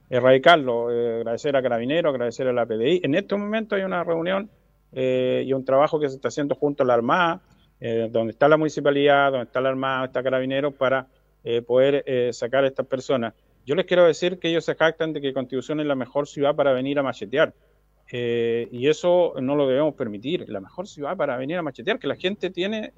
erradicarlo. 0.08 0.92
Eh, 0.92 1.16
agradecer 1.22 1.56
a 1.56 1.62
Carabineros, 1.62 2.14
agradecer 2.14 2.46
a 2.46 2.52
la 2.52 2.66
PDI. 2.66 3.00
En 3.02 3.16
este 3.16 3.34
momento 3.34 3.74
hay 3.74 3.82
una 3.82 4.04
reunión 4.04 4.48
eh, 4.92 5.42
y 5.44 5.52
un 5.54 5.64
trabajo 5.64 5.98
que 5.98 6.08
se 6.08 6.14
está 6.14 6.28
haciendo 6.28 6.54
junto 6.54 6.84
a 6.84 6.86
la 6.86 6.94
Armada, 6.94 7.40
eh, 7.80 8.10
donde 8.12 8.30
está 8.30 8.46
la 8.46 8.56
municipalidad, 8.56 9.32
donde 9.32 9.46
está 9.46 9.60
la 9.60 9.70
Armada, 9.70 10.04
está 10.04 10.22
Carabineros, 10.22 10.72
para 10.74 11.08
eh, 11.42 11.62
poder 11.62 12.04
eh, 12.06 12.30
sacar 12.32 12.62
a 12.62 12.68
estas 12.68 12.86
personas. 12.86 13.34
Yo 13.64 13.74
les 13.74 13.86
quiero 13.86 14.04
decir 14.04 14.38
que 14.38 14.48
ellos 14.48 14.64
se 14.64 14.74
jactan 14.74 15.12
de 15.12 15.20
que 15.20 15.32
Constitución 15.32 15.80
es 15.80 15.86
la 15.86 15.94
mejor 15.94 16.26
ciudad 16.26 16.54
para 16.54 16.72
venir 16.72 16.98
a 16.98 17.02
machetear. 17.02 17.54
y 18.10 18.88
eso 18.88 19.34
no 19.40 19.54
lo 19.54 19.66
debemos 19.66 19.94
permitir. 19.94 20.48
La 20.48 20.60
mejor 20.60 20.86
ciudad 20.86 21.16
para 21.16 21.36
venir 21.36 21.56
a 21.56 21.62
machetear, 21.62 21.98
que 21.98 22.08
la 22.08 22.16
gente 22.16 22.50
tiene, 22.50 22.92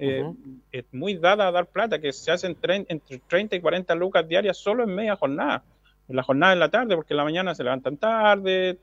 es 0.72 0.84
muy 0.92 1.16
dada 1.16 1.48
a 1.48 1.52
dar 1.52 1.66
plata, 1.66 2.00
que 2.00 2.12
se 2.12 2.30
hacen 2.30 2.56
entre 2.88 3.20
30 3.28 3.56
y 3.56 3.60
40 3.60 3.94
lucas 3.94 4.26
diarias 4.26 4.56
solo 4.56 4.84
en 4.84 4.94
media 4.94 5.16
jornada. 5.16 5.62
En 6.08 6.16
la 6.16 6.22
jornada 6.22 6.52
en 6.52 6.58
la 6.58 6.70
tarde, 6.70 6.96
porque 6.96 7.14
en 7.14 7.18
la 7.18 7.24
mañana 7.24 7.54
se 7.54 7.64
levantan 7.64 7.96
tarde, 7.96 8.78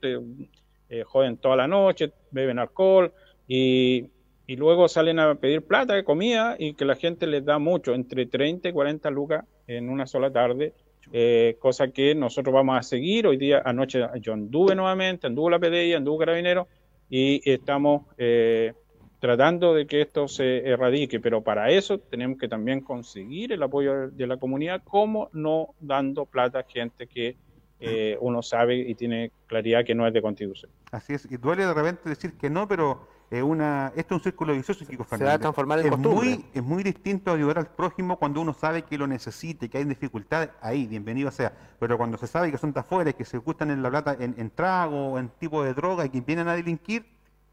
joden 1.06 1.38
toda 1.38 1.56
la 1.56 1.68
noche, 1.68 2.12
beben 2.32 2.60
alcohol 2.60 3.12
y, 3.48 4.06
y 4.48 4.56
luego 4.56 4.88
salen 4.88 5.20
a 5.20 5.36
pedir 5.36 5.62
plata, 5.62 6.04
comida, 6.04 6.56
y 6.60 6.74
que 6.74 6.86
la 6.86 6.96
gente 6.96 7.28
les 7.28 7.44
da 7.46 7.60
mucho, 7.60 7.94
entre 7.94 8.26
30 8.26 8.70
y 8.70 8.74
40 8.74 9.10
lucas 9.10 9.46
en 9.68 9.90
una 9.90 10.06
sola 10.06 10.32
tarde, 10.32 10.74
eh, 11.12 11.58
cosa 11.60 11.90
que 11.90 12.16
nosotros 12.16 12.54
vamos 12.54 12.78
a 12.78 12.84
seguir. 12.84 13.28
Hoy 13.28 13.38
día, 13.38 13.62
anoche 13.66 14.02
yo 14.22 14.34
anduve 14.34 14.76
nuevamente, 14.76 15.28
anduve 15.28 15.52
la 15.52 15.60
PDI, 15.60 15.94
anduve 15.94 16.26
Carabinero, 16.26 16.68
y 17.10 17.42
estamos 17.50 18.04
eh, 18.18 18.74
tratando 19.20 19.74
de 19.74 19.86
que 19.86 20.02
esto 20.02 20.28
se 20.28 20.68
erradique, 20.68 21.20
pero 21.20 21.44
para 21.44 21.70
eso 21.70 22.00
tenemos 22.00 22.38
que 22.40 22.48
también 22.48 22.82
conseguir 22.82 23.52
el 23.52 23.62
apoyo 23.62 24.10
de 24.10 24.28
la 24.28 24.38
comunidad, 24.38 24.82
como 24.84 25.30
no 25.34 25.76
dando 25.80 26.26
plata 26.26 26.60
a 26.60 26.64
gente 26.64 27.08
que 27.08 27.36
eh, 27.80 28.18
uno 28.22 28.42
sabe 28.42 28.78
y 28.78 28.96
tiene 28.96 29.32
claridad 29.48 29.84
que 29.84 29.96
no 29.96 30.08
es 30.08 30.14
de 30.14 30.22
constitución. 30.22 30.72
Así 30.92 31.14
es, 31.14 31.30
y 31.32 31.38
duele 31.38 31.66
de 31.66 31.74
repente 31.74 32.10
decir 32.10 32.34
que 32.38 32.50
no, 32.50 32.68
pero 32.68 33.08
una, 33.40 33.94
esto 33.96 34.16
es 34.16 34.20
un 34.20 34.24
círculo 34.24 34.54
vicioso, 34.54 34.86
Kiko 34.86 35.06
Se 35.06 35.24
va 35.24 35.34
a 35.34 35.40
transformar 35.40 35.80
en 35.80 35.94
es 35.94 35.98
Muy, 35.98 36.46
es 36.54 36.62
muy 36.62 36.84
distinto 36.84 37.32
ayudar 37.32 37.60
al 37.60 37.68
prójimo 37.68 38.18
cuando 38.18 38.42
uno 38.42 38.54
sabe 38.54 38.82
que 38.82 38.98
lo 38.98 39.08
necesite, 39.08 39.70
que 39.70 39.78
hay 39.78 39.86
dificultades, 39.86 40.50
ahí, 40.60 40.86
bienvenido 40.86 41.32
sea. 41.32 41.54
Pero 41.80 41.98
cuando 41.98 42.18
se 42.18 42.28
sabe 42.28 42.52
que 42.52 42.58
son 42.58 42.74
de 42.74 42.82
afuera, 42.82 43.14
que 43.14 43.24
se 43.24 43.38
gustan 43.38 43.72
en 43.72 43.82
la 43.82 43.90
plata 43.90 44.18
en, 44.20 44.50
trago, 44.50 45.18
en 45.18 45.30
tipo 45.30 45.64
de 45.64 45.74
droga 45.74 46.06
y 46.06 46.10
que 46.10 46.20
vienen 46.20 46.50
a 46.50 46.56
delinquir, 46.56 47.06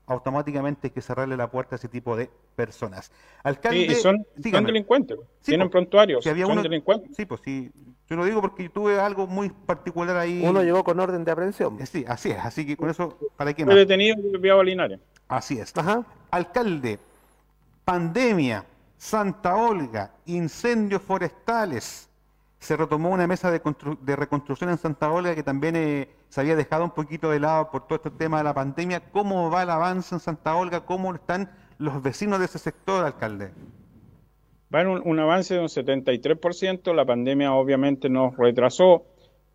automáticamente 0.06 0.88
hay 0.88 0.90
que 0.90 1.00
cerrarle 1.00 1.36
la 1.36 1.48
puerta 1.48 1.76
a 1.76 1.78
ese 1.78 1.86
tipo 1.88 2.16
de 2.16 2.28
personas. 2.56 3.12
Alcalde, 3.44 3.88
sí, 3.88 3.94
son, 3.94 4.26
delincuentes, 4.36 5.16
tienen 5.44 5.68
pues, 5.68 5.72
prontuarios, 5.72 6.24
si 6.24 6.30
había 6.30 6.46
son 6.46 6.60
delincuentes. 6.60 7.16
Sí, 7.16 7.24
pues 7.24 7.40
sí, 7.44 7.70
yo 8.09 8.16
lo 8.16 8.24
digo 8.24 8.40
porque 8.40 8.70
tuve 8.70 8.98
algo 8.98 9.26
muy 9.26 9.50
particular 9.50 10.16
ahí. 10.16 10.42
Uno 10.42 10.62
llegó 10.62 10.82
con 10.82 10.98
orden 10.98 11.24
de 11.24 11.30
aprehensión. 11.30 11.76
Eh, 11.78 11.86
sí, 11.86 12.04
así 12.09 12.30
es, 12.30 12.38
así 12.38 12.66
que 12.66 12.76
con 12.76 12.88
eso, 12.88 13.18
¿para 13.36 13.52
qué 13.52 13.66
más? 13.66 13.74
Fue 13.74 13.80
detenido 13.80 14.16
en 14.16 14.66
Linares. 14.66 15.00
Así 15.28 15.59
es. 15.59 15.74
Alcalde, 16.30 16.98
pandemia, 17.84 18.64
Santa 18.96 19.56
Olga, 19.56 20.12
incendios 20.24 21.02
forestales. 21.02 22.09
Se 22.59 22.76
retomó 22.76 23.11
una 23.11 23.26
mesa 23.26 23.50
de, 23.50 24.16
reconstrucción 24.16 24.70
en 24.70 24.78
Santa 24.78 25.11
Olga 25.11 25.34
que 25.34 25.42
también 25.42 25.76
eh, 25.76 26.09
se 26.28 26.40
había 26.40 26.56
dejado 26.56 26.84
un 26.84 26.90
poquito 26.90 27.30
de 27.30 27.40
lado 27.40 27.70
por 27.70 27.86
todo 27.86 27.96
este 27.96 28.11
tema 28.11 28.38
de 28.38 28.44
la 28.44 28.54
pandemia. 28.54 29.00
¿Cómo 29.12 29.50
va 29.50 29.62
el 29.62 29.70
avance 29.70 30.14
en 30.14 30.20
Santa 30.20 30.56
Olga? 30.56 30.80
¿Cómo 30.80 31.14
están 31.14 31.50
los 31.76 32.02
vecinos 32.02 32.38
de 32.38 32.46
ese 32.46 32.59
sector, 32.59 33.04
alcalde? 33.04 33.52
Va 34.74 34.82
en 34.82 34.88
un 34.88 35.18
avance 35.18 35.54
de 35.54 35.60
un 35.60 35.68
73%. 35.68 36.94
La 36.94 37.04
pandemia 37.06 37.54
obviamente 37.54 38.08
nos 38.08 38.36
retrasó 38.36 39.04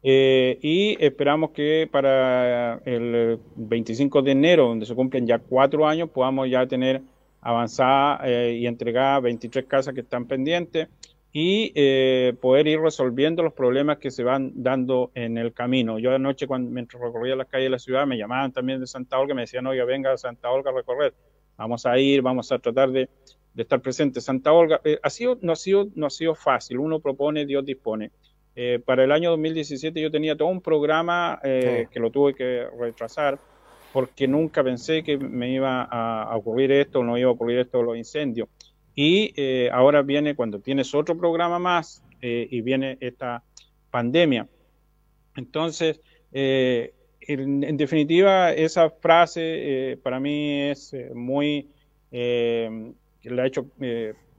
eh, 0.01 0.59
y 0.61 0.97
esperamos 1.03 1.51
que 1.51 1.87
para 1.89 2.81
el 2.85 3.39
25 3.55 4.21
de 4.21 4.31
enero, 4.31 4.67
donde 4.67 4.85
se 4.85 4.95
cumplen 4.95 5.25
ya 5.25 5.39
cuatro 5.39 5.87
años, 5.87 6.09
podamos 6.09 6.49
ya 6.49 6.67
tener 6.67 7.01
avanzada 7.41 8.21
eh, 8.25 8.57
y 8.59 8.67
entregada 8.67 9.21
23 9.21 9.65
casas 9.65 9.93
que 9.93 10.01
están 10.01 10.25
pendientes 10.25 10.89
y 11.31 11.71
eh, 11.75 12.35
poder 12.41 12.67
ir 12.67 12.79
resolviendo 12.79 13.43
los 13.43 13.53
problemas 13.53 13.97
que 13.97 14.11
se 14.11 14.23
van 14.23 14.51
dando 14.55 15.11
en 15.15 15.37
el 15.37 15.53
camino. 15.53 15.99
Yo 15.99 16.13
anoche, 16.13 16.47
cuando, 16.47 16.69
mientras 16.69 17.01
recorría 17.01 17.35
las 17.35 17.47
calles 17.47 17.65
de 17.65 17.69
la 17.71 17.79
ciudad, 17.79 18.05
me 18.05 18.17
llamaban 18.17 18.51
también 18.51 18.79
de 18.79 18.87
Santa 18.87 19.17
Olga, 19.17 19.33
me 19.33 19.41
decían, 19.41 19.65
oiga, 19.65 19.85
venga 19.85 20.11
a 20.11 20.17
Santa 20.17 20.51
Olga 20.51 20.71
a 20.71 20.73
recorrer, 20.73 21.13
vamos 21.57 21.85
a 21.85 21.97
ir, 21.97 22.21
vamos 22.21 22.51
a 22.51 22.59
tratar 22.59 22.91
de, 22.91 23.09
estar 23.61 23.81
presentes. 23.81 24.23
Santa 24.23 24.51
Olga, 24.51 24.81
ha 25.01 25.09
sido, 25.09 25.37
no, 25.41 25.53
ha 25.53 25.55
sido, 25.55 25.89
no 25.95 26.07
ha 26.07 26.09
sido 26.09 26.35
fácil, 26.35 26.79
uno 26.79 26.99
propone, 26.99 27.45
Dios 27.45 27.65
dispone. 27.65 28.11
Eh, 28.55 28.79
para 28.85 29.03
el 29.03 29.11
año 29.11 29.31
2017 29.31 29.99
yo 29.99 30.11
tenía 30.11 30.37
todo 30.37 30.49
un 30.49 30.61
programa 30.61 31.39
eh, 31.43 31.87
que 31.89 31.99
lo 31.99 32.11
tuve 32.11 32.35
que 32.35 32.67
retrasar 32.79 33.39
porque 33.91 34.27
nunca 34.27 34.63
pensé 34.63 35.03
que 35.03 35.17
me 35.17 35.51
iba 35.51 35.83
a, 35.83 36.35
ocurrir 36.35 36.71
esto, 36.71 37.03
no 37.03 37.17
iba 37.17 37.29
a 37.29 37.33
ocurrir 37.33 37.59
esto, 37.59 37.81
los 37.83 37.97
incendios. 37.97 38.49
Y 38.95 39.33
eh, 39.35 39.69
ahora 39.71 40.01
viene 40.01 40.35
cuando 40.35 40.59
tienes 40.59 40.93
otro 40.95 41.17
programa 41.17 41.59
más 41.59 42.03
y 42.25 42.61
viene 42.61 42.97
esta 43.01 43.43
pandemia. 43.91 44.47
Entonces, 45.35 45.99
en, 46.31 47.77
definitiva, 47.77 48.53
esa 48.53 48.89
frase 48.89 49.99
para 50.01 50.21
mí 50.21 50.61
es 50.61 50.95
muy, 51.13 51.67
la 53.23 53.43
ha 53.43 53.47
hecho 53.47 53.67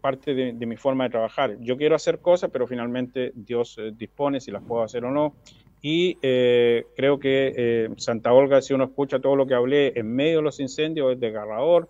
parte 0.04 0.34
de, 0.34 0.66
mi 0.66 0.76
forma 0.76 1.04
de 1.04 1.10
trabajar. 1.10 1.56
Yo 1.60 1.78
quiero 1.78 1.94
hacer 1.96 2.18
cosas, 2.18 2.50
pero 2.52 2.66
finalmente 2.66 3.32
Dios 3.34 3.78
eh, 3.78 3.90
dispone 3.96 4.38
si 4.38 4.50
las 4.50 4.62
puedo 4.62 4.82
hacer 4.82 5.02
o 5.06 5.10
no. 5.10 5.34
Y 5.80 6.18
eh, 6.20 6.84
creo 6.94 7.18
que 7.18 7.54
eh, 7.56 7.88
Santa 7.96 8.32
Olga, 8.34 8.60
si 8.60 8.74
uno 8.74 8.84
escucha 8.84 9.18
todo 9.18 9.34
lo 9.34 9.46
que 9.46 9.54
hablé 9.54 9.92
en 9.96 10.14
medio 10.14 10.38
de 10.38 10.42
los 10.42 10.60
incendios, 10.60 11.12
es 11.12 11.20
desgarrador, 11.20 11.88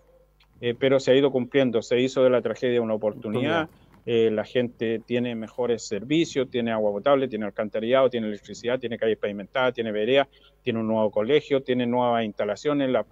pero 0.79 1.01
se 1.01 1.11
ha 1.11 1.17
ido 1.17 1.33
cumpliendo. 1.33 1.83
Se 1.83 2.01
hizo 2.01 2.23
de 2.23 2.31
la 2.31 2.41
tragedia 2.41 2.81
una 2.81 2.95
oportunidad. 2.95 3.69
eh, 4.07 4.31
la 4.31 4.45
gente 4.45 5.01
tiene 5.05 5.35
mejores 5.35 5.83
servicios, 5.83 6.49
tiene 6.51 6.71
agua 6.71 6.93
potable, 6.93 7.27
tiene 7.27 7.47
alcantarillado, 7.47 8.11
tiene 8.11 8.29
electricidad, 8.29 8.79
tiene 8.79 8.99
calles 8.99 9.19
pavimentadas, 9.19 9.75
tiene 9.75 9.91
veredas, 9.91 10.29
tiene 10.63 10.79
un 10.79 10.87
nuevo 10.87 11.11
colegio, 11.11 11.63
tiene 11.63 11.87
nuevas 11.87 12.25
instalaciones, 12.25 12.91
la, 12.91 13.05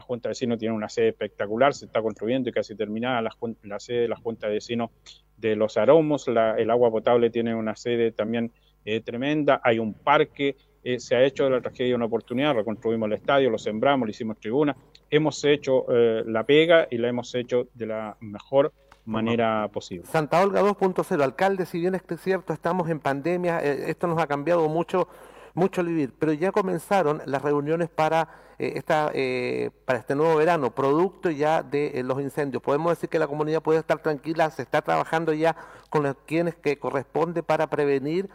Junta 0.00 0.28
de 0.28 0.30
Vecinos 0.30 0.58
tiene 0.58 0.74
una 0.74 0.88
sede 0.88 1.08
espectacular, 1.08 1.74
se 1.74 1.86
está 1.86 2.02
construyendo 2.02 2.48
y 2.48 2.52
casi 2.52 2.74
terminada 2.74 3.22
la, 3.22 3.36
la 3.62 3.80
sede 3.80 4.02
de 4.02 4.08
la 4.08 4.16
Junta 4.16 4.46
de 4.46 4.54
Vecinos 4.54 4.90
de 5.36 5.56
Los 5.56 5.76
Aromos, 5.76 6.28
el 6.28 6.70
agua 6.70 6.90
potable 6.90 7.30
tiene 7.30 7.54
una 7.54 7.76
sede 7.76 8.12
también 8.12 8.52
eh, 8.84 9.00
tremenda, 9.00 9.60
hay 9.62 9.78
un 9.78 9.94
parque, 9.94 10.56
eh, 10.82 10.98
se 11.00 11.16
ha 11.16 11.24
hecho 11.24 11.44
de 11.44 11.50
la 11.50 11.60
tragedia 11.60 11.96
una 11.96 12.06
oportunidad, 12.06 12.54
reconstruimos 12.54 13.06
el 13.08 13.14
estadio, 13.14 13.50
lo 13.50 13.58
sembramos, 13.58 14.06
le 14.06 14.12
hicimos 14.12 14.38
tribuna, 14.38 14.76
hemos 15.10 15.44
hecho 15.44 15.86
la 15.88 16.44
pega 16.44 16.88
y 16.90 16.98
la 16.98 17.08
hemos 17.08 17.34
hecho 17.34 17.68
de 17.74 17.86
la 17.86 18.16
mejor 18.20 18.72
manera 19.06 19.68
posible. 19.72 20.06
Santa 20.06 20.42
Olga 20.42 20.60
2.0, 20.62 21.22
alcalde, 21.22 21.64
si 21.64 21.80
bien 21.80 21.94
es 21.94 22.02
cierto, 22.20 22.52
estamos 22.52 22.90
en 22.90 23.00
pandemia, 23.00 23.60
eh, 23.64 23.90
esto 23.90 24.06
nos 24.06 24.18
ha 24.18 24.26
cambiado 24.26 24.68
mucho 24.68 25.08
mucho 25.56 25.82
vivir, 25.82 26.12
pero 26.18 26.32
ya 26.32 26.52
comenzaron 26.52 27.20
las 27.26 27.42
reuniones 27.42 27.88
para 27.88 28.28
eh, 28.58 28.74
esta 28.76 29.10
eh, 29.12 29.70
para 29.84 29.98
este 29.98 30.14
nuevo 30.14 30.36
verano, 30.36 30.74
producto 30.74 31.30
ya 31.30 31.62
de 31.62 32.02
los 32.04 32.20
incendios. 32.20 32.62
Podemos 32.62 32.92
decir 32.92 33.08
que 33.08 33.18
la 33.18 33.26
comunidad 33.26 33.62
puede 33.62 33.80
estar 33.80 33.98
tranquila, 33.98 34.50
se 34.50 34.62
está 34.62 34.82
trabajando 34.82 35.32
ya 35.32 35.56
con 35.90 36.04
los 36.04 36.14
quienes 36.26 36.54
que 36.54 36.78
corresponde 36.78 37.42
para 37.42 37.68
prevenir 37.68 38.30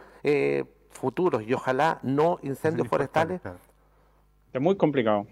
futuros 0.90 1.42
y 1.46 1.54
ojalá 1.54 1.98
no 2.02 2.38
incendios 2.42 2.86
forestales. 2.88 3.40
Está 4.46 4.60
muy 4.60 4.76
complicado 4.76 5.26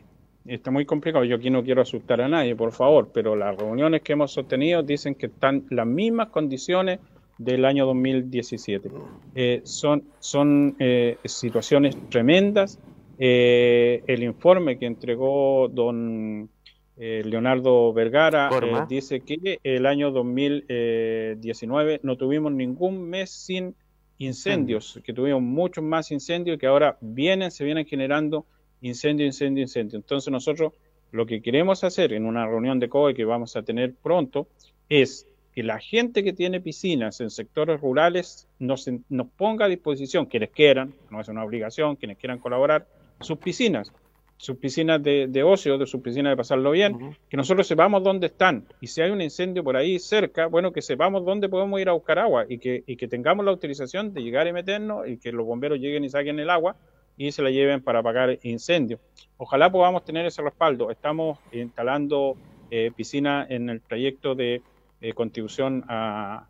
está 0.46 0.70
muy 0.70 0.86
complicado. 0.86 1.24
Yo 1.24 1.36
aquí 1.36 1.50
no 1.50 1.62
quiero 1.62 1.82
asustar 1.82 2.20
a 2.20 2.28
nadie, 2.28 2.56
por 2.56 2.72
favor, 2.72 3.10
pero 3.12 3.36
las 3.36 3.56
reuniones 3.56 4.02
que 4.02 4.12
hemos 4.12 4.32
sostenido 4.32 4.82
dicen 4.82 5.14
que 5.14 5.26
están 5.26 5.66
las 5.70 5.86
mismas 5.86 6.28
condiciones 6.28 7.00
del 7.40 7.64
año 7.64 7.86
2017. 7.86 8.90
Eh, 9.34 9.62
son 9.64 10.04
son 10.18 10.76
eh, 10.78 11.16
situaciones 11.24 11.96
tremendas. 12.10 12.78
Eh, 13.18 14.02
el 14.06 14.22
informe 14.22 14.78
que 14.78 14.86
entregó 14.86 15.68
don 15.68 16.48
Leonardo 16.96 17.94
Vergara 17.94 18.50
dice 18.86 19.20
que 19.20 19.58
el 19.64 19.86
año 19.86 20.10
2019 20.10 22.00
no 22.02 22.16
tuvimos 22.18 22.52
ningún 22.52 23.08
mes 23.08 23.30
sin 23.30 23.74
incendios, 24.18 25.00
que 25.02 25.14
tuvimos 25.14 25.40
muchos 25.40 25.82
más 25.82 26.10
incendios 26.10 26.58
que 26.58 26.66
ahora 26.66 26.98
vienen, 27.00 27.50
se 27.50 27.64
vienen 27.64 27.86
generando 27.86 28.44
incendio, 28.82 29.24
incendio, 29.24 29.62
incendio. 29.62 29.96
Entonces 29.96 30.30
nosotros 30.30 30.74
lo 31.10 31.24
que 31.24 31.40
queremos 31.40 31.84
hacer 31.84 32.12
en 32.12 32.26
una 32.26 32.46
reunión 32.46 32.78
de 32.78 32.90
COE 32.90 33.14
que 33.14 33.24
vamos 33.24 33.56
a 33.56 33.62
tener 33.62 33.94
pronto 33.94 34.46
es 34.90 35.26
que 35.60 35.64
la 35.64 35.78
gente 35.78 36.24
que 36.24 36.32
tiene 36.32 36.58
piscinas 36.62 37.20
en 37.20 37.28
sectores 37.28 37.82
rurales 37.82 38.48
nos, 38.58 38.88
nos 39.10 39.26
ponga 39.26 39.66
a 39.66 39.68
disposición, 39.68 40.24
quienes 40.24 40.48
quieran, 40.48 40.94
no 41.10 41.20
es 41.20 41.28
una 41.28 41.44
obligación, 41.44 41.96
quienes 41.96 42.16
quieran 42.16 42.38
colaborar, 42.38 42.86
sus 43.20 43.36
piscinas, 43.36 43.92
sus 44.38 44.56
piscinas 44.56 45.02
de, 45.02 45.42
ocio, 45.44 45.76
de 45.76 45.86
sus 45.86 46.00
piscinas 46.00 46.32
de 46.32 46.36
pasarlo 46.38 46.70
bien, 46.70 47.14
que 47.28 47.36
nosotros 47.36 47.66
sepamos 47.66 48.02
dónde 48.02 48.28
están. 48.28 48.64
Y 48.80 48.86
si 48.86 49.02
hay 49.02 49.10
un 49.10 49.20
incendio 49.20 49.62
por 49.62 49.76
ahí 49.76 49.98
cerca, 49.98 50.46
bueno, 50.46 50.72
que 50.72 50.80
sepamos 50.80 51.26
dónde 51.26 51.50
podemos 51.50 51.78
ir 51.78 51.90
a 51.90 51.92
buscar 51.92 52.18
agua 52.20 52.46
y 52.48 52.56
que, 52.56 52.82
y 52.86 52.96
que 52.96 53.06
tengamos 53.06 53.44
la 53.44 53.50
autorización 53.50 54.14
de 54.14 54.22
llegar 54.22 54.46
y 54.46 54.54
meternos 54.54 55.06
y 55.06 55.18
que 55.18 55.30
los 55.30 55.44
bomberos 55.44 55.78
lleguen 55.78 56.04
y 56.04 56.08
saquen 56.08 56.38
el 56.38 56.48
agua 56.48 56.76
y 57.18 57.32
se 57.32 57.42
la 57.42 57.50
lleven 57.50 57.82
para 57.82 57.98
apagar 57.98 58.38
incendios. 58.44 58.98
Ojalá 59.36 59.70
podamos 59.70 60.06
tener 60.06 60.24
ese 60.24 60.40
respaldo. 60.40 60.90
Estamos 60.90 61.38
instalando 61.52 62.38
eh, 62.70 62.92
piscina 62.96 63.46
en 63.50 63.68
el 63.68 63.82
trayecto 63.82 64.34
de 64.34 64.62
eh, 65.00 65.12
contribución 65.12 65.84
a, 65.88 66.46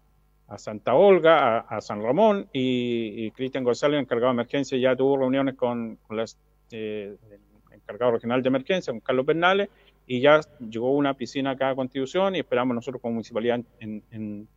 Santa 0.57 0.95
Olga, 0.95 1.61
a, 1.61 1.81
San 1.81 2.03
Ramón 2.03 2.49
y, 2.53 3.31
Cristian 3.31 3.63
González, 3.63 4.01
encargado 4.01 4.33
de 4.33 4.35
emergencia, 4.35 4.77
ya 4.79 4.97
tuvo 4.97 5.17
reuniones 5.17 5.55
con, 5.55 5.99
las, 6.11 6.37
eh, 6.73 7.17
el 7.31 7.75
encargado 7.75 8.13
regional 8.13 8.43
de 8.43 8.49
emergencia, 8.49 8.93
con 8.93 9.01
Carlos 9.01 9.27
Bernales, 9.27 9.69
y 10.09 10.21
ya 10.21 10.41
llegó 10.59 10.93
una 10.93 11.15
piscina 11.15 11.53
acá 11.53 11.71
a 11.71 11.77
contribución 11.77 12.35
y 12.35 12.41
esperamos 12.41 12.75
nosotros 12.75 13.01
como 13.01 13.15
municipalidad 13.15 13.61
en, 13.79 14.49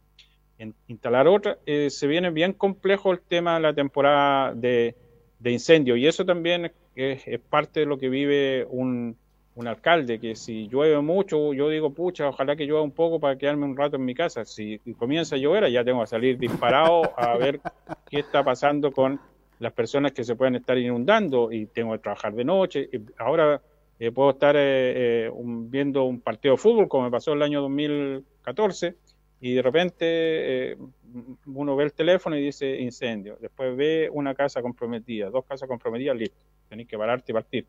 instalar 0.87 1.27
otra. 1.27 1.59
se 1.65 2.07
viene 2.07 2.31
bien 2.31 2.53
complejo 2.53 3.11
el 3.11 3.19
tema 3.19 3.55
de 3.55 3.59
la 3.59 3.73
temporada 3.73 4.53
de, 4.55 4.95
de 5.43 5.51
incendio. 5.51 5.95
Y 5.95 6.07
eso 6.07 6.25
también 6.25 6.71
es, 6.95 7.39
parte 7.49 7.81
de 7.81 7.85
lo 7.85 7.97
que 7.97 8.09
vive 8.09 8.65
un, 8.69 9.17
un, 9.55 9.67
alcalde, 9.67 10.19
que 10.19 10.35
si 10.35 10.67
llueve 10.67 10.99
mucho, 11.01 11.53
yo 11.53 11.69
digo, 11.69 11.91
pucha, 11.91 12.29
ojalá 12.29 12.55
que 12.55 12.65
llueva 12.65 12.81
un 12.81 12.91
poco 12.91 13.19
para 13.19 13.37
quedarme 13.37 13.65
un 13.65 13.77
rato 13.77 13.95
en 13.97 14.05
mi 14.05 14.15
casa. 14.15 14.45
Si 14.45 14.79
comienza 14.97 15.35
a 15.35 15.37
llover, 15.37 15.69
ya 15.71 15.83
tengo 15.83 16.01
que 16.01 16.07
salir 16.07 16.37
disparado 16.37 17.17
a 17.17 17.37
ver 17.37 17.59
qué 18.09 18.19
está 18.19 18.43
pasando 18.43 18.91
con 18.91 19.19
las 19.59 19.73
personas 19.73 20.11
que 20.11 20.23
se 20.23 20.35
pueden 20.35 20.55
estar 20.55 20.77
inundando 20.77 21.51
y 21.51 21.67
tengo 21.67 21.93
que 21.93 21.99
trabajar 21.99 22.33
de 22.33 22.43
noche. 22.43 22.89
Ahora 23.17 23.61
eh, 23.99 24.11
puedo 24.11 24.31
estar 24.31 24.55
eh, 24.55 25.27
eh, 25.27 25.31
viendo 25.33 26.03
un 26.03 26.19
partido 26.19 26.55
de 26.55 26.57
fútbol, 26.57 26.89
como 26.89 27.05
me 27.05 27.11
pasó 27.11 27.33
el 27.33 27.41
año 27.41 27.61
2014, 27.61 28.95
y 29.39 29.53
de 29.53 29.61
repente 29.61 30.77
uno 31.45 31.75
ve 31.75 31.83
el 31.83 31.93
teléfono 31.93 32.35
y 32.37 32.41
dice 32.41 32.79
incendio, 32.79 33.37
después 33.39 33.75
ve 33.75 34.09
una 34.11 34.33
casa 34.35 34.61
comprometida, 34.61 35.29
dos 35.29 35.45
casas 35.45 35.67
comprometidas, 35.67 36.17
listo, 36.17 36.37
tenéis 36.69 36.87
que 36.87 36.97
pararte 36.97 37.31
y 37.31 37.33
partir. 37.33 37.65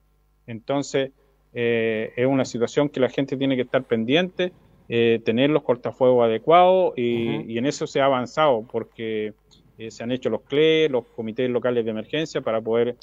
Entonces, 0.46 1.10
eh, 1.54 2.12
es 2.16 2.26
una 2.26 2.44
situación 2.44 2.88
que 2.88 3.00
la 3.00 3.08
gente 3.08 3.36
tiene 3.36 3.54
que 3.56 3.62
estar 3.62 3.84
pendiente, 3.84 4.52
eh, 4.88 5.20
tener 5.24 5.50
los 5.50 5.62
cortafuegos 5.62 6.24
adecuados 6.24 6.94
y, 6.96 7.56
en 7.56 7.66
eso 7.66 7.86
se 7.86 8.00
ha 8.00 8.06
avanzado 8.06 8.66
porque 8.70 9.32
eh, 9.78 9.90
se 9.90 10.02
han 10.02 10.10
hecho 10.10 10.30
los 10.30 10.42
CLE, 10.42 10.88
los 10.88 11.06
comités 11.06 11.48
locales 11.48 11.84
de 11.84 11.92
emergencia 11.92 12.40
para 12.40 12.60
poder 12.60 12.96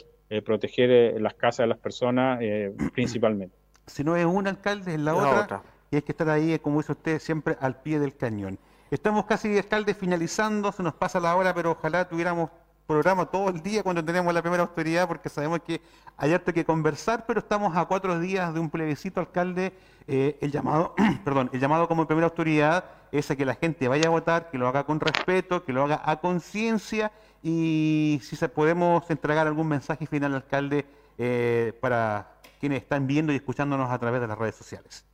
proteger 0.46 1.20
las 1.20 1.34
casas 1.34 1.66
de 1.66 1.68
las 1.68 1.78
personas 1.78 2.40
principalmente. 2.94 3.56
Si 3.88 4.04
no 4.04 4.16
es 4.16 4.26
un 4.26 4.48
alcalde, 4.48 4.94
es 4.94 5.00
la, 5.00 5.16
otra, 5.16 5.64
y 5.90 5.98
hay 5.98 6.02
que 6.02 6.14
estar 6.14 6.30
ahí, 6.30 6.58
como 6.60 6.80
dice 6.80 6.94
usted, 6.94 7.20
siempre 7.20 7.58
al 7.60 7.82
pie 7.82 8.00
del 8.00 8.16
cañón. 8.16 8.58
Estamos 8.92 9.26
casi, 9.26 9.58
alcalde, 9.58 9.94
finalizando, 9.94 10.72
se 10.72 10.84
nos 10.84 10.94
pasa 10.94 11.20
la 11.20 11.36
hora, 11.36 11.54
pero 11.54 11.72
ojalá 11.72 12.08
tuviéramos 12.08 12.50
programa 12.88 13.26
todo 13.26 13.50
el 13.50 13.62
día 13.62 13.84
cuando 13.84 14.04
tenemos 14.04 14.34
la 14.34 14.42
primera 14.42 14.64
autoridad, 14.64 15.08
porque 15.08 15.30
sabemos 15.30 15.60
que 15.62 15.82
hay 16.18 16.34
harto 16.34 16.54
que 16.54 16.66
conversar, 16.66 17.26
pero 17.26 17.40
estamos 17.40 17.76
a 17.76 17.86
cuatro 17.86 18.20
días 18.20 18.54
de 18.54 18.60
un 18.60 18.70
plebiscito, 18.70 19.20
alcalde. 19.20 19.74
Eh, 20.08 20.38
el 20.42 20.52
llamado, 20.52 20.96
perdón, 21.24 21.50
el 21.54 21.60
llamado 21.60 21.88
como 21.88 22.06
primera 22.06 22.28
autoridad 22.28 22.86
es 23.12 23.30
a 23.32 23.36
que 23.36 23.46
la 23.46 23.56
gente 23.56 23.88
vaya 23.88 24.08
a 24.08 24.10
votar, 24.10 24.50
que 24.50 24.58
lo 24.58 24.68
haga 24.68 24.84
con 24.84 25.00
respeto, 25.00 25.64
que 25.64 25.74
lo 25.74 25.84
haga 25.84 26.02
a 26.04 26.20
conciencia 26.20 27.12
y 27.44 28.20
si 28.24 28.36
se 28.36 28.50
podemos 28.50 29.10
entregar 29.10 29.48
algún 29.48 29.68
mensaje 29.68 30.06
final, 30.06 30.36
alcalde, 30.36 30.86
eh, 31.18 31.74
para 31.80 32.34
quienes 32.60 32.82
están 32.84 33.08
viendo 33.08 33.34
y 33.34 33.38
escuchándonos 33.38 33.90
a 33.90 34.00
través 34.00 34.22
de 34.22 34.28
las 34.28 34.38
redes 34.38 34.56
sociales. 34.56 35.06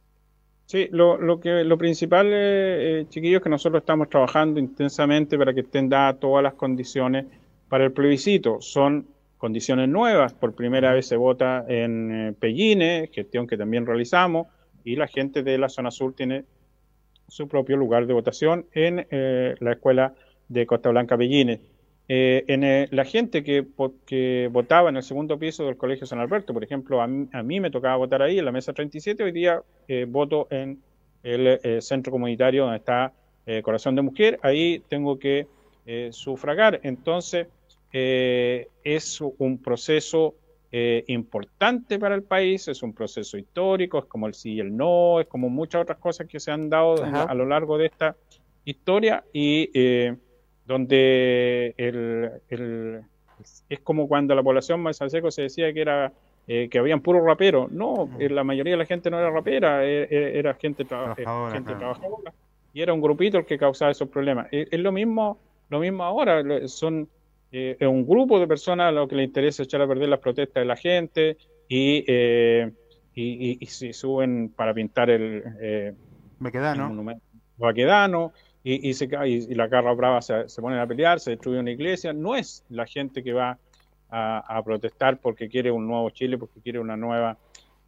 Sí, 0.66 0.90
lo, 0.92 1.18
lo, 1.18 1.40
que, 1.40 1.64
lo 1.64 1.78
principal, 1.78 2.28
eh, 2.30 3.06
chiquillos, 3.10 3.38
es 3.38 3.44
que 3.44 3.50
nosotros 3.50 3.82
estamos 3.82 4.10
trabajando 4.10 4.60
intensamente 4.60 5.38
para 5.38 5.54
que 5.54 5.62
estén 5.62 5.88
dadas 5.88 6.20
todas 6.20 6.44
las 6.44 6.56
condiciones 6.56 7.26
para 7.70 7.86
el 7.86 7.92
plebiscito. 7.92 8.62
Son 8.62 9.08
condiciones 9.38 9.90
nuevas. 9.90 10.34
Por 10.34 10.54
primera 10.56 10.94
vez 10.94 11.08
se 11.08 11.16
vota 11.16 11.66
en 11.68 12.12
eh, 12.30 12.34
Pelline, 12.34 13.10
gestión 13.12 13.48
que 13.48 13.58
también 13.58 13.86
realizamos, 13.86 14.48
y 14.84 14.96
la 14.96 15.08
gente 15.08 15.44
de 15.44 15.58
la 15.58 15.70
zona 15.70 15.92
sur 15.92 16.14
tiene 16.14 16.46
su 17.28 17.48
propio 17.48 17.76
lugar 17.78 18.08
de 18.08 18.14
votación 18.14 18.66
en 18.74 19.06
eh, 19.12 19.56
la 19.60 19.74
escuela 19.74 20.14
de 20.48 20.66
Costa 20.66 20.90
Blanca 20.90 21.18
Pelline. 21.18 21.60
Eh, 22.10 22.46
en 22.48 22.64
eh, 22.64 22.88
la 22.92 23.04
gente 23.04 23.44
que, 23.44 24.48
votaba 24.50 24.90
en 24.90 24.96
el 24.96 25.04
segundo 25.04 25.38
piso 25.38 25.66
del 25.66 25.76
Colegio 25.76 26.08
San 26.08 26.20
Alberto, 26.20 26.54
por 26.54 26.64
ejemplo, 26.64 27.02
a 27.02 27.08
mí, 27.08 27.60
me 27.60 27.70
tocaba 27.70 27.98
votar 27.98 28.22
ahí 28.22 28.40
en 28.40 28.46
la 28.46 28.52
mesa 28.52 28.72
37, 28.72 29.24
hoy 29.24 29.32
día 29.34 29.62
eh, 29.90 30.06
voto 30.08 30.48
en 30.50 30.82
el 31.24 31.82
centro 31.82 32.12
comunitario 32.12 32.64
donde 32.64 32.78
está 32.78 33.12
Corazón 33.64 33.96
de 33.96 34.02
Mujer, 34.02 34.40
ahí 34.44 34.82
tengo 34.88 35.20
que 35.20 35.48
sufragar. 36.12 36.80
Entonces, 36.84 37.48
es 37.92 39.22
un 39.22 39.62
proceso 39.62 40.36
importante 40.72 41.98
para 41.98 42.16
el 42.16 42.24
país, 42.24 42.68
es 42.68 42.84
un 42.84 42.94
proceso 42.94 43.38
histórico, 43.38 44.00
es 44.00 44.06
como 44.06 44.28
el 44.28 44.34
sí 44.34 44.54
y 44.54 44.60
el 44.60 44.76
no, 44.76 45.20
es 45.20 45.28
como 45.28 45.50
muchas 45.50 45.82
otras 45.82 45.98
cosas 45.98 46.28
que 46.28 46.40
se 46.40 46.52
han 46.52 46.70
dado 46.70 47.04
a 47.04 47.34
lo 47.34 47.46
largo 47.46 47.78
de 47.78 47.88
esta 47.88 48.16
historia 48.66 49.24
y 49.34 49.70
donde 50.66 51.74
el, 51.78 53.02
es 53.70 53.80
como 53.80 54.08
cuando 54.08 54.36
la 54.36 54.44
población 54.44 54.82
más 54.82 54.98
seco 54.98 55.32
se 55.32 55.44
decía 55.44 55.74
que 55.74 55.82
era 55.82 56.12
eh, 56.50 56.70
que 56.70 56.80
habían 56.80 57.02
puros 57.02 57.26
raperos. 57.26 57.70
No, 57.72 58.10
eh, 58.20 58.30
la 58.30 58.44
mayoría 58.44 58.72
de 58.72 58.78
la 58.78 58.86
gente 58.86 59.10
no 59.10 59.20
era 59.20 59.30
rapera, 59.30 59.86
eh, 59.86 60.40
era, 60.40 60.54
gente, 60.54 60.86
trabajadora, 60.86 62.34
y 62.74 62.82
era 62.82 62.94
un 62.94 63.02
grupito 63.02 63.38
el 63.38 63.46
que 63.46 63.58
causaba 63.58 63.92
esos 63.92 64.08
problemas. 64.08 64.48
Es, 64.52 64.80
lo 64.80 64.94
mismo 64.94 65.40
lo 65.70 65.80
mismo 65.80 66.06
ahora, 66.06 66.42
son 66.70 67.10
es 67.52 67.88
un 67.88 68.06
grupo 68.06 68.40
de 68.40 68.48
personas 68.48 68.90
a 68.90 68.92
lo 68.92 69.08
que 69.08 69.16
le 69.16 69.24
interesa 69.24 69.64
echar 69.64 69.82
a 69.82 69.88
perder 69.88 70.10
las 70.10 70.20
protestas 70.20 70.62
de 70.62 70.66
la 70.66 70.76
gente 70.76 71.38
y, 71.68 72.04
y, 72.08 73.58
y, 73.60 73.66
se 73.66 73.94
suben 73.94 74.50
para 74.56 74.74
pintar 74.74 75.10
el, 75.10 75.44
Baquedano. 76.40 76.84
el 76.84 76.90
monumento 76.90 77.24
Baquedano 77.58 78.34
y, 78.64 78.94
se, 78.94 79.10
y, 79.26 79.56
la 79.56 79.70
carra 79.70 79.94
brava 79.94 80.22
se, 80.22 80.50
se 80.50 80.62
ponen 80.62 80.80
a 80.80 80.88
pelear, 80.88 81.20
se 81.20 81.32
destruye 81.32 81.60
una 81.60 81.72
iglesia. 81.72 82.12
No 82.12 82.36
es 82.36 82.66
la 82.70 82.86
gente 82.86 83.24
que 83.24 83.32
va 83.32 83.58
a, 84.10 84.62
protestar 84.64 85.20
porque 85.20 85.50
quiere 85.50 85.72
un 85.72 85.88
nuevo 85.88 86.10
Chile, 86.10 86.38
porque 86.38 86.62
quiere 86.62 86.80
una 86.80 86.98
nueva 86.98 87.38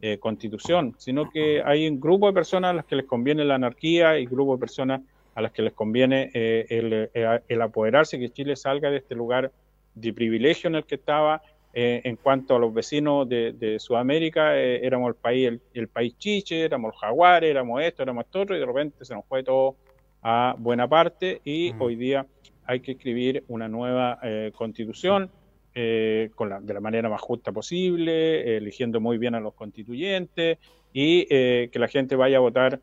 eh, 0.00 0.18
constitución, 0.18 0.94
sino 0.98 1.30
que 1.30 1.62
hay 1.62 1.88
un 1.88 2.00
grupo 2.00 2.26
de 2.26 2.32
personas 2.32 2.70
a 2.70 2.74
las 2.74 2.84
que 2.84 2.96
les 2.96 3.06
conviene 3.06 3.44
la 3.44 3.56
anarquía 3.56 4.18
y 4.18 4.26
grupo 4.26 4.54
de 4.54 4.60
personas 4.60 5.00
a 5.40 5.42
las 5.42 5.52
que 5.52 5.62
les 5.62 5.72
conviene 5.72 6.30
eh, 6.34 6.66
el, 6.70 7.10
el, 7.48 7.62
apoderarse, 7.62 8.18
que 8.18 8.30
Chile 8.30 8.56
salga 8.56 8.90
de 8.90 8.98
este 8.98 9.14
lugar 9.14 9.50
de 9.94 10.12
privilegio 10.12 10.68
en 10.68 10.76
el 10.76 10.84
que 10.84 10.94
estaba. 10.94 11.42
Eh, 11.72 12.00
en 12.02 12.16
cuanto 12.16 12.56
a 12.56 12.58
los 12.58 12.74
vecinos 12.74 13.28
de, 13.28 13.76
Sudamérica, 13.78 14.56
éramos 14.56 15.08
el 15.08 15.14
país, 15.14 15.60
el, 15.72 15.88
país 15.88 16.18
chiche, 16.18 16.64
éramos 16.64 16.94
el 16.94 16.98
jaguares, 16.98 17.48
éramos 17.48 17.80
esto, 17.82 18.02
éramos 18.02 18.24
esto 18.24 18.40
otro, 18.40 18.56
y 18.56 18.58
de 18.58 18.66
repente 18.66 19.04
se 19.04 19.14
nos 19.14 19.24
fue 19.26 19.44
todo 19.44 19.76
a 20.22 20.54
buena 20.58 20.88
parte 20.88 21.40
y 21.44 21.72
hoy 21.78 21.94
día 21.94 22.26
hay 22.66 22.80
que 22.80 22.92
escribir 22.92 23.44
una 23.48 23.68
nueva 23.68 24.18
constitución 24.52 25.30
eh, 25.72 26.30
con 26.34 26.48
la, 26.48 26.60
de 26.60 26.74
la 26.74 26.80
manera 26.80 27.08
más 27.08 27.20
justa 27.20 27.52
posible, 27.52 28.56
eligiendo 28.56 29.00
muy 29.00 29.18
bien 29.18 29.36
a 29.36 29.40
los 29.40 29.54
constituyentes 29.54 30.58
y 30.92 31.28
eh, 31.30 31.68
que 31.70 31.78
la 31.78 31.86
gente 31.86 32.16
vaya 32.16 32.38
a 32.38 32.40
votar 32.40 32.80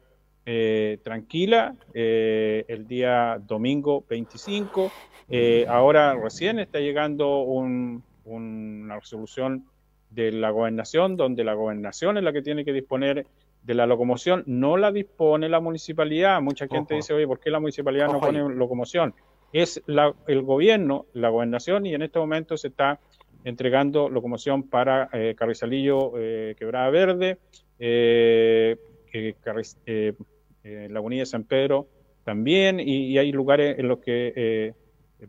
eh, 0.47 0.97
tranquila 1.03 1.75
el 1.93 2.87
día 2.87 3.39
domingo 3.45 4.03
25. 4.09 4.91
ahora 5.67 6.15
recién 6.15 6.59
está 6.59 6.79
llegando 6.79 7.41
una 7.41 8.95
resolución 8.99 9.65
de 10.09 10.31
la 10.31 10.49
gobernación, 10.49 11.17
donde 11.17 11.43
la 11.43 11.53
gobernación 11.53 12.17
es 12.17 12.23
la 12.23 12.31
que 12.33 12.41
tiene 12.41 12.63
que 12.63 12.71
disponer 12.71 13.27
de 13.61 13.73
la 13.73 13.85
locomoción, 13.85 14.43
no 14.45 14.77
la 14.77 14.91
dispone 14.91 15.49
la 15.49 15.59
municipalidad. 15.59 16.41
Mucha 16.41 16.67
gente 16.67 16.95
dice, 16.95 17.13
oye, 17.13 17.27
¿por 17.27 17.39
qué 17.39 17.51
la 17.51 17.59
municipalidad 17.59 18.07
no 18.07 18.21
pone 18.21 18.39
locomoción? 18.55 19.13
es 19.53 19.81
el 19.87 20.41
gobierno, 20.41 21.05
la 21.13 21.29
gobernación, 21.29 21.85
y 21.85 21.93
en 21.93 22.01
este 22.01 22.19
momento 22.19 22.57
se 22.57 22.67
está 22.69 22.99
entregando 23.43 24.09
locomoción 24.09 24.63
para 24.63 25.09
eh, 25.13 25.35
Carrizalillo, 25.37 26.13
eh, 26.17 26.55
Quebrada 26.57 26.89
Verde, 26.89 27.37
eh, 27.79 28.77
eh, 30.67 30.87
Lagunilla 30.89 31.23
de 31.23 31.27
San 31.27 31.43
Pedro 31.43 31.87
también, 32.23 32.79
y, 32.79 33.17
hay 33.17 33.31
lugares 33.31 33.79
en 33.79 33.87
los 33.87 33.99
que 33.99 34.73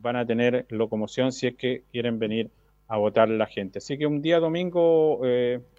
van 0.01 0.16
a 0.16 0.26
tener 0.26 0.66
locomoción 0.68 1.32
si 1.32 1.47
es 1.47 1.55
que 1.55 1.84
quieren 1.93 2.18
venir 2.18 2.51
a 2.89 2.99
votar 2.99 3.28
la 3.28 3.47
gente. 3.47 3.78
Así 3.78 3.97
que 3.97 4.07
un 4.07 4.20
día 4.20 4.41
domingo 4.41 5.20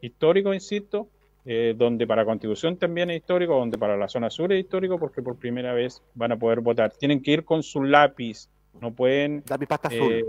histórico, 0.01 0.53
insisto, 0.53 1.09
eh, 1.45 1.73
donde 1.75 2.05
para 2.05 2.25
Constitución 2.25 2.77
también 2.77 3.09
es 3.09 3.17
histórico, 3.17 3.57
donde 3.57 3.77
para 3.77 3.97
la 3.97 4.07
zona 4.07 4.29
sur 4.29 4.51
es 4.51 4.59
histórico, 4.59 4.99
porque 4.99 5.21
por 5.21 5.37
primera 5.37 5.73
vez 5.73 6.03
van 6.13 6.33
a 6.33 6.37
poder 6.37 6.59
votar. 6.59 6.91
Tienen 6.91 7.23
que 7.23 7.31
ir 7.31 7.43
con 7.43 7.63
su 7.63 7.83
lápiz, 7.83 8.49
no 8.79 8.93
pueden... 8.93 9.43
Lápiz 9.49 9.67
pasta 9.67 9.87
azul. 9.87 10.13
Eh, 10.13 10.25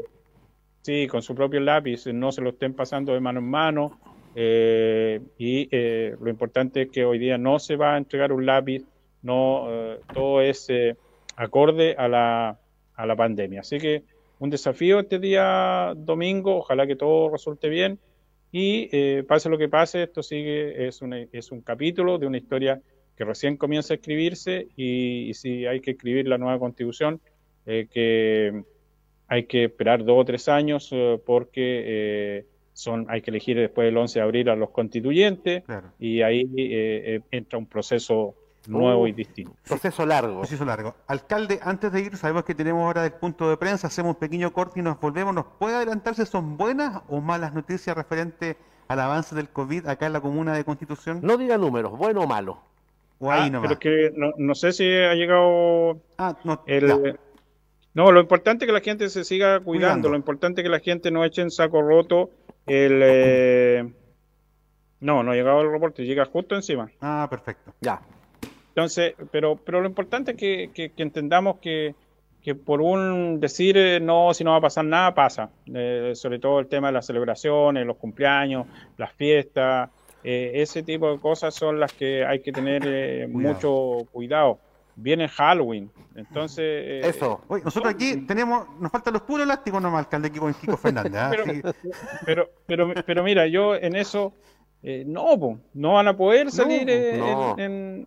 sí, 0.83 1.09
con 1.09 1.21
su 1.21 1.35
propio 1.35 1.61
lápiz, 1.61 2.07
no 2.07 2.31
se 2.33 2.41
lo 2.41 2.49
estén 2.51 2.75
pasando 2.75 3.13
de 3.13 3.21
mano 3.21 3.41
en 3.41 3.51
mano. 3.51 4.01
Eh, 4.35 5.21
y 5.37 5.69
lo 6.21 6.31
importante 6.31 6.83
es 6.83 6.91
que 6.91 7.05
hoy 7.05 7.19
día 7.19 7.37
no 7.37 7.59
se 7.59 7.77
va 7.77 7.97
a 7.97 7.99
entregar 7.99 8.33
un 8.33 8.47
lápiz, 8.47 8.85
no 9.23 9.67
todo 10.13 10.41
es 10.41 10.69
acorde 11.37 11.95
a 11.97 12.09
la, 12.09 12.59
a 12.95 13.07
la 13.07 13.17
pandemia. 13.17 13.61
Así 13.61 13.79
que 13.79 14.05
un 14.39 14.51
desafío 14.51 15.01
este 15.01 15.19
día 15.19 15.93
domingo, 15.97 16.59
ojalá 16.59 16.87
que 16.87 16.97
todo 16.97 17.31
resulte 17.31 17.69
bien 17.69 17.99
y 18.53 18.89
eh, 18.93 19.23
pase 19.27 19.49
lo 19.49 19.59
que 19.59 19.69
pase, 19.69 20.03
esto 20.03 20.23
sigue, 20.23 20.87
es, 20.87 21.01
es 21.33 21.53
un 21.53 21.61
capítulo 21.61 22.19
de 22.19 22.27
una 22.27 22.39
historia 22.39 22.81
que 23.17 23.25
recién 23.25 23.57
comienza 23.57 23.95
a 23.95 23.97
escribirse 23.97 24.69
y, 24.77 25.33
si 25.35 25.67
hay 25.67 25.81
que 25.81 25.93
escribir 25.93 26.27
la 26.27 26.39
nueva 26.39 26.59
constitución, 26.59 27.21
eh, 27.67 27.87
que 27.91 28.65
hay 29.29 29.45
que 29.45 29.65
esperar 29.65 30.05
dos 30.05 30.19
o 30.19 30.25
tres 30.25 30.49
años 30.49 30.89
eh, 30.93 31.21
porque 31.25 32.47
son, 32.73 33.07
hay 33.09 33.21
que 33.21 33.31
elegir 33.31 33.59
después 33.59 33.87
del 33.87 33.97
11 33.97 34.19
de 34.19 34.25
abril 34.25 34.49
a 34.49 34.57
los 34.57 34.71
constituyentes 34.71 35.63
y 35.99 36.23
ahí 36.23 37.23
entra 37.31 37.59
un 37.59 37.67
proceso 37.67 38.37
nuevo 38.67 39.07
y 39.07 39.13
distinto. 39.13 39.55
Proceso 39.67 40.05
largo. 40.07 40.39
Proceso 40.39 40.65
largo. 40.65 40.95
Alcalde, 41.07 41.61
antes 41.63 41.93
de 41.93 42.01
ir, 42.03 42.17
sabemos 42.17 42.45
que 42.45 42.55
tenemos 42.55 42.83
ahora 42.83 43.05
el 43.05 43.13
punto 43.13 43.49
de 43.49 43.57
prensa, 43.57 43.87
hacemos 43.87 44.15
un 44.15 44.21
pequeño 44.21 44.53
corte 44.53 44.81
y 44.81 44.83
nos 44.83 45.01
volvemos. 45.01 45.35
¿Nos 45.35 45.47
puede 45.59 45.77
adelantarse 45.77 46.27
son 46.27 46.57
buenas 46.57 47.03
o 47.09 47.21
malas 47.21 47.55
noticias 47.55 47.97
referente 47.97 48.57
al 48.89 49.01
avance 49.01 49.35
del 49.35 49.49
COVID 49.49 49.87
acá 49.87 50.07
en 50.07 50.13
la 50.13 50.21
comuna 50.21 50.55
de 50.55 50.65
Constitución? 50.65 51.21
No 51.23 51.37
diga 51.37 51.57
números, 51.59 51.97
bueno 51.97 52.23
o 52.23 52.27
malo. 52.27 52.61
O 53.19 53.31
ahí 53.31 53.51
ah, 53.55 53.59
Pero 53.61 53.79
que 53.79 54.13
no, 54.15 54.55
sé 54.55 54.73
si 54.73 54.85
ha 54.85 55.15
llegado 55.15 56.01
ah, 56.19 56.37
no, 56.45 56.63
el... 56.67 57.19
No, 57.93 58.13
lo 58.13 58.21
importante 58.21 58.65
es 58.65 58.69
que 58.69 58.73
la 58.73 58.81
gente 58.81 59.09
se 59.11 59.25
siga 59.25 59.61
cuidando, 59.61 60.09
lo 60.09 60.17
importante 60.17 60.61
es 60.61 60.65
que 60.65 60.71
la 60.71 60.81
gente 60.81 61.11
no 61.11 61.25
eche 61.25 61.43
en 61.43 61.51
saco 61.51 61.83
roto 61.83 62.31
el... 62.67 63.01
Eh, 63.03 63.93
no, 65.01 65.23
no 65.23 65.33
ha 65.33 65.35
llegado 65.35 65.63
el 65.63 65.71
reporte, 65.71 66.05
llega 66.05 66.25
justo 66.25 66.55
encima. 66.55 66.91
Ah, 67.01 67.27
perfecto. 67.29 67.75
Ya. 67.81 68.01
Entonces, 68.71 69.15
pero, 69.31 69.57
pero 69.57 69.81
lo 69.81 69.89
importante 69.89 70.33
es 70.33 70.37
que, 70.37 70.93
entendamos 70.97 71.59
que, 71.59 71.95
por 72.65 72.81
un 72.81 73.41
decir 73.41 73.77
eh, 73.77 74.01
no, 74.01 74.33
si 74.33 74.45
no 74.45 74.53
va 74.53 74.59
a 74.59 74.63
pasar 74.63 74.85
nada, 74.85 75.15
pasa. 75.15 75.51
Eh, 75.73 76.13
sobre 76.15 76.39
todo 76.39 76.61
el 76.61 76.67
tema 76.67 76.89
de 76.89 76.95
las 76.95 77.07
celebraciones, 77.07 77.87
los 77.87 77.97
cumpleaños, 77.97 78.67
las 78.97 79.13
fiestas, 79.13 79.91
eh, 80.23 80.53
ese 80.55 80.83
tipo 80.83 81.11
de 81.11 81.19
cosas 81.19 81.55
son 81.55 81.81
las 81.81 81.93
que 81.93 82.25
hay 82.25 82.41
que 82.41 82.53
tener 82.53 83.29
mucho 83.29 84.07
cuidado. 84.13 84.59
Viene 84.97 85.29
Halloween, 85.29 85.91
entonces... 86.15 87.07
Eso. 87.07 87.41
nosotros 87.65 87.95
aquí 87.95 88.17
tenemos, 88.27 88.69
nos 88.79 88.93
faltan 88.93 89.15
los 89.15 89.23
puros 89.23 89.47
elásticos 89.47 89.81
nomás, 89.81 90.01
alcalde 90.05 90.29
aquí 90.29 90.39
con 90.39 90.53
Kiko 90.53 90.77
Fernández. 90.77 91.15
¿ah? 91.17 91.33
pero, 92.27 92.51
pero, 92.67 92.93
pero 93.07 93.23
mira, 93.23 93.47
yo 93.47 93.75
en 93.75 93.97
eso 93.97 94.35
eh, 94.83 95.05
no, 95.07 95.61
no 95.75 95.93
van 95.93 96.09
a 96.09 96.17
poder 96.17 96.51
salir 96.51 96.89
en, 96.89 98.07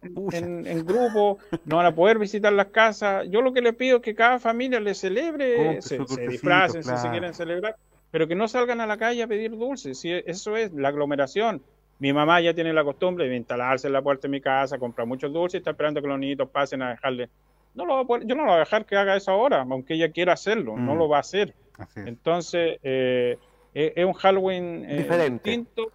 grupo, 0.85 1.37
no 1.65 1.77
van 1.77 1.85
a 1.85 1.93
poder 1.93 2.17
visitar 2.17 2.51
las 2.51 2.67
casas. 2.67 3.27
Yo 3.29 3.41
lo 3.43 3.53
que 3.53 3.61
les 3.61 3.75
pido 3.75 3.97
es 3.97 4.03
que 4.03 4.15
cada 4.15 4.39
familia 4.39 4.79
le 4.79 4.95
celebre, 4.95 5.81
se, 5.83 5.99
disfracen 6.27 6.83
si 6.83 6.97
se 6.97 7.09
quieren 7.11 7.33
celebrar, 7.35 7.75
pero 8.09 8.27
que 8.27 8.33
no 8.33 8.47
salgan 8.47 8.81
a 8.81 8.87
la 8.87 8.97
calle 8.97 9.21
a 9.21 9.27
pedir 9.27 9.51
dulces. 9.51 9.99
Si 9.99 10.11
eso 10.11 10.57
es 10.57 10.73
la 10.73 10.87
aglomeración. 10.89 11.61
Mi 11.99 12.11
mamá 12.11 12.41
ya 12.41 12.55
tiene 12.55 12.73
la 12.73 12.83
costumbre 12.83 13.29
de 13.29 13.35
instalarse 13.35 13.85
en 13.85 13.93
la 13.93 14.01
puerta 14.01 14.23
de 14.23 14.31
mi 14.31 14.41
casa, 14.41 14.79
comprar 14.79 15.07
muchos 15.07 15.31
dulces 15.31 15.53
y 15.53 15.57
está 15.59 15.71
esperando 15.71 16.01
que 16.01 16.07
los 16.07 16.19
niñitos 16.19 16.49
pasen 16.49 16.81
a 16.81 16.89
dejarle. 16.89 17.29
No 17.75 17.85
lo 17.85 18.03
yo 18.25 18.35
no 18.35 18.43
lo 18.43 18.49
voy 18.49 18.55
a 18.55 18.59
dejar 18.59 18.85
que 18.85 18.97
haga 18.97 19.15
eso 19.15 19.31
ahora, 19.31 19.61
aunque 19.61 19.93
ella 19.93 20.11
quiera 20.11 20.33
hacerlo, 20.33 20.75
no 20.75 20.95
mm. 20.95 20.97
lo 20.97 21.07
va 21.07 21.17
a 21.17 21.19
hacer. 21.21 21.53
Entonces, 21.95 22.79
eh, 22.83 23.37
es 23.73 24.05
un 24.05 24.13
Halloween 24.13 24.85
eh, 24.89 24.97
Diferente. 24.97 25.49
distinto 25.49 25.91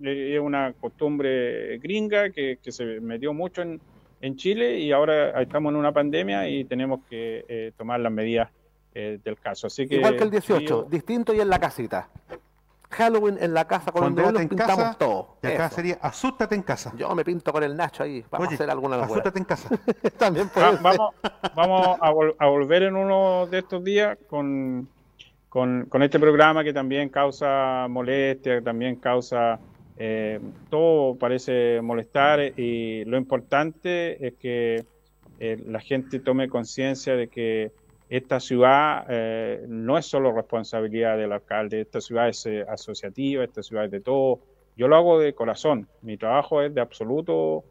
es 0.00 0.40
una 0.40 0.72
costumbre 0.74 1.78
gringa 1.78 2.30
que, 2.30 2.58
se 2.68 3.00
metió 3.00 3.32
mucho 3.32 3.62
en, 3.62 3.80
Chile 4.36 4.80
y 4.80 4.90
ahora 4.90 5.40
estamos 5.40 5.70
en 5.70 5.76
una 5.76 5.92
pandemia 5.92 6.48
y 6.48 6.64
tenemos 6.64 7.00
que 7.08 7.44
eh, 7.48 7.72
tomar 7.76 8.00
las 8.00 8.10
medidas 8.10 8.50
eh, 8.92 9.20
del 9.22 9.38
caso. 9.38 9.68
Así 9.68 9.86
que, 9.86 9.96
Igual 9.96 10.16
que 10.16 10.24
el 10.24 10.30
18, 10.30 10.88
distinto 10.90 11.32
y 11.32 11.40
en 11.40 11.48
la 11.48 11.60
casita. 11.60 12.08
Halloween 12.90 13.36
en 13.40 13.52
la 13.52 13.66
casa 13.66 13.92
con 13.92 14.14
los 14.14 14.32
pintamos 14.32 14.98
todo. 14.98 15.36
Y 15.42 15.48
acá 15.48 15.70
sería 15.70 15.98
asústate 16.00 16.54
en 16.54 16.62
casa. 16.62 16.92
Yo 16.96 17.14
me 17.14 17.24
pinto 17.24 17.52
con 17.52 17.62
el 17.62 17.76
Nacho 17.76 18.02
ahí. 18.02 18.24
Vamos 18.30 18.48
a 18.48 18.54
hacer 18.54 18.70
alguna 18.70 18.96
Asústate 18.96 19.38
en 19.38 19.44
casa. 19.44 19.68
También 20.18 20.50
vamos, 20.54 21.14
vamos 21.54 21.98
a, 22.00 22.46
volver 22.46 22.84
en 22.84 22.96
uno 22.96 23.46
de 23.46 23.58
estos 23.58 23.84
días 23.84 24.16
con, 24.28 24.88
con, 25.48 25.86
con 25.86 26.02
este 26.02 26.18
programa 26.18 26.64
que 26.64 26.72
también 26.72 27.08
causa 27.08 27.86
molestia, 27.88 28.56
que 28.56 28.62
también 28.62 28.96
causa 28.96 29.58
eh, 29.98 30.40
todo 30.68 31.16
parece 31.16 31.80
molestar 31.80 32.40
y 32.58 33.04
lo 33.04 33.16
importante 33.16 34.26
es 34.26 34.34
que 34.34 34.84
eh, 35.40 35.62
la 35.66 35.80
gente 35.80 36.20
tome 36.20 36.48
conciencia 36.48 37.16
de 37.16 37.28
que 37.28 37.72
esta 38.08 38.38
ciudad 38.38 39.06
eh, 39.08 39.64
no 39.68 39.96
es 39.98 40.06
solo 40.06 40.32
responsabilidad 40.32 41.16
del 41.16 41.32
alcalde, 41.32 41.80
esta 41.80 42.00
ciudad 42.00 42.28
es 42.28 42.46
asociativa, 42.68 43.42
esta 43.42 43.62
ciudad 43.62 43.86
es 43.86 43.90
de 43.90 44.00
todo. 44.00 44.40
Yo 44.76 44.86
lo 44.88 44.96
hago 44.96 45.18
de 45.18 45.32
corazón, 45.32 45.88
mi 46.02 46.16
trabajo 46.16 46.62
es 46.62 46.74
de 46.74 46.80
absoluto 46.80 47.64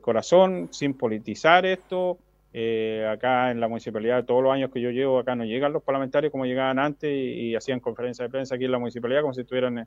corazón, 0.00 0.68
sin 0.72 0.94
politizar 0.94 1.64
esto. 1.64 2.18
Acá 2.52 3.50
en 3.50 3.60
la 3.60 3.68
municipalidad, 3.68 4.24
todos 4.24 4.42
los 4.42 4.52
años 4.52 4.70
que 4.72 4.80
yo 4.80 4.90
llevo 4.90 5.18
acá 5.18 5.34
no 5.36 5.44
llegan 5.44 5.72
los 5.72 5.82
parlamentarios 5.82 6.32
como 6.32 6.46
llegaban 6.46 6.78
antes 6.78 7.10
y, 7.10 7.50
y 7.50 7.54
hacían 7.54 7.80
conferencias 7.80 8.26
de 8.26 8.30
prensa 8.30 8.56
aquí 8.56 8.64
en 8.64 8.72
la 8.72 8.78
municipalidad 8.78 9.22
como 9.22 9.34
si 9.34 9.42
estuvieran 9.42 9.86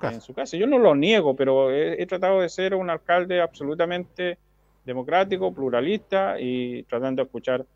en 0.00 0.20
su 0.20 0.34
casa. 0.34 0.56
Yo 0.56 0.66
no 0.66 0.78
lo 0.78 0.94
niego, 0.94 1.36
pero 1.36 1.70
he, 1.70 2.04
tratado 2.06 2.40
de 2.40 2.48
ser 2.48 2.74
un 2.74 2.90
alcalde 2.90 3.40
absolutamente 3.40 4.38
democrático, 4.84 5.54
pluralista 5.54 6.40
y 6.40 6.82
tratando 6.84 7.22
de 7.22 7.26
escuchar 7.26 7.66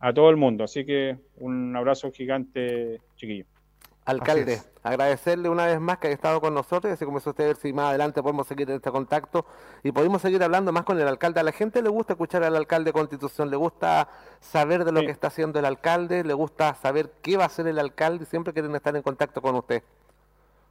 a 0.00 0.12
todo 0.12 0.30
el 0.30 0.36
mundo. 0.36 0.64
Así 0.64 0.84
que 0.84 1.16
un 1.36 1.74
abrazo 1.76 2.10
gigante, 2.10 3.00
chiquillo. 3.16 3.44
Alcalde, 4.06 4.60
agradecerle 4.84 5.48
una 5.48 5.66
vez 5.66 5.80
más 5.80 5.98
que 5.98 6.06
haya 6.06 6.14
estado 6.14 6.40
con 6.40 6.54
nosotros 6.54 6.88
y 6.88 6.94
así 6.94 7.04
como 7.04 7.16
usted 7.16 7.34
ver 7.38 7.56
si 7.56 7.72
más 7.72 7.88
adelante 7.88 8.22
podemos 8.22 8.46
seguir 8.46 8.70
en 8.70 8.76
este 8.76 8.92
contacto 8.92 9.44
y 9.82 9.90
podemos 9.90 10.22
seguir 10.22 10.40
hablando 10.44 10.70
más 10.70 10.84
con 10.84 11.00
el 11.00 11.08
alcalde. 11.08 11.40
A 11.40 11.42
la 11.42 11.50
gente 11.50 11.82
le 11.82 11.88
gusta 11.88 12.12
escuchar 12.12 12.44
al 12.44 12.54
alcalde 12.54 12.90
de 12.90 12.92
Constitución, 12.92 13.50
le 13.50 13.56
gusta 13.56 14.08
saber 14.40 14.84
de 14.84 14.92
lo 14.92 15.00
que 15.00 15.10
está 15.10 15.26
haciendo 15.26 15.58
el 15.58 15.64
alcalde, 15.64 16.22
le 16.22 16.34
gusta 16.34 16.72
saber 16.76 17.10
qué 17.20 17.36
va 17.36 17.42
a 17.42 17.46
hacer 17.46 17.66
el 17.66 17.80
alcalde 17.80 18.22
y 18.22 18.26
siempre 18.26 18.52
quieren 18.52 18.76
estar 18.76 18.94
en 18.94 19.02
contacto 19.02 19.42
con 19.42 19.56
usted. 19.56 19.82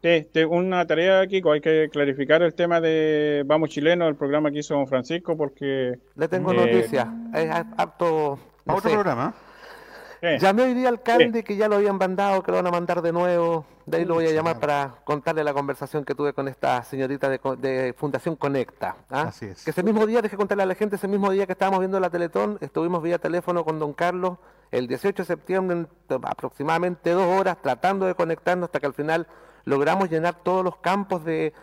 Sí, 0.02 0.30
una 0.48 0.88
tarea, 0.88 1.28
Kiko, 1.28 1.52
hay 1.52 1.62
que 1.62 1.90
clarificar 1.92 2.42
el 2.42 2.54
tema 2.54 2.80
de 2.80 3.44
Vamos 3.46 3.70
Chileno, 3.70 4.08
el 4.08 4.16
programa 4.16 4.50
que 4.50 4.60
hizo 4.60 4.76
don 4.76 4.88
Francisco, 4.88 5.36
porque... 5.36 6.00
Le 6.16 6.28
tengo 6.30 6.54
eh, 6.54 6.58
noticias, 6.58 7.08
es 7.34 7.52
apto... 7.76 8.40
otro 8.66 8.92
programa? 8.92 9.34
Llamé 10.22 10.64
hoy 10.64 10.74
día 10.74 10.90
al 10.90 10.96
alcalde 10.96 11.44
que 11.44 11.56
ya 11.56 11.68
lo 11.68 11.76
habían 11.76 11.98
mandado, 11.98 12.42
que 12.44 12.52
lo 12.52 12.58
van 12.58 12.68
a 12.68 12.72
mandar 12.72 13.02
de 13.02 13.12
nuevo. 13.12 13.66
De 13.86 13.98
ahí 13.98 14.06
lo 14.06 14.16
voy 14.16 14.28
a 14.28 14.32
llamar 14.32 14.60
para 14.60 14.96
contarle 15.04 15.44
la 15.44 15.54
conversación 15.54 16.04
que 16.06 16.16
tuve 16.16 16.34
con 16.34 16.48
esta 16.48 16.84
señorita 16.84 17.30
de, 17.30 17.94
Fundación 17.98 18.36
Conecta. 18.36 18.96
¿ah? 19.10 19.26
Así 19.28 19.46
es. 19.46 19.64
Que 19.64 19.72
ese 19.72 19.84
mismo 19.84 20.06
día, 20.08 20.22
dejé 20.22 20.38
contarle 20.38 20.64
a 20.64 20.66
la 20.66 20.76
gente, 20.76 20.96
ese 20.96 21.08
mismo 21.08 21.30
día 21.32 21.46
que 21.46 21.52
estábamos 21.52 21.80
viendo 21.80 22.00
la 22.00 22.10
Teletón, 22.10 22.58
estuvimos 22.62 23.04
vía 23.04 23.20
teléfono 23.20 23.64
con 23.64 23.78
don 23.80 23.94
Carlos 23.94 24.38
el 24.72 24.88
18 24.88 25.24
de 25.24 25.28
septiembre, 25.28 25.86
aproximadamente 26.24 27.12
dos 27.12 27.28
horas, 27.40 27.58
tratando 27.62 28.06
de 28.06 28.16
conectarnos 28.16 28.68
hasta 28.68 28.80
que 28.80 28.88
al 28.88 28.94
final 28.94 29.28
logramos 29.64 30.10
llenar 30.10 30.36
todos 30.44 30.64
los 30.64 30.78
campos 30.78 31.24
de, 31.24 31.54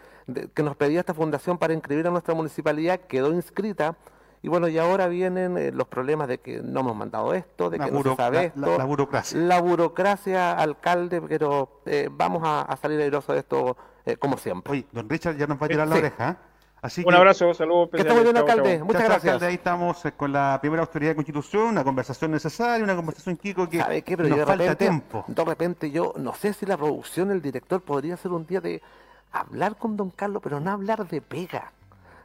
que 0.54 0.62
nos 0.62 0.76
pedía 0.76 1.00
esta 1.00 1.14
fundación 1.14 1.58
para 1.58 1.74
inscribir 1.74 2.06
a 2.06 2.10
nuestra 2.10 2.34
municipalidad. 2.34 3.00
Quedó 3.00 3.32
inscrita 3.32 3.96
y 4.44 4.48
bueno, 4.48 4.66
y 4.66 4.76
ahora 4.76 5.06
vienen 5.06 5.56
eh, 5.56 5.70
los 5.70 5.86
problemas 5.86 6.26
de 6.26 6.38
que 6.38 6.60
no 6.60 6.80
hemos 6.80 6.96
mandado 6.96 7.32
esto, 7.32 7.70
de 7.70 7.78
que 7.78 7.92
no 7.92 8.02
se 8.02 8.16
sabe 8.16 8.46
esto. 8.46 8.76
La, 8.76 8.84
burocracia. 8.84 9.38
La 9.38 9.60
burocracia, 9.60 10.52
alcalde, 10.52 11.22
pero 11.22 11.80
eh, 11.86 12.08
vamos 12.10 12.42
a, 12.44 12.76
salir 12.82 13.00
airosos 13.00 13.34
de 13.36 13.38
esto 13.38 13.76
eh, 14.04 14.16
como 14.16 14.36
siempre. 14.36 14.72
Oye, 14.72 14.86
don 14.90 15.08
Richard 15.08 15.36
ya 15.36 15.46
nos 15.46 15.62
va 15.62 15.66
a 15.66 15.68
tirar 15.68 15.86
la 15.86 15.94
oreja. 15.94 16.36
Así 16.80 17.04
Un 17.06 17.14
abrazo, 17.14 17.54
saludos. 17.54 17.90
Que 17.92 17.98
estamos 17.98 18.24
bien, 18.24 18.36
alcalde. 18.36 18.82
Muchas 18.82 19.04
gracias. 19.04 19.42
ahí 19.42 19.54
estamos 19.54 20.02
con 20.16 20.32
la 20.32 20.58
primera 20.60 20.82
autoridad 20.82 21.12
de 21.12 21.14
Constitución, 21.14 21.68
una 21.68 21.84
conversación 21.84 22.32
necesaria, 22.32 22.82
una 22.82 22.96
conversación, 22.96 23.36
Kiko, 23.36 23.68
que 23.68 23.78
¿Sabe 23.78 24.02
qué? 24.02 24.16
Pero 24.16 24.28
nos 24.28 24.44
falta 24.44 24.74
tiempo. 24.74 25.24
De 25.28 25.44
repente 25.44 25.92
yo 25.92 26.14
no 26.16 26.34
sé 26.34 26.52
si 26.52 26.66
la 26.66 26.76
producción, 26.76 27.30
el 27.30 27.40
director, 27.40 27.80
podría 27.80 28.16
ser 28.16 28.32
un 28.32 28.44
día 28.44 28.60
de 28.60 28.82
hablar 29.30 29.76
con 29.76 29.96
don 29.96 30.10
Carlos, 30.10 30.42
pero 30.42 30.58
no 30.58 30.72
hablar 30.72 31.06
de 31.06 31.20
pega 31.20 31.70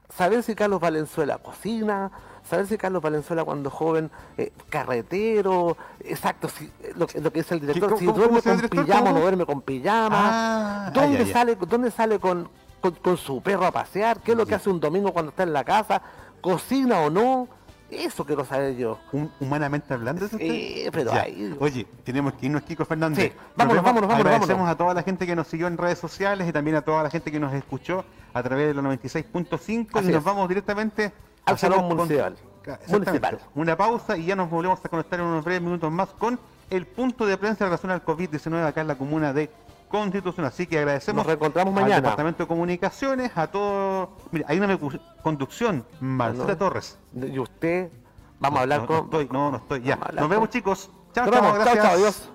saber 0.10 0.44
si 0.44 0.56
Carlos 0.56 0.80
Valenzuela 0.80 1.38
cocina, 1.38 2.12
saber 2.48 2.68
si 2.68 2.78
Carlos 2.78 3.02
Valenzuela 3.02 3.44
cuando 3.44 3.70
joven 3.70 4.10
eh, 4.38 4.52
carretero, 4.70 5.78
exacto, 6.00 6.50
si, 6.50 6.66
eh, 6.84 6.94
lo, 6.96 7.08
que 7.08 7.20
dice 7.32 7.56
el 7.56 7.62
director, 7.62 7.98
si 7.98 8.06
duerme 8.06 8.42
con 8.42 8.62
pijama 8.70 9.10
o 9.10 9.14
no 9.14 9.20
duerme 9.22 9.46
con 9.46 9.62
pijama, 9.62 10.88
ah, 10.88 10.92
¿dónde, 10.94 11.26
sale, 11.32 11.56
¿dónde 11.56 11.92
sale 11.92 12.20
con, 12.20 12.50
con, 13.02 13.18
su 13.18 13.42
perro 13.42 13.66
a 13.66 13.72
pasear? 13.72 14.20
¿Qué 14.22 14.32
es 14.32 14.38
lo 14.38 14.46
que 14.46 14.56
hace 14.56 14.70
un 14.70 14.80
domingo 14.80 15.12
cuando 15.12 15.30
está 15.30 15.44
en 15.44 15.54
la 15.54 15.64
casa? 15.64 16.02
¿Cocina 16.42 17.02
o 17.02 17.10
no? 17.10 17.48
Eso 17.90 18.26
quiero 18.26 18.44
saber 18.44 18.76
yo. 18.76 19.00
humanamente 19.40 19.94
hablando, 19.94 20.28
Sí, 20.28 20.88
pero 20.92 21.14
ahí... 21.14 21.56
Oye, 21.60 21.86
tenemos 22.04 22.34
que 22.34 22.48
irnos, 22.48 22.64
Kiko 22.64 22.84
Fernández. 22.86 23.32
Sí, 23.32 23.40
vámonos, 23.56 23.84
vámonos, 23.84 24.10
vámonos. 24.10 24.26
Agradecemos 24.26 24.70
a 24.70 24.76
toda 24.76 24.94
la 24.94 25.04
gente 25.04 25.26
que 25.26 25.36
nos 25.36 25.48
siguió 25.48 25.68
en 25.68 25.78
redes 25.78 25.98
sociales 25.98 26.48
y 26.50 26.52
también 26.52 26.76
a 26.76 26.82
toda 26.82 27.04
la 27.04 27.10
gente 27.10 27.32
que 27.32 27.40
nos 27.40 27.54
escuchó 27.54 28.04
a 28.34 28.44
través 28.44 28.68
de 28.68 28.74
los 28.74 28.84
96.5 28.84 30.04
y 30.04 30.12
nos 30.12 30.24
vamos 30.24 30.50
directamente 30.50 31.14
al 31.46 31.58
Salón 31.58 31.86
Municipal. 31.88 32.36
municipal. 32.90 33.40
Una 33.56 33.78
pausa 33.78 34.18
y 34.18 34.26
ya 34.26 34.36
nos 34.36 34.50
volvemos 34.50 34.84
a 34.84 34.90
conectar 34.90 35.20
en 35.20 35.26
unos 35.26 35.46
breves 35.46 35.62
minutos 35.62 35.92
más 35.92 36.10
con 36.10 36.38
el 36.70 36.86
punto 36.86 37.26
de 37.26 37.38
prensa 37.38 37.64
en 37.64 37.70
relación 37.70 37.92
al 37.92 38.04
COVID-19 38.04 38.66
acá 38.66 38.82
en 38.82 38.88
la 38.88 38.96
comuna 38.96 39.32
de 39.32 39.50
constitucional. 39.90 40.52
Así 40.52 40.68
que 40.68 40.78
agradecemos. 40.80 41.18
Nos 41.18 41.28
reencontramos 41.28 41.74
mañana. 41.74 41.96
Al 41.96 42.02
Departamento 42.04 42.44
de 42.44 42.48
Comunicaciones, 42.48 43.32
a 43.36 43.48
todos. 43.48 44.10
Mira, 44.32 44.46
hay 44.50 44.60
una 44.60 44.78
conducción, 45.22 45.86
Marcela 46.00 46.48
no. 46.48 46.58
Torres. 46.58 46.98
Y 47.16 47.40
usted, 47.40 47.90
vamos 48.40 48.60
a 48.60 48.62
hablar 48.64 48.82
no, 48.82 48.84
no, 48.84 48.88
con. 48.88 49.06
estoy, 49.06 49.30
no, 49.32 49.52
no 49.52 49.58
estoy. 49.58 49.82
Ya. 49.82 49.96
Nos 49.96 50.30
vemos, 50.30 50.48
con... 50.48 50.50
chicos. 50.50 50.90
Chao, 51.14 51.30
chao. 51.32 51.54
Gracias. 51.54 51.76
Chao, 51.76 51.84
chao. 51.84 51.94
Adiós. 51.94 52.30